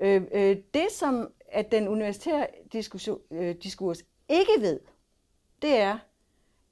Øh, 0.00 0.22
øh, 0.32 0.56
det, 0.74 0.86
som 0.90 1.32
at 1.48 1.72
den 1.72 1.88
universitære 1.88 2.46
øh, 3.30 3.54
diskurs 3.62 4.04
ikke 4.32 4.52
ved, 4.60 4.80
det 5.62 5.78
er, 5.78 5.98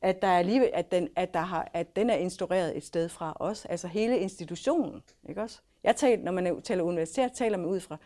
at 0.02 0.22
der 0.22 0.28
er 0.28 0.38
alligevel, 0.38 0.70
at 0.72 0.92
den, 0.92 1.08
at 1.16 1.34
der 1.34 1.40
har, 1.40 1.70
at 1.74 1.96
den 1.96 2.10
er 2.10 2.14
instrueret 2.14 2.76
et 2.76 2.84
sted 2.84 3.08
fra 3.08 3.36
os, 3.40 3.64
altså 3.64 3.86
hele 3.88 4.18
institutionen, 4.18 5.02
ikke 5.28 5.42
også? 5.42 5.60
Jeg 5.84 5.96
taler, 5.96 6.22
når 6.22 6.32
man 6.32 6.62
taler 6.62 6.82
universitet, 6.82 7.32
taler 7.32 7.58
man 7.58 7.66
ud 7.66 7.80
fra 7.80 7.96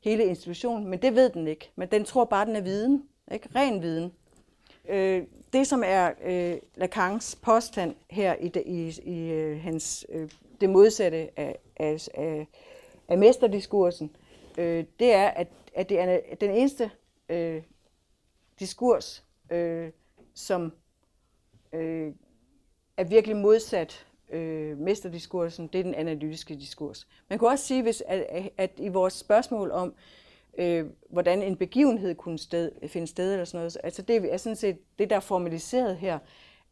hele 0.00 0.24
institutionen, 0.24 0.88
men 0.88 1.02
det 1.02 1.14
ved 1.14 1.30
den 1.30 1.46
ikke. 1.46 1.70
Men 1.76 1.88
den 1.88 2.04
tror 2.04 2.24
bare, 2.24 2.46
den 2.46 2.56
er 2.56 2.60
viden, 2.60 3.04
ikke? 3.32 3.48
Ren 3.54 3.82
viden. 3.82 4.12
Øh, 4.88 5.22
det, 5.52 5.66
som 5.66 5.82
er 5.86 6.10
øh, 6.24 6.58
Lacans 6.74 7.38
påstand 7.42 7.94
her 8.10 8.34
i, 8.40 8.52
i, 8.66 9.00
i 9.04 9.30
øh, 9.30 9.60
hans, 9.60 10.06
øh, 10.08 10.30
det 10.60 10.70
modsatte 10.70 11.28
af, 11.36 11.58
af, 11.76 12.08
af, 12.14 12.46
af 13.08 13.18
mesterdiskursen, 13.18 14.16
øh, 14.58 14.84
det 14.98 15.12
er, 15.12 15.28
at, 15.28 15.48
at 15.74 15.88
det 15.88 16.00
er 16.00 16.20
den 16.40 16.50
eneste 16.50 16.90
øh, 17.28 17.62
diskurs, 18.60 19.24
øh, 19.50 19.90
som 20.34 20.72
øh, 21.72 22.12
er 22.96 23.04
virkelig 23.04 23.36
modsat 23.36 24.06
øh, 24.30 24.78
mesterdiskursen, 24.78 25.66
det 25.66 25.78
er 25.78 25.82
den 25.82 25.94
analytiske 25.94 26.54
diskurs. 26.54 27.08
Man 27.28 27.38
kunne 27.38 27.50
også 27.50 27.66
sige, 27.66 27.82
hvis, 27.82 28.02
at, 28.06 28.50
at 28.56 28.70
i 28.76 28.88
vores 28.88 29.14
spørgsmål 29.14 29.70
om, 29.70 29.94
øh, 30.58 30.86
hvordan 31.10 31.42
en 31.42 31.56
begivenhed 31.56 32.14
kunne 32.14 32.38
sted, 32.38 32.72
finde 32.88 33.06
sted 33.06 33.32
eller 33.32 33.44
sådan 33.44 33.58
noget, 33.58 33.76
altså 33.84 34.02
det 34.02 34.32
er 34.32 34.36
sådan 34.36 34.56
set 34.56 34.78
det, 34.98 35.10
der 35.10 35.16
er 35.16 35.20
formaliseret 35.20 35.96
her, 35.96 36.18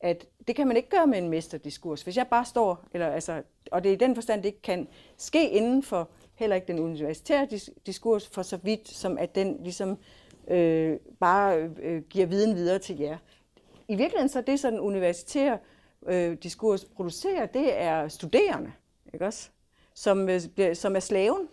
at 0.01 0.26
det 0.49 0.57
kan 0.57 0.66
man 0.68 0.76
ikke 0.76 0.89
gøre 0.89 1.07
med 1.07 1.18
en 1.18 1.28
mesterdiskurs. 1.28 2.03
Hvis 2.03 2.16
jeg 2.16 2.26
bare 2.26 2.45
står, 2.45 2.89
eller 2.93 3.07
altså, 3.07 3.43
og 3.72 3.84
det 3.84 3.89
er 3.89 3.95
i 3.95 3.99
den 3.99 4.14
forstand, 4.14 4.43
det 4.43 4.49
ikke 4.49 4.62
kan 4.62 4.89
ske 5.16 5.51
inden 5.51 5.82
for 5.82 6.09
heller 6.34 6.57
ikke 6.57 6.68
den 6.68 6.78
universitære 6.78 7.49
diskurs, 7.86 8.28
for 8.28 8.43
så 8.43 8.57
vidt 8.57 8.89
som 8.89 9.18
at 9.18 9.34
den 9.34 9.62
ligesom 9.62 9.99
øh, 10.51 10.99
bare 11.20 11.70
øh, 11.82 12.03
giver 12.03 12.26
viden 12.26 12.57
videre 12.57 12.78
til 12.78 12.99
jer. 12.99 13.18
I 13.88 13.96
virkeligheden 13.96 14.28
så 14.28 14.40
det, 14.40 14.61
sådan 14.61 14.80
universitære 14.80 15.59
øh, 16.07 16.36
diskurs 16.42 16.84
producerer, 16.84 17.46
det 17.46 17.80
er 17.80 18.09
studerende, 18.09 18.72
ikke 19.14 19.26
også? 19.26 19.49
Som, 19.94 20.28
øh, 20.28 20.40
som 20.74 20.96
er 20.96 21.01
slaven. 21.01 21.49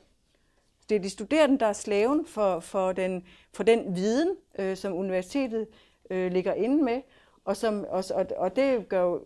Det 0.89 0.95
er 0.95 0.99
de 0.99 1.09
studerende, 1.09 1.59
der 1.59 1.65
er 1.65 1.73
slaven 1.73 2.25
for, 2.25 2.59
for, 2.59 2.91
den, 2.91 3.23
for 3.53 3.63
den 3.63 3.95
viden, 3.95 4.35
øh, 4.59 4.77
som 4.77 4.93
universitetet 4.93 5.67
øh, 6.09 6.31
ligger 6.31 6.53
inde 6.53 6.83
med, 6.83 7.01
og, 7.45 7.57
som, 7.57 7.85
og, 7.89 8.03
og, 8.13 8.25
og 8.37 8.55
det 8.55 8.89
gør 8.89 9.01
jo, 9.01 9.21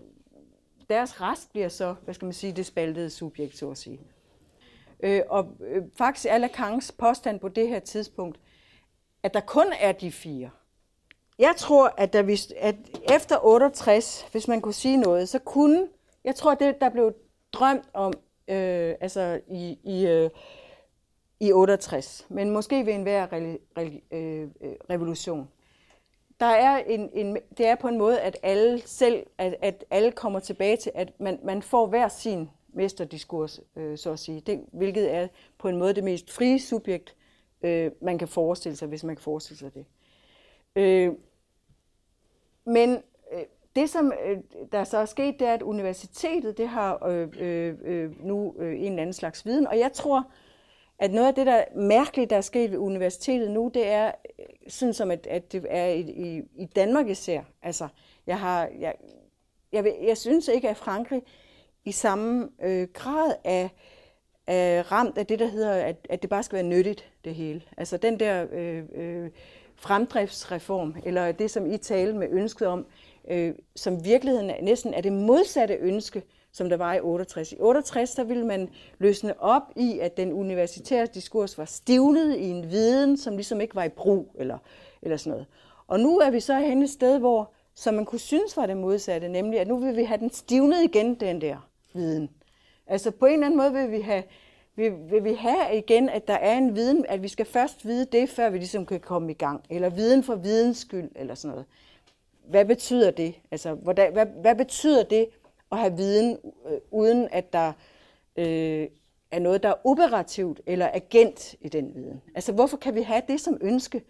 deres 0.89 1.21
rest 1.21 1.51
bliver 1.51 1.69
så, 1.69 1.95
hvad 2.03 2.13
skal 2.13 2.25
man 2.25 2.33
sige, 2.33 2.53
det 2.53 2.65
spaltede 2.65 3.09
subjekt, 3.09 3.57
så 3.57 3.69
at 3.69 3.77
sige. 3.77 3.99
Øh, 5.03 5.21
og 5.29 5.57
øh, 5.61 5.83
faktisk 5.95 6.25
er 6.29 6.37
Lacans 6.37 6.91
påstand 6.91 7.39
på 7.39 7.47
det 7.47 7.67
her 7.67 7.79
tidspunkt, 7.79 8.39
at 9.23 9.33
der 9.33 9.39
kun 9.39 9.73
er 9.79 9.91
de 9.91 10.11
fire. 10.11 10.49
Jeg 11.39 11.53
tror, 11.57 11.93
at, 11.97 12.13
der, 12.13 12.21
vi, 12.21 12.39
at 12.57 12.75
efter 13.15 13.45
68, 13.45 14.27
hvis 14.31 14.47
man 14.47 14.61
kunne 14.61 14.73
sige 14.73 14.97
noget, 14.97 15.29
så 15.29 15.39
kunne, 15.39 15.87
jeg 16.23 16.35
tror, 16.35 16.55
det 16.55 16.81
der 16.81 16.89
blev 16.89 17.13
drømt 17.53 17.89
om, 17.93 18.13
øh, 18.47 18.95
altså 19.01 19.41
i, 19.47 19.79
i, 19.83 20.07
øh, 20.07 20.29
i 21.39 21.51
68, 21.53 22.25
men 22.29 22.49
måske 22.49 22.85
ved 22.85 22.93
enhver 22.93 23.33
re, 23.33 23.57
re, 23.77 24.01
øh, 24.11 24.47
øh, 24.61 24.73
revolution. 24.89 25.49
Der 26.39 26.45
er 26.45 26.77
en, 26.77 27.09
en, 27.13 27.37
det 27.57 27.67
er 27.67 27.75
på 27.75 27.87
en 27.87 27.97
måde, 27.97 28.21
at 28.21 28.37
alle 28.43 28.81
selv, 28.85 29.25
at, 29.37 29.55
at 29.61 29.85
alle 29.89 30.11
kommer 30.11 30.39
tilbage 30.39 30.77
til, 30.77 30.91
at 30.95 31.19
man, 31.19 31.39
man 31.43 31.61
får 31.61 31.87
hver 31.87 32.07
sin 32.07 32.49
mesterdiskurs, 32.73 33.59
øh, 33.75 33.97
så 33.97 34.11
at 34.11 34.19
sige. 34.19 34.41
Det, 34.41 34.65
hvilket 34.73 35.13
er 35.13 35.27
på 35.57 35.67
en 35.67 35.77
måde 35.77 35.93
det 35.93 36.03
mest 36.03 36.31
frie 36.31 36.59
subjekt, 36.59 37.15
øh, 37.61 37.91
man 38.01 38.17
kan 38.17 38.27
forestille 38.27 38.75
sig, 38.75 38.87
hvis 38.87 39.03
man 39.03 39.15
kan 39.15 39.23
forestille 39.23 39.59
sig 39.59 39.73
det. 39.73 39.85
Øh, 40.75 41.13
men 42.65 43.03
øh, 43.33 43.43
det, 43.75 43.89
som 43.89 44.13
øh, 44.25 44.37
der 44.71 44.83
så 44.83 44.97
er 44.97 45.05
sket, 45.05 45.39
det 45.39 45.47
er, 45.47 45.53
at 45.53 45.61
universitetet 45.61 46.57
det 46.57 46.67
har 46.67 47.05
øh, 47.05 47.27
øh, 47.39 47.75
øh 47.83 48.25
nu 48.25 48.55
øh, 48.59 48.73
en 48.73 48.85
eller 48.85 49.01
anden 49.01 49.13
slags 49.13 49.45
viden, 49.45 49.67
og 49.67 49.79
jeg 49.79 49.93
tror, 49.93 50.31
at 50.99 51.11
noget 51.11 51.27
af 51.27 51.35
det, 51.35 51.45
der 51.45 51.53
er 51.53 51.65
mærkeligt, 51.75 52.29
der 52.29 52.37
er 52.37 52.41
sket 52.41 52.71
ved 52.71 52.77
universitetet 52.77 53.51
nu, 53.51 53.71
det 53.73 53.87
er 53.87 54.11
øh, 54.39 54.45
sådan 54.67 54.93
som, 54.93 55.11
at, 55.11 55.27
at 55.27 55.51
det 55.51 55.65
er 55.69 55.85
i, 55.85 55.99
i, 55.99 56.41
i 56.55 56.65
Danmark 56.65 57.07
især. 57.07 57.41
Altså, 57.61 57.87
jeg 58.27 58.39
har, 58.39 58.69
jeg, 58.79 58.93
jeg, 59.71 59.95
jeg 60.01 60.17
synes 60.17 60.47
ikke, 60.47 60.69
at 60.69 60.77
Frankrig 60.77 61.23
i 61.85 61.91
samme 61.91 62.49
øh, 62.61 62.87
grad 62.93 63.33
af, 63.43 63.69
af 64.49 64.91
ramt 64.91 65.17
af 65.17 65.25
det, 65.25 65.39
der 65.39 65.47
hedder, 65.47 65.71
at, 65.73 65.95
at 66.09 66.21
det 66.21 66.29
bare 66.29 66.43
skal 66.43 66.55
være 66.55 66.67
nyttigt, 66.67 67.09
det 67.25 67.35
hele. 67.35 67.61
Altså 67.77 67.97
den 67.97 68.19
der 68.19 68.45
øh, 68.51 68.83
øh, 68.95 69.29
fremdriftsreform, 69.75 70.95
eller 71.05 71.31
det, 71.31 71.51
som 71.51 71.71
I 71.71 71.77
talte 71.77 72.17
med 72.17 72.27
ønsket 72.31 72.67
om, 72.67 72.85
øh, 73.29 73.53
som 73.75 74.05
virkeligheden 74.05 74.51
næsten 74.61 74.93
er 74.93 75.01
det 75.01 75.13
modsatte 75.13 75.73
ønske, 75.73 76.23
som 76.51 76.69
der 76.69 76.77
var 76.77 76.93
i 76.93 76.99
68. 76.99 77.51
I 77.51 77.55
68 77.59 78.11
der 78.11 78.23
ville 78.23 78.45
man 78.45 78.69
løsne 78.99 79.41
op 79.41 79.63
i, 79.75 79.99
at 79.99 80.17
den 80.17 80.33
universitære 80.33 81.07
diskurs 81.13 81.57
var 81.57 81.65
stivnet 81.65 82.37
i 82.37 82.49
en 82.49 82.71
viden, 82.71 83.17
som 83.17 83.35
ligesom 83.35 83.61
ikke 83.61 83.75
var 83.75 83.83
i 83.83 83.89
brug, 83.89 84.35
eller, 84.39 84.57
eller 85.01 85.17
sådan 85.17 85.31
noget. 85.31 85.45
Og 85.87 85.99
nu 85.99 86.19
er 86.19 86.29
vi 86.29 86.39
så 86.39 86.59
hen 86.59 86.83
et 86.83 86.89
sted, 86.89 87.19
hvor 87.19 87.51
som 87.75 87.93
man 87.93 88.05
kunne 88.05 88.19
synes 88.19 88.57
var 88.57 88.65
det 88.65 88.77
modsatte, 88.77 89.29
nemlig 89.29 89.59
at 89.59 89.67
nu 89.67 89.77
vil 89.77 89.97
vi 89.97 90.03
have 90.03 90.19
den 90.19 90.31
stivnet 90.31 90.83
igen, 90.83 91.15
den 91.15 91.41
der 91.41 91.57
viden. 91.93 92.29
Altså 92.89 93.11
på 93.11 93.25
en 93.25 93.33
eller 93.33 93.45
anden 93.45 93.57
måde 93.57 93.73
vil 93.73 93.91
vi 93.91 94.01
have, 94.01 94.23
vil, 94.75 94.93
vil 95.09 95.23
vi 95.23 95.33
have 95.33 95.77
igen, 95.77 96.09
at 96.09 96.27
der 96.27 96.33
er 96.33 96.57
en 96.57 96.75
viden, 96.75 97.05
at 97.09 97.23
vi 97.23 97.27
skal 97.27 97.45
først 97.45 97.87
vide 97.87 98.05
det, 98.05 98.29
før 98.29 98.49
vi 98.49 98.57
ligesom 98.57 98.85
kan 98.85 98.99
komme 98.99 99.31
i 99.31 99.33
gang. 99.33 99.63
Eller 99.69 99.89
viden 99.89 100.23
for 100.23 100.35
videns 100.35 100.77
skyld, 100.77 101.09
eller 101.15 101.35
sådan 101.35 101.49
noget. 101.49 101.65
Hvad 102.49 102.65
betyder 102.65 103.11
det? 103.11 103.35
Altså, 103.51 103.73
hvordan, 103.73 104.13
hvad, 104.13 104.25
hvad 104.41 104.55
betyder 104.55 105.03
det 105.03 105.27
at 105.71 105.77
have 105.77 105.97
viden, 105.97 106.37
øh, 106.71 106.77
uden 106.91 107.27
at 107.31 107.53
der 107.53 107.73
øh, 108.35 108.87
er 109.31 109.39
noget, 109.39 109.63
der 109.63 109.69
er 109.69 109.87
operativt 109.87 110.61
eller 110.65 110.89
agent 110.93 111.55
i 111.61 111.69
den 111.69 111.95
viden? 111.95 112.21
Altså, 112.35 112.51
hvorfor 112.51 112.77
kan 112.77 112.95
vi 112.95 113.01
have 113.01 113.21
det 113.27 113.41
som 113.41 113.57
ønske? 113.61 114.03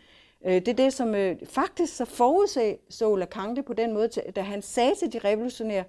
Øh, 0.46 0.54
det 0.54 0.68
er 0.68 0.74
det, 0.74 0.94
som 0.94 1.16
øh, 1.16 1.36
faktisk 1.46 1.96
så 1.96 2.06
forudsag 2.06 2.80
så 2.90 3.16
Lacan 3.16 3.56
det 3.56 3.66
på 3.66 3.74
den 3.74 3.94
måde, 3.94 4.08
da 4.36 4.42
han 4.42 4.62
sagde 4.62 4.96
til 4.96 5.14
de 5.14 5.20
revolutionære, 5.20 5.84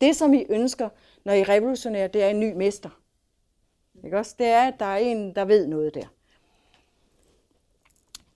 det 0.00 0.16
som 0.16 0.34
I 0.34 0.44
ønsker, 0.48 0.88
når 1.24 1.32
I 1.32 1.42
revolutionerer, 1.42 2.08
det 2.08 2.22
er 2.22 2.28
en 2.28 2.40
ny 2.40 2.52
mester. 2.52 2.90
Ikke 4.04 4.18
også? 4.18 4.34
Det 4.38 4.46
er, 4.46 4.68
at 4.68 4.74
der 4.78 4.86
er 4.86 4.96
en, 4.96 5.34
der 5.34 5.44
ved 5.44 5.66
noget 5.66 5.94
der. 5.94 6.06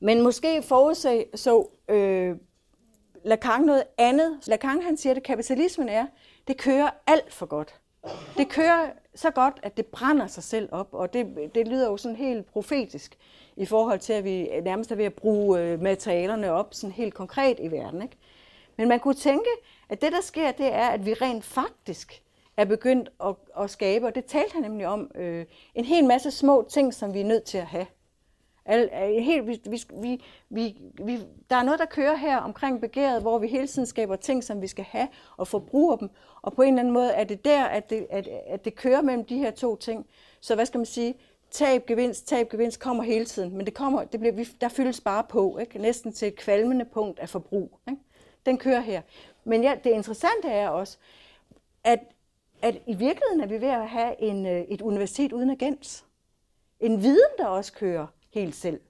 Men 0.01 0.23
måske 0.23 0.63
forudsag 0.63 1.27
så 1.35 1.69
øh, 1.89 2.37
Lacan 3.25 3.61
noget 3.61 3.85
andet. 3.99 4.39
Lacan 4.47 4.83
han 4.83 4.97
siger, 4.97 5.15
at 5.15 5.23
kapitalismen 5.23 5.89
er, 5.89 6.07
det 6.49 6.57
kører 6.57 6.91
alt 7.07 7.33
for 7.33 7.47
godt. 7.47 7.75
Det 8.37 8.49
kører 8.49 8.91
så 9.15 9.31
godt, 9.31 9.61
at 9.63 9.77
det 9.77 9.87
brænder 9.87 10.27
sig 10.27 10.43
selv 10.43 10.69
op, 10.73 10.89
og 10.93 11.13
det, 11.13 11.51
det 11.55 11.69
lyder 11.69 11.91
jo 11.91 11.97
sådan 11.97 12.17
helt 12.17 12.47
profetisk 12.47 13.19
i 13.57 13.67
forhold 13.67 13.99
til, 13.99 14.13
at 14.13 14.25
vi 14.25 14.49
nærmest 14.65 14.93
er 14.93 14.97
ved 14.97 15.05
at 15.05 15.15
bruge 15.15 15.61
øh, 15.61 15.83
materialerne 15.83 16.53
op 16.53 16.75
sådan 16.75 16.93
helt 16.93 17.15
konkret 17.15 17.61
i 17.61 17.71
verden. 17.71 18.03
Ikke? 18.03 18.17
Men 18.77 18.89
man 18.89 19.01
kunne 19.01 19.15
tænke, 19.15 19.51
at 19.89 20.03
det, 20.03 20.13
der 20.13 20.21
sker, 20.21 20.53
det 20.53 20.67
er, 20.67 20.89
at 20.89 21.07
vi 21.07 21.15
rent 21.15 21.45
faktisk 21.45 22.23
er 22.57 22.65
begyndt 22.65 23.11
at, 23.25 23.35
at 23.59 23.71
skabe, 23.71 24.07
og 24.07 24.15
det 24.15 24.25
talte 24.25 24.53
han 24.53 24.63
nemlig 24.63 24.87
om, 24.87 25.11
øh, 25.15 25.47
en 25.75 25.85
hel 25.85 26.05
masse 26.05 26.31
små 26.31 26.67
ting, 26.71 26.95
som 26.95 27.15
vi 27.15 27.21
er 27.21 27.25
nødt 27.25 27.45
til 27.45 27.59
at 27.59 27.67
have. 27.67 27.87
Al, 28.65 28.91
helt, 29.23 29.47
vi, 29.47 29.61
vi, 30.03 30.23
vi, 30.51 30.77
vi, 31.05 31.19
der 31.51 31.57
er 31.57 31.63
noget, 31.63 31.81
der 31.81 31.87
kører 31.87 32.17
her 32.17 32.37
omkring 32.37 32.81
begæret, 32.81 33.23
hvor 33.23 33.39
vi 33.39 33.47
hele 33.47 33.67
tiden 33.67 33.87
skaber 33.87 34.17
ting, 34.17 34.45
som 34.45 34.63
vi 34.63 34.67
skal 34.67 34.85
have 34.85 35.09
og 35.37 35.49
forbruger 35.49 35.97
dem. 35.97 36.11
Og 36.43 36.53
på 36.53 36.63
en 36.63 36.69
eller 36.69 36.81
anden 36.81 36.95
måde 36.95 37.11
er 37.11 37.25
det 37.25 37.45
der, 37.45 37.65
at 37.65 37.91
det, 37.91 38.07
at, 38.11 38.29
at 38.47 38.65
det 38.65 38.75
kører 38.75 39.03
mellem 39.03 39.25
de 39.25 39.39
her 39.39 39.51
to 39.51 39.77
ting. 39.77 40.07
Så 40.41 40.55
hvad 40.55 40.67
skal 40.67 40.79
man 40.79 40.87
sige? 40.87 41.15
Tab, 41.51 41.87
gevinst, 41.87 42.29
tab, 42.29 42.49
gevinst 42.51 42.81
kommer 42.81 43.03
hele 43.03 43.25
tiden, 43.25 43.57
men 43.57 43.67
det 43.67 43.75
kommer, 43.75 44.05
det 44.05 44.21
bliver, 44.21 44.45
der 44.61 44.69
fyldes 44.69 45.01
bare 45.01 45.25
på, 45.25 45.59
ikke? 45.59 45.79
næsten 45.79 46.13
til 46.13 46.29
et 46.29 46.37
kvalmende 46.37 46.85
punkt 46.85 47.19
af 47.19 47.29
forbrug. 47.29 47.79
Ikke? 47.89 48.01
Den 48.47 48.59
kører 48.59 48.81
her. 48.81 49.03
Men 49.45 49.63
ja, 49.63 49.75
det 49.85 49.91
interessante 49.91 50.49
er 50.49 50.69
også, 50.69 50.99
at, 51.85 52.01
at 52.63 52.75
i 52.87 52.95
virkeligheden 52.95 53.41
er 53.41 53.47
vi 53.47 53.61
ved 53.61 53.69
at 53.69 53.89
have 53.89 54.23
en, 54.23 54.47
øh, 54.47 54.61
et 54.61 54.83
universitet 54.83 55.33
uden 55.33 55.51
agens. 55.51 56.05
En 56.81 57.03
viden, 57.03 57.31
der 57.39 57.47
også 57.47 57.73
kører 57.73 58.07
helt 58.35 58.55
selv. 58.55 58.81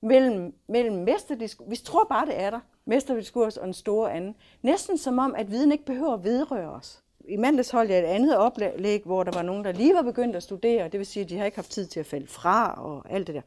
Mellem, 0.00 0.54
mellem 0.68 0.96
mesterdiskurs, 0.96 1.70
vi 1.70 1.76
tror 1.76 2.04
bare, 2.04 2.26
det 2.26 2.40
er 2.40 2.50
der, 2.50 2.60
mesterdiskurs 2.84 3.56
og 3.56 3.66
en 3.66 3.74
store 3.74 4.12
anden. 4.12 4.36
Næsten 4.62 4.98
som 4.98 5.18
om, 5.18 5.34
at 5.34 5.50
viden 5.50 5.72
ikke 5.72 5.84
behøver 5.84 6.14
at 6.14 6.24
vedrøre 6.24 6.70
os. 6.70 7.02
I 7.28 7.36
mandags 7.36 7.70
holdt 7.70 7.90
jeg 7.90 7.98
et 7.98 8.04
andet 8.04 8.36
oplæg, 8.36 9.02
hvor 9.04 9.22
der 9.22 9.32
var 9.32 9.42
nogen, 9.42 9.64
der 9.64 9.72
lige 9.72 9.94
var 9.94 10.02
begyndt 10.02 10.36
at 10.36 10.42
studere, 10.42 10.88
det 10.88 10.98
vil 10.98 11.06
sige, 11.06 11.24
at 11.24 11.30
de 11.30 11.38
har 11.38 11.44
ikke 11.44 11.58
haft 11.58 11.70
tid 11.70 11.86
til 11.86 12.00
at 12.00 12.06
falde 12.06 12.26
fra 12.26 12.84
og 12.84 13.12
alt 13.12 13.26
det 13.26 13.34
der. 13.34 13.42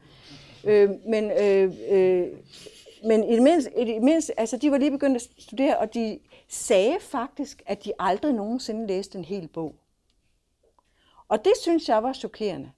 Øh, 0.64 0.90
men 1.06 1.30
øh, 1.30 1.72
øh, 1.90 2.28
men 3.06 3.24
i 3.24 3.34
det 3.34 3.42
mindste, 3.42 3.70
i 3.80 3.84
det 3.84 4.02
mindste, 4.02 4.40
altså 4.40 4.56
de 4.56 4.70
var 4.70 4.78
lige 4.78 4.90
begyndt 4.90 5.16
at 5.16 5.28
studere, 5.38 5.78
og 5.78 5.94
de 5.94 6.18
sagde 6.48 6.96
faktisk, 7.00 7.62
at 7.66 7.84
de 7.84 7.92
aldrig 7.98 8.32
nogensinde 8.32 8.86
læste 8.86 9.18
en 9.18 9.24
hel 9.24 9.48
bog. 9.48 9.74
Og 11.28 11.44
det 11.44 11.52
synes 11.60 11.88
jeg 11.88 12.02
var 12.02 12.12
chokerende. 12.12 12.70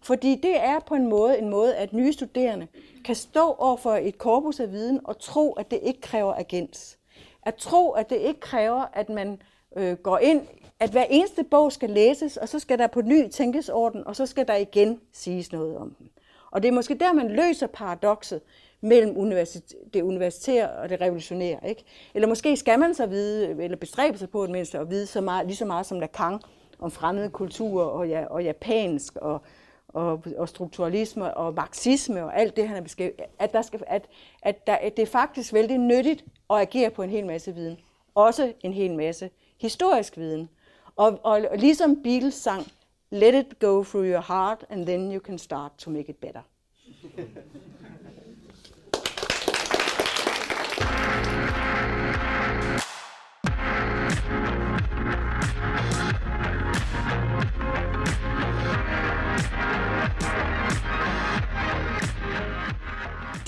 Fordi 0.00 0.34
det 0.34 0.60
er 0.60 0.78
på 0.78 0.94
en 0.94 1.06
måde 1.06 1.38
en 1.38 1.48
måde, 1.48 1.76
at 1.76 1.92
nye 1.92 2.12
studerende 2.12 2.68
kan 3.04 3.14
stå 3.14 3.52
over 3.58 3.76
for 3.76 3.92
et 3.94 4.18
korpus 4.18 4.60
af 4.60 4.72
viden 4.72 5.00
og 5.04 5.18
tro, 5.18 5.52
at 5.52 5.70
det 5.70 5.80
ikke 5.82 6.00
kræver 6.00 6.34
agens. 6.34 6.98
At 7.42 7.54
tro, 7.54 7.90
at 7.90 8.10
det 8.10 8.16
ikke 8.16 8.40
kræver, 8.40 8.84
at 8.92 9.08
man 9.08 9.42
øh, 9.76 9.96
går 9.96 10.18
ind, 10.18 10.46
at 10.80 10.90
hver 10.90 11.04
eneste 11.10 11.44
bog 11.44 11.72
skal 11.72 11.90
læses, 11.90 12.36
og 12.36 12.48
så 12.48 12.58
skal 12.58 12.78
der 12.78 12.86
på 12.86 13.02
ny 13.02 13.28
tænkes 13.28 13.68
orden, 13.68 14.06
og 14.06 14.16
så 14.16 14.26
skal 14.26 14.48
der 14.48 14.54
igen 14.54 15.00
siges 15.12 15.52
noget 15.52 15.76
om 15.76 15.94
den. 15.98 16.10
Og 16.50 16.62
det 16.62 16.68
er 16.68 16.72
måske 16.72 16.94
der, 16.94 17.12
man 17.12 17.30
løser 17.30 17.66
paradokset 17.66 18.40
mellem 18.80 19.16
universitet, 19.16 19.94
det 19.94 20.02
universitære 20.02 20.70
og 20.70 20.88
det 20.88 21.00
revolutionære. 21.00 21.68
Ikke? 21.68 21.84
Eller 22.14 22.28
måske 22.28 22.56
skal 22.56 22.78
man 22.78 22.94
så 22.94 23.06
vide, 23.06 23.62
eller 23.62 23.76
bestræbe 23.76 24.18
sig 24.18 24.30
på 24.30 24.42
at 24.42 24.50
mindste 24.50 24.78
at 24.78 24.90
vide 24.90 25.06
så 25.06 25.20
meget, 25.20 25.46
lige 25.46 25.56
så 25.56 25.64
meget 25.64 25.86
som 25.86 26.00
Lacan 26.00 26.38
om 26.78 26.90
fremmede 26.90 27.30
kulturer 27.30 27.84
og, 27.84 28.08
ja, 28.08 28.26
og 28.26 28.44
japansk 28.44 29.16
og, 29.16 29.42
og, 29.88 30.22
og 30.36 30.48
strukturalisme 30.48 31.36
og 31.36 31.54
marxisme 31.54 32.24
og 32.24 32.38
alt 32.38 32.56
det, 32.56 32.68
han 32.68 32.76
er 32.76 32.80
beskrevet, 32.80 33.12
at, 33.38 33.52
der 33.52 33.62
skal, 33.62 33.82
at, 33.86 34.08
at, 34.42 34.66
der, 34.66 34.74
at 34.74 34.96
det 34.96 35.02
er 35.02 35.06
faktisk 35.06 35.52
vældig 35.52 35.78
nyttigt 35.78 36.24
at 36.50 36.56
agere 36.56 36.90
på 36.90 37.02
en 37.02 37.10
hel 37.10 37.26
masse 37.26 37.54
viden. 37.54 37.78
Også 38.14 38.52
en 38.60 38.72
hel 38.72 38.94
masse 38.94 39.30
historisk 39.60 40.16
viden. 40.16 40.48
Og, 40.96 41.20
og, 41.22 41.40
og 41.50 41.58
ligesom 41.58 42.02
Beatles 42.02 42.34
sang, 42.34 42.66
let 43.10 43.34
it 43.34 43.58
go 43.58 43.84
through 43.84 44.06
your 44.06 44.20
heart, 44.28 44.64
and 44.70 44.86
then 44.86 45.14
you 45.14 45.20
can 45.20 45.38
start 45.38 45.72
to 45.78 45.90
make 45.90 46.08
it 46.08 46.16
better. 46.16 46.40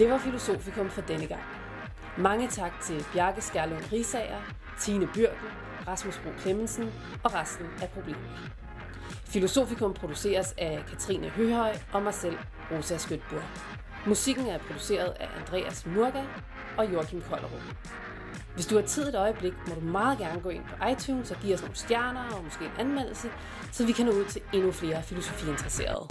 Det 0.00 0.10
var 0.10 0.18
Filosofikum 0.18 0.90
for 0.90 1.00
denne 1.00 1.26
gang. 1.26 1.42
Mange 2.18 2.48
tak 2.48 2.72
til 2.82 3.04
Bjarke 3.12 3.40
Skærlund 3.40 3.92
Risager, 3.92 4.40
Tine 4.78 5.08
Byrke, 5.14 5.46
Rasmus 5.88 6.18
Bro 6.18 6.30
Clemmensen 6.40 6.92
og 7.24 7.34
resten 7.34 7.66
af 7.82 7.88
problemet. 7.88 8.52
Filosofikum 9.24 9.94
produceres 9.94 10.54
af 10.58 10.84
Katrine 10.88 11.28
Høhøj 11.28 11.72
og 11.92 12.02
mig 12.02 12.14
selv, 12.14 12.38
Rosa 12.70 12.96
Skøtburg. 12.96 13.42
Musikken 14.06 14.46
er 14.46 14.58
produceret 14.58 15.14
af 15.20 15.28
Andreas 15.40 15.86
Murga 15.86 16.22
og 16.78 16.92
Joachim 16.92 17.22
Kollerup. 17.30 17.62
Hvis 18.54 18.66
du 18.66 18.74
har 18.74 18.82
tid 18.82 19.08
et 19.08 19.14
øjeblik, 19.14 19.52
må 19.68 19.74
du 19.74 19.80
meget 19.80 20.18
gerne 20.18 20.40
gå 20.40 20.48
ind 20.48 20.64
på 20.64 20.86
iTunes 20.86 21.30
og 21.30 21.36
give 21.42 21.54
os 21.54 21.60
nogle 21.60 21.76
stjerner 21.76 22.24
og 22.36 22.44
måske 22.44 22.64
en 22.64 22.70
anmeldelse, 22.78 23.28
så 23.72 23.86
vi 23.86 23.92
kan 23.92 24.06
nå 24.06 24.12
ud 24.12 24.24
til 24.24 24.42
endnu 24.52 24.72
flere 24.72 25.02
filosofiinteresserede. 25.02 26.06